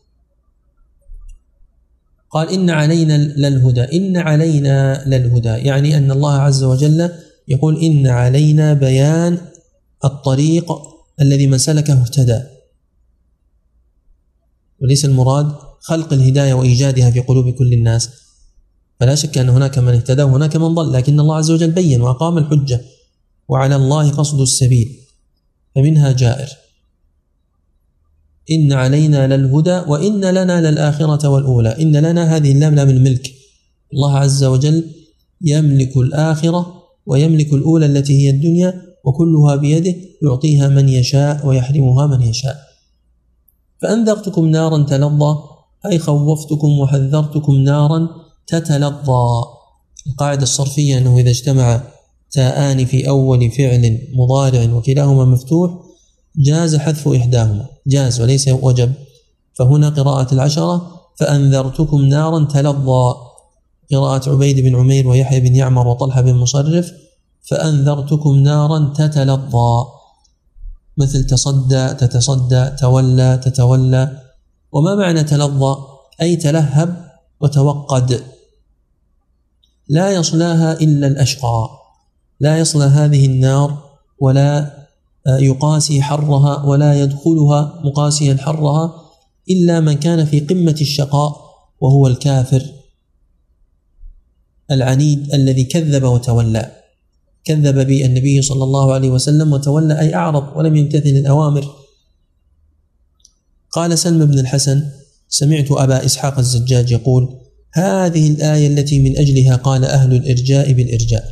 قال 2.30 2.48
إن 2.48 2.70
علينا 2.70 3.16
للهدى. 3.16 3.80
إن 3.80 4.16
علينا 4.16 5.04
للهدى. 5.06 5.48
يعني 5.48 5.96
أن 5.96 6.10
الله 6.10 6.32
عز 6.32 6.64
وجل 6.64 7.10
يقول 7.48 7.80
إن 7.80 8.06
علينا 8.06 8.74
بيان 8.74 9.38
الطريق 10.04 10.72
الذي 11.20 11.46
من 11.46 11.58
سلكه 11.58 12.02
اهتدى. 12.02 12.42
وليس 14.82 15.04
المراد 15.04 15.69
خلق 15.80 16.12
الهداية 16.12 16.54
وإيجادها 16.54 17.10
في 17.10 17.20
قلوب 17.20 17.50
كل 17.50 17.72
الناس. 17.72 18.10
فلا 19.00 19.14
شك 19.14 19.38
أن 19.38 19.48
هناك 19.48 19.78
من 19.78 19.94
اهتدى 19.94 20.22
وهناك 20.22 20.56
من 20.56 20.74
ضل 20.74 20.92
لكن 20.92 21.20
الله 21.20 21.36
عز 21.36 21.50
وجل 21.50 21.70
بين 21.70 22.00
وأقام 22.00 22.38
الحجة 22.38 22.80
وعلى 23.48 23.76
الله 23.76 24.10
قصد 24.10 24.40
السبيل 24.40 25.00
فمنها 25.74 26.12
جائر. 26.12 26.48
إن 28.50 28.72
علينا 28.72 29.36
للهدى 29.36 29.82
وإن 29.88 30.24
لنا 30.24 30.70
للآخرة 30.70 31.28
والأولى. 31.28 31.82
إن 31.82 31.96
لنا 31.96 32.36
هذه 32.36 32.52
اللام 32.52 32.74
لام 32.74 32.90
الملك 32.90 33.32
الله 33.92 34.18
عز 34.18 34.44
وجل 34.44 34.84
يملك 35.42 35.96
الآخرة 35.96 36.82
ويملك 37.06 37.52
الأولى 37.52 37.86
التي 37.86 38.26
هي 38.26 38.30
الدنيا 38.30 38.82
وكلها 39.04 39.56
بيده 39.56 39.94
يعطيها 40.22 40.68
من 40.68 40.88
يشاء 40.88 41.46
ويحرمها 41.46 42.06
من 42.06 42.22
يشاء. 42.22 42.56
فأنذرتكم 43.82 44.46
نارا 44.46 44.82
تلظى 44.82 45.49
أي 45.86 45.98
خوفتكم 45.98 46.78
وحذرتكم 46.78 47.54
نارا 47.54 48.08
تتلظى. 48.46 49.44
القاعدة 50.06 50.42
الصرفية 50.42 50.98
أنه 50.98 51.18
إذا 51.18 51.30
اجتمع 51.30 51.82
تاءان 52.32 52.84
في 52.84 53.08
أول 53.08 53.50
فعل 53.50 53.98
مضارع 54.14 54.74
وكلاهما 54.74 55.24
مفتوح 55.24 55.70
جاز 56.36 56.76
حذف 56.76 57.08
إحداهما. 57.08 57.66
جاز 57.86 58.20
وليس 58.20 58.48
وجب. 58.48 58.92
فهنا 59.54 59.88
قراءة 59.88 60.34
العشرة 60.34 61.00
فأنذرتكم 61.16 62.04
نارا 62.04 62.44
تلظى. 62.44 63.14
قراءة 63.92 64.30
عبيد 64.30 64.60
بن 64.60 64.76
عمير 64.76 65.08
ويحيى 65.08 65.40
بن 65.40 65.56
يعمر 65.56 65.88
وطلحة 65.88 66.20
بن 66.20 66.34
مصرف 66.34 66.92
فأنذرتكم 67.42 68.36
نارا 68.36 68.92
تتلظى. 68.96 69.84
مثل 70.96 71.26
تصدى 71.26 71.88
تتصدى 71.94 72.70
تولى 72.80 73.40
تتولى. 73.44 74.19
وما 74.72 74.94
معنى 74.94 75.24
تلظى؟ 75.24 75.76
أي 76.22 76.36
تلهب 76.36 77.10
وتوقد. 77.40 78.24
لا 79.88 80.10
يصلاها 80.10 80.80
إلا 80.80 81.06
الأشقى. 81.06 81.68
لا 82.40 82.58
يصلى 82.58 82.84
هذه 82.84 83.26
النار 83.26 83.78
ولا 84.18 84.80
يقاسي 85.26 86.02
حرها 86.02 86.64
ولا 86.64 87.02
يدخلها 87.02 87.80
مقاسيا 87.84 88.36
حرها 88.36 88.94
إلا 89.50 89.80
من 89.80 89.92
كان 89.92 90.24
في 90.24 90.40
قمة 90.40 90.76
الشقاء 90.80 91.36
وهو 91.80 92.06
الكافر. 92.06 92.62
العنيد 94.70 95.34
الذي 95.34 95.64
كذب 95.64 96.04
وتولى. 96.04 96.76
كذب 97.44 97.86
به 97.86 98.04
النبي 98.04 98.42
صلى 98.42 98.64
الله 98.64 98.94
عليه 98.94 99.10
وسلم 99.10 99.52
وتولى 99.52 100.00
أي 100.00 100.14
أعرض 100.14 100.56
ولم 100.56 100.76
يمتثل 100.76 101.08
الأوامر. 101.08 101.79
قال 103.72 103.98
سلم 103.98 104.26
بن 104.26 104.38
الحسن 104.38 104.82
سمعت 105.28 105.72
أبا 105.72 106.04
إسحاق 106.04 106.38
الزجاج 106.38 106.90
يقول 106.90 107.36
هذه 107.72 108.28
الآية 108.28 108.66
التي 108.66 109.00
من 109.00 109.18
أجلها 109.18 109.56
قال 109.56 109.84
أهل 109.84 110.14
الإرجاء 110.14 110.72
بالإرجاء. 110.72 111.24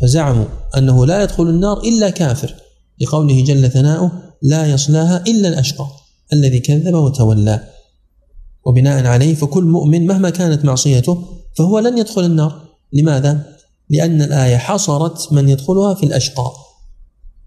فزعموا 0.00 0.44
أنه 0.76 1.06
لا 1.06 1.22
يدخل 1.22 1.42
النار 1.42 1.80
إلا 1.80 2.10
كافر 2.10 2.54
لقوله 3.00 3.44
جل 3.44 3.70
ثناؤه 3.70 4.12
لا 4.42 4.66
يصلاها 4.66 5.24
إلا 5.26 5.48
الأشقى 5.48 5.86
الذي 6.32 6.60
كذب 6.60 6.94
وتولى. 6.94 7.68
وبناء 8.64 9.06
عليه 9.06 9.34
فكل 9.34 9.64
مؤمن 9.64 10.06
مهما 10.06 10.30
كانت 10.30 10.64
معصيته 10.64 11.24
فهو 11.58 11.78
لن 11.78 11.98
يدخل 11.98 12.24
النار. 12.24 12.62
لماذا؟ 12.92 13.46
لأن 13.90 14.22
الآية 14.22 14.56
حصرت 14.56 15.32
من 15.32 15.48
يدخلها 15.48 15.94
في 15.94 16.06
الأشقى. 16.06 16.52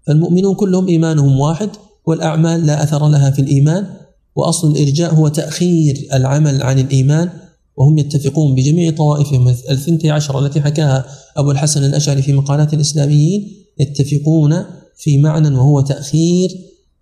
فالمؤمنون 0.06 0.54
كلهم 0.54 0.88
إيمانهم 0.88 1.40
واحد 1.40 1.70
والأعمال 2.06 2.66
لا 2.66 2.82
أثر 2.82 3.08
لها 3.08 3.30
في 3.30 3.42
الإيمان 3.42 3.86
وأصل 4.36 4.70
الإرجاء 4.70 5.14
هو 5.14 5.28
تأخير 5.28 6.08
العمل 6.12 6.62
عن 6.62 6.78
الإيمان 6.78 7.30
وهم 7.76 7.98
يتفقون 7.98 8.54
بجميع 8.54 8.90
طوائفهم 8.90 9.48
الثنتي 9.48 10.10
عشر 10.10 10.46
التي 10.46 10.60
حكاها 10.60 11.04
أبو 11.36 11.50
الحسن 11.50 11.84
الأشعري 11.84 12.22
في 12.22 12.32
مقالات 12.32 12.74
الإسلاميين 12.74 13.66
يتفقون 13.78 14.64
في 14.96 15.18
معنى 15.18 15.48
وهو 15.48 15.80
تأخير 15.80 16.50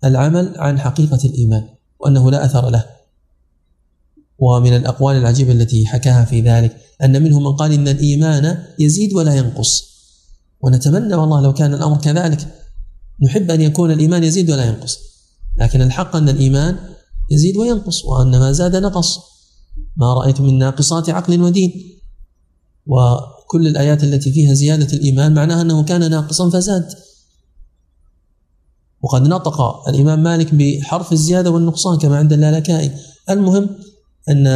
العمل 0.03 0.53
عن 0.57 0.79
حقيقة 0.79 1.19
الإيمان 1.25 1.63
وأنه 1.99 2.31
لا 2.31 2.45
أثر 2.45 2.69
له. 2.69 2.85
ومن 4.39 4.75
الأقوال 4.75 5.15
العجيبة 5.15 5.51
التي 5.51 5.85
حكاها 5.85 6.25
في 6.25 6.41
ذلك 6.41 6.77
أن 7.03 7.23
منهم 7.23 7.43
من 7.43 7.51
قال 7.51 7.71
إن 7.71 7.87
الإيمان 7.87 8.57
يزيد 8.79 9.13
ولا 9.13 9.35
ينقص. 9.35 9.95
ونتمنى 10.61 11.15
والله 11.15 11.41
لو 11.41 11.53
كان 11.53 11.73
الأمر 11.73 11.97
كذلك 11.97 12.47
نحب 13.21 13.51
أن 13.51 13.61
يكون 13.61 13.91
الإيمان 13.91 14.23
يزيد 14.23 14.51
ولا 14.51 14.65
ينقص. 14.65 14.97
لكن 15.59 15.81
الحق 15.81 16.15
أن 16.15 16.29
الإيمان 16.29 16.77
يزيد 17.31 17.57
وينقص 17.57 18.05
وأن 18.05 18.39
ما 18.39 18.51
زاد 18.51 18.75
نقص. 18.75 19.19
ما 19.97 20.13
رأيت 20.13 20.41
من 20.41 20.57
ناقصات 20.57 21.09
عقل 21.09 21.41
ودين. 21.41 21.71
وكل 22.87 23.67
الآيات 23.67 24.03
التي 24.03 24.31
فيها 24.31 24.53
زيادة 24.53 24.93
الإيمان 24.93 25.33
معناها 25.33 25.61
أنه 25.61 25.83
كان 25.83 26.09
ناقصا 26.09 26.49
فزاد. 26.49 26.87
وقد 29.01 29.27
نطق 29.27 29.87
الإمام 29.89 30.23
مالك 30.23 30.55
بحرف 30.55 31.11
الزيادة 31.11 31.51
والنقصان 31.51 31.97
كما 31.97 32.17
عند 32.17 32.33
اللالكائي. 32.33 32.91
المهم 33.29 33.69
أن 34.29 34.47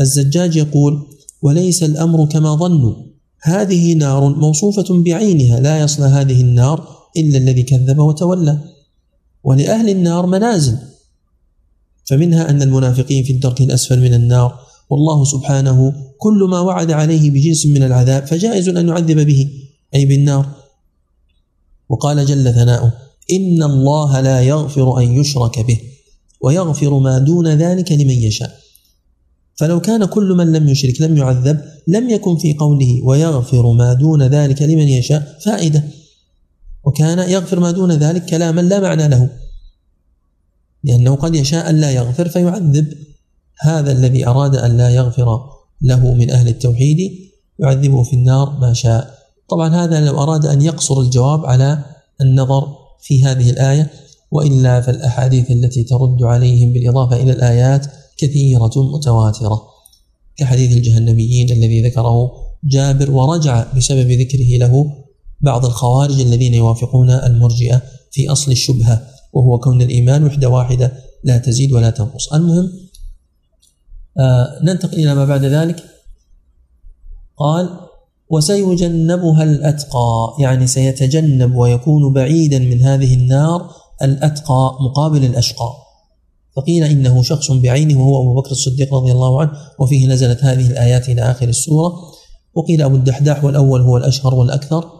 الزجاج 0.00 0.56
يقول 0.56 1.06
وليس 1.42 1.82
الأمر 1.82 2.26
كما 2.26 2.54
ظنوا. 2.54 2.94
هذه 3.42 3.94
نار 3.94 4.28
موصوفة 4.34 5.02
بعينها 5.02 5.60
لا 5.60 5.80
يصلى 5.80 6.06
هذه 6.06 6.40
النار 6.40 6.97
إلا 7.16 7.38
الذي 7.38 7.62
كذب 7.62 7.98
وتولى. 7.98 8.58
ولأهل 9.44 9.88
النار 9.88 10.26
منازل. 10.26 10.78
فمنها 12.04 12.50
أن 12.50 12.62
المنافقين 12.62 13.24
في 13.24 13.32
الدرك 13.32 13.60
الأسفل 13.60 14.00
من 14.00 14.14
النار. 14.14 14.58
والله 14.90 15.24
سبحانه 15.24 15.94
كل 16.18 16.46
ما 16.50 16.60
وعد 16.60 16.90
عليه 16.90 17.30
بجنس 17.30 17.66
من 17.66 17.82
العذاب 17.82 18.26
فجائز 18.26 18.68
أن 18.68 18.88
يعذب 18.88 19.20
به. 19.20 19.50
أي 19.94 20.06
بالنار. 20.06 20.46
وقال 21.88 22.26
جل 22.26 22.54
ثناؤه 22.54 22.92
إن 23.32 23.62
الله 23.62 24.20
لا 24.20 24.42
يغفر 24.42 24.98
أن 24.98 25.20
يشرك 25.20 25.58
به 25.58 25.80
ويغفر 26.40 26.98
ما 26.98 27.18
دون 27.18 27.48
ذلك 27.48 27.92
لمن 27.92 28.10
يشاء. 28.10 28.58
فلو 29.54 29.80
كان 29.80 30.04
كل 30.04 30.34
من 30.34 30.52
لم 30.52 30.68
يشرك 30.68 31.00
لم 31.00 31.16
يعذب 31.16 31.60
لم 31.86 32.10
يكن 32.10 32.36
في 32.36 32.54
قوله 32.54 33.00
ويغفر 33.04 33.72
ما 33.72 33.92
دون 33.92 34.22
ذلك 34.22 34.62
لمن 34.62 34.88
يشاء 34.88 35.38
فائدة. 35.44 35.84
وكان 36.88 37.30
يغفر 37.30 37.60
ما 37.60 37.70
دون 37.70 37.92
ذلك 37.92 38.24
كلاما 38.24 38.60
لا 38.60 38.80
معنى 38.80 39.08
له. 39.08 39.30
لأنه 40.84 41.14
قد 41.14 41.34
يشاء 41.34 41.70
أن 41.70 41.80
لا 41.80 41.90
يغفر 41.90 42.28
فيعذب 42.28 42.94
هذا 43.60 43.92
الذي 43.92 44.26
أراد 44.26 44.56
أن 44.56 44.76
لا 44.76 44.90
يغفر 44.90 45.40
له 45.82 46.14
من 46.14 46.30
أهل 46.30 46.48
التوحيد 46.48 46.98
يعذبه 47.58 48.02
في 48.02 48.16
النار 48.16 48.58
ما 48.60 48.72
شاء. 48.72 49.14
طبعا 49.48 49.68
هذا 49.68 50.06
لو 50.06 50.22
أراد 50.22 50.46
أن 50.46 50.62
يقصر 50.62 51.00
الجواب 51.00 51.46
على 51.46 51.84
النظر 52.20 52.68
في 53.02 53.24
هذه 53.24 53.50
الآية 53.50 53.90
وإلا 54.30 54.80
فالأحاديث 54.80 55.50
التي 55.50 55.84
ترد 55.84 56.22
عليهم 56.22 56.72
بالإضافة 56.72 57.16
إلى 57.16 57.32
الآيات 57.32 57.86
كثيرة 58.18 58.72
متواترة. 58.94 59.62
كحديث 60.36 60.72
الجهنميين 60.76 61.52
الذي 61.52 61.82
ذكره 61.88 62.32
جابر 62.64 63.10
ورجع 63.10 63.72
بسبب 63.76 64.10
ذكره 64.10 64.58
له 64.58 64.92
بعض 65.40 65.64
الخوارج 65.64 66.20
الذين 66.20 66.54
يوافقون 66.54 67.10
المرجئة 67.10 67.82
في 68.10 68.32
أصل 68.32 68.52
الشبهة 68.52 69.02
وهو 69.32 69.58
كون 69.58 69.82
الإيمان 69.82 70.24
وحدة 70.24 70.48
واحدة 70.48 70.92
لا 71.24 71.38
تزيد 71.38 71.72
ولا 71.72 71.90
تنقص. 71.90 72.32
المهم 72.32 72.72
آه 74.18 74.58
ننتقل 74.62 74.98
إلى 74.98 75.14
ما 75.14 75.24
بعد 75.24 75.44
ذلك. 75.44 75.84
قال 77.36 77.70
وسيجنبها 78.30 79.42
الأتقى 79.42 80.34
يعني 80.40 80.66
سيتجنب 80.66 81.54
ويكون 81.54 82.12
بعيدا 82.12 82.58
من 82.58 82.82
هذه 82.82 83.14
النار 83.14 83.70
الأتقى 84.02 84.78
مقابل 84.80 85.24
الأشقى. 85.24 85.72
فقيل 86.56 86.84
إنه 86.84 87.22
شخص 87.22 87.50
بعينه 87.50 88.00
وهو 88.00 88.22
أبو 88.22 88.40
بكر 88.40 88.50
الصديق 88.50 88.94
رضي 88.94 89.12
الله 89.12 89.40
عنه 89.40 89.52
وفيه 89.78 90.08
نزلت 90.08 90.44
هذه 90.44 90.70
الآيات 90.70 91.08
إلى 91.08 91.22
آخر 91.22 91.48
السورة. 91.48 91.94
وقيل 92.54 92.82
أبو 92.82 92.96
الدحداح 92.96 93.44
والأول 93.44 93.80
هو 93.80 93.96
الأشهر 93.96 94.34
والأكثر. 94.34 94.97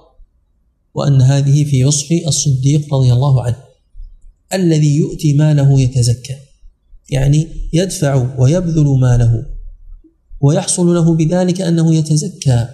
وأن 0.95 1.23
هذه 1.23 1.65
في 1.65 1.85
وصف 1.85 2.07
الصديق 2.27 2.95
رضي 2.95 3.13
الله 3.13 3.43
عنه 3.43 3.57
الذي 4.53 4.97
يؤتي 4.97 5.33
ماله 5.33 5.81
يتزكى 5.81 6.37
يعني 7.11 7.49
يدفع 7.73 8.35
ويبذل 8.39 8.99
ماله 9.01 9.47
ويحصل 10.41 10.95
له 10.95 11.15
بذلك 11.15 11.61
أنه 11.61 11.95
يتزكى 11.95 12.69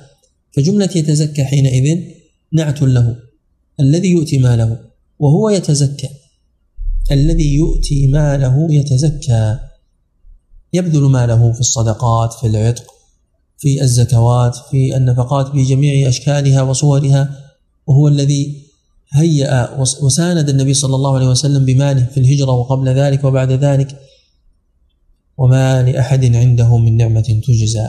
فجملة 0.53 0.91
يتزكى 0.97 1.45
حينئذ 1.45 2.01
نعت 2.53 2.83
له 2.83 3.17
الذي 3.81 4.11
يؤتي 4.11 4.39
ماله 4.39 4.79
وهو 5.19 5.51
يتزكى 5.51 6.09
الذي 7.13 7.55
يؤتي 7.55 8.07
ماله 8.07 8.75
يتزكى 8.75 9.59
يبذل 10.73 11.03
ماله 11.03 11.53
في 11.53 11.61
الصدقات 11.61 12.33
في 12.33 12.47
العتق 12.47 12.95
في 13.59 13.83
الزكوات 13.83 14.57
في 14.71 14.97
النفقات 14.97 15.51
بجميع 15.51 16.09
أشكالها 16.09 16.63
وصورها 16.63 17.44
وهو 17.87 18.09
الذي 18.09 18.65
هيأ 19.13 19.81
وساند 20.03 20.49
النبي 20.49 20.75
صلى 20.75 20.97
الله 20.97 21.15
عليه 21.15 21.27
وسلم 21.27 21.65
بماله 21.65 22.05
في 22.05 22.21
الهجرة 22.21 22.53
وقبل 22.53 22.89
ذلك 22.89 23.25
وبعد 23.25 23.53
ذلك 23.53 23.99
وما 25.39 25.83
لأحد 25.83 26.37
عنده 26.37 26.79
من 26.79 26.97
نعمة 26.97 27.41
تجزى. 27.47 27.89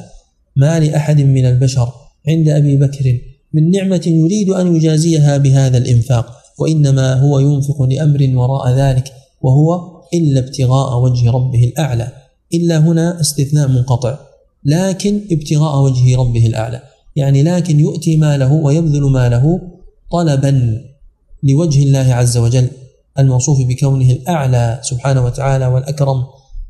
ما 0.56 0.80
لأحد 0.80 1.22
من 1.22 1.46
البشر 1.46 1.94
عند 2.28 2.50
أبي 2.50 2.78
بكر 2.78 3.20
من 3.54 3.72
نعمة 3.72 4.02
يريد 4.06 4.50
أن 4.50 4.76
يجازيها 4.76 5.38
بهذا 5.38 5.78
الإنفاق 5.78 6.38
وإنما 6.60 7.14
هو 7.14 7.40
ينفق 7.40 7.82
لأمر 7.82 8.32
وراء 8.36 8.76
ذلك 8.76 9.14
وهو 9.42 10.02
إلا 10.14 10.40
ابتغاء 10.40 11.00
وجه 11.00 11.32
ربه 11.32 11.64
الأعلى. 11.64 12.12
إلا 12.54 12.78
هنا 12.78 13.22
استثناء 13.22 13.68
منقطع 13.68 14.18
لكن 14.66 15.22
ابتغاء 15.32 15.82
وجه 15.82 16.18
ربه 16.18 16.48
الأعلى. 16.48 16.82
يعني 17.16 17.44
لكن 17.44 17.80
يؤتي 17.80 18.18
ماله 18.18 18.54
ويبذل 18.54 19.02
ماله 19.02 19.62
طلبا 20.16 20.82
لوجه 21.44 21.84
الله 21.84 22.14
عز 22.14 22.38
وجل 22.38 22.68
الموصوف 23.20 23.58
بكونه 23.68 24.12
الأعلى 24.12 24.80
سبحانه 24.84 25.26
وتعالى 25.26 25.68
والأكرم. 25.68 26.24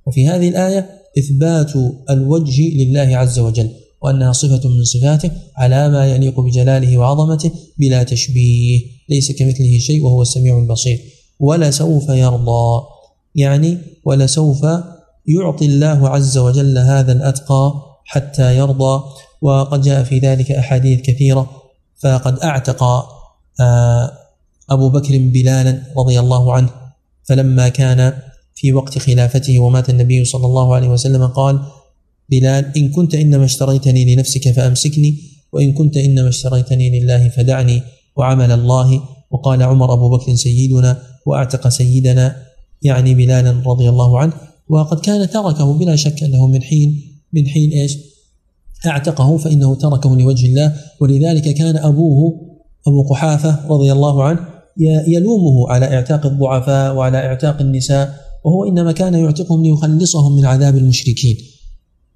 وفي 0.07 0.27
هذه 0.27 0.49
الآية 0.49 0.89
إثبات 1.19 1.71
الوجه 2.09 2.61
لله 2.61 3.17
عز 3.17 3.39
وجل 3.39 3.69
وأنها 4.01 4.31
صفة 4.31 4.69
من 4.69 4.83
صفاته 4.83 5.31
على 5.57 5.89
ما 5.89 6.05
يليق 6.05 6.39
بجلاله 6.39 6.97
وعظمته 6.97 7.51
بلا 7.77 8.03
تشبيه 8.03 8.81
ليس 9.09 9.31
كمثله 9.31 9.77
شيء 9.79 10.03
وهو 10.03 10.21
السميع 10.21 10.59
البصير. 10.59 10.99
ولسوف 11.39 12.09
يرضى 12.09 12.83
يعني 13.35 13.77
ولسوف 14.05 14.61
يعطي 15.27 15.65
الله 15.65 16.09
عز 16.09 16.37
وجل 16.37 16.77
هذا 16.77 17.11
الأتقى 17.11 17.73
حتى 18.05 18.57
يرضى. 18.57 19.03
وقد 19.41 19.81
جاء 19.81 20.03
في 20.03 20.19
ذلك 20.19 20.51
أحاديث 20.51 21.01
كثيرة 21.01 21.49
فقد 22.03 22.39
أعتق 22.39 22.83
أبو 24.70 24.89
بكر 24.89 25.18
بلالا 25.18 25.84
رضي 25.97 26.20
الله 26.20 26.53
عنه 26.53 26.70
فلما 27.24 27.70
كان 27.70 28.14
في 28.56 28.74
وقت 28.74 28.97
خلافته 28.97 29.60
ومات 29.60 29.89
النبي 29.89 30.26
صلى 30.26 30.45
الله 30.45 30.76
عليه 30.76 30.88
وسلم 30.88 31.28
قال 31.28 31.60
بلال 32.30 32.78
إن 32.78 32.89
كنت 32.91 33.16
إنما 33.16 33.45
اشتريتني 33.45 34.16
لنفسك 34.16 34.51
فأمسكني 34.51 35.18
وإن 35.53 35.74
كنت 35.74 35.97
إنما 35.97 36.30
اشتريتني 36.30 36.99
لله 36.99 37.30
فدعني 37.30 37.82
وعمل 38.16 38.51
الله. 38.51 39.03
وقال 39.32 39.64
عمر 39.64 39.93
أبو 39.93 40.10
بكر 40.10 40.36
سيدنا 40.36 41.01
وأعتق 41.26 41.68
سيدنا 41.68 42.36
يعني 42.82 43.14
بلالا 43.14 43.64
رضي 43.66 43.89
الله 43.89 44.20
عنه. 44.20 44.34
وقد 44.70 44.99
كان 44.99 45.30
تركه 45.30 45.74
بلا 45.74 45.95
شك 45.95 46.24
أنه 46.24 46.47
من 46.47 46.62
حين 46.62 47.01
من 47.34 47.47
حين 47.47 47.72
إيش؟ 47.72 47.97
أعتقه 48.86 49.38
فإنه 49.38 49.76
تركه 49.76 50.16
لوجه 50.16 50.45
الله. 50.45 50.76
ولذلك 51.01 51.53
كان 51.53 51.78
أبوه 51.78 52.44
أبو 52.88 53.03
قحافة 53.03 53.67
رضي 53.69 53.91
الله 53.91 54.23
عنه 54.23 54.39
يلومه 55.07 55.69
على 55.69 55.86
اعتاق 55.86 56.25
الضعفاء 56.25 56.95
وعلى 56.95 57.17
اعتاق 57.17 57.61
النساء 57.61 58.25
وهو 58.45 58.65
إنما 58.65 58.91
كان 58.91 59.13
يعتقهم 59.13 59.63
ليخلصهم 59.63 60.36
من 60.36 60.45
عذاب 60.45 60.77
المشركين. 60.77 61.38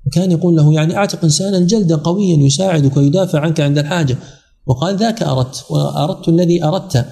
وكان 0.07 0.32
يقول 0.32 0.55
له 0.55 0.74
يعني 0.74 0.97
أعتق 0.97 1.24
انسانا 1.24 1.59
جلدا 1.59 1.95
قويا 1.95 2.38
يساعدك 2.38 2.97
ويدافع 2.97 3.39
عنك 3.39 3.59
عند 3.59 3.78
الحاجة. 3.78 4.17
وقال 4.65 4.97
ذاك 4.97 5.24
أردت 5.24 5.65
وأردت 5.70 6.30
الذي 6.30 6.63
أردت. 6.63 7.05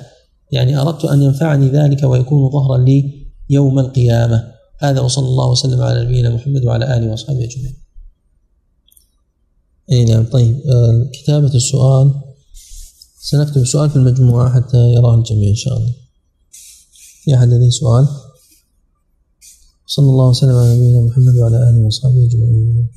يعني 0.51 0.81
أردت 0.81 1.05
أن 1.05 1.21
ينفعني 1.21 1.67
ذلك 1.67 2.03
ويكون 2.03 2.49
ظهرا 2.49 2.77
لي 2.77 3.27
يوم 3.49 3.79
القيامة. 3.79 4.43
هذا 4.79 5.01
وصلى 5.01 5.27
الله 5.27 5.51
وسلم 5.51 5.81
على 5.81 6.05
نبينا 6.05 6.29
محمد 6.29 6.65
وعلى 6.65 6.97
آله 6.97 7.11
وأصحابه 7.11 7.43
أجمعين. 7.43 7.75
اي 9.91 10.05
نعم 10.05 10.25
طيب 10.25 10.55
آه، 10.55 11.09
كتابة 11.13 11.55
السؤال. 11.55 12.11
سنكتب 13.29 13.61
السؤال 13.61 13.89
في 13.89 13.95
المجموعة 13.95 14.53
حتى 14.53 14.77
يراه 14.77 15.15
الجميع 15.15 15.49
إن 15.49 15.55
شاء 15.55 15.77
الله. 15.77 15.93
في 17.23 17.35
أحد 17.35 17.47
لديه 17.47 17.69
سؤال؟ 17.69 18.07
صلى 19.85 20.05
الله 20.05 20.29
وسلم 20.29 20.55
على 20.55 20.75
نبينا 20.75 21.01
محمد 21.01 21.35
وعلى 21.35 21.69
آله 21.69 21.85
وصحبه 21.85 22.25
أجمعين 22.25 22.87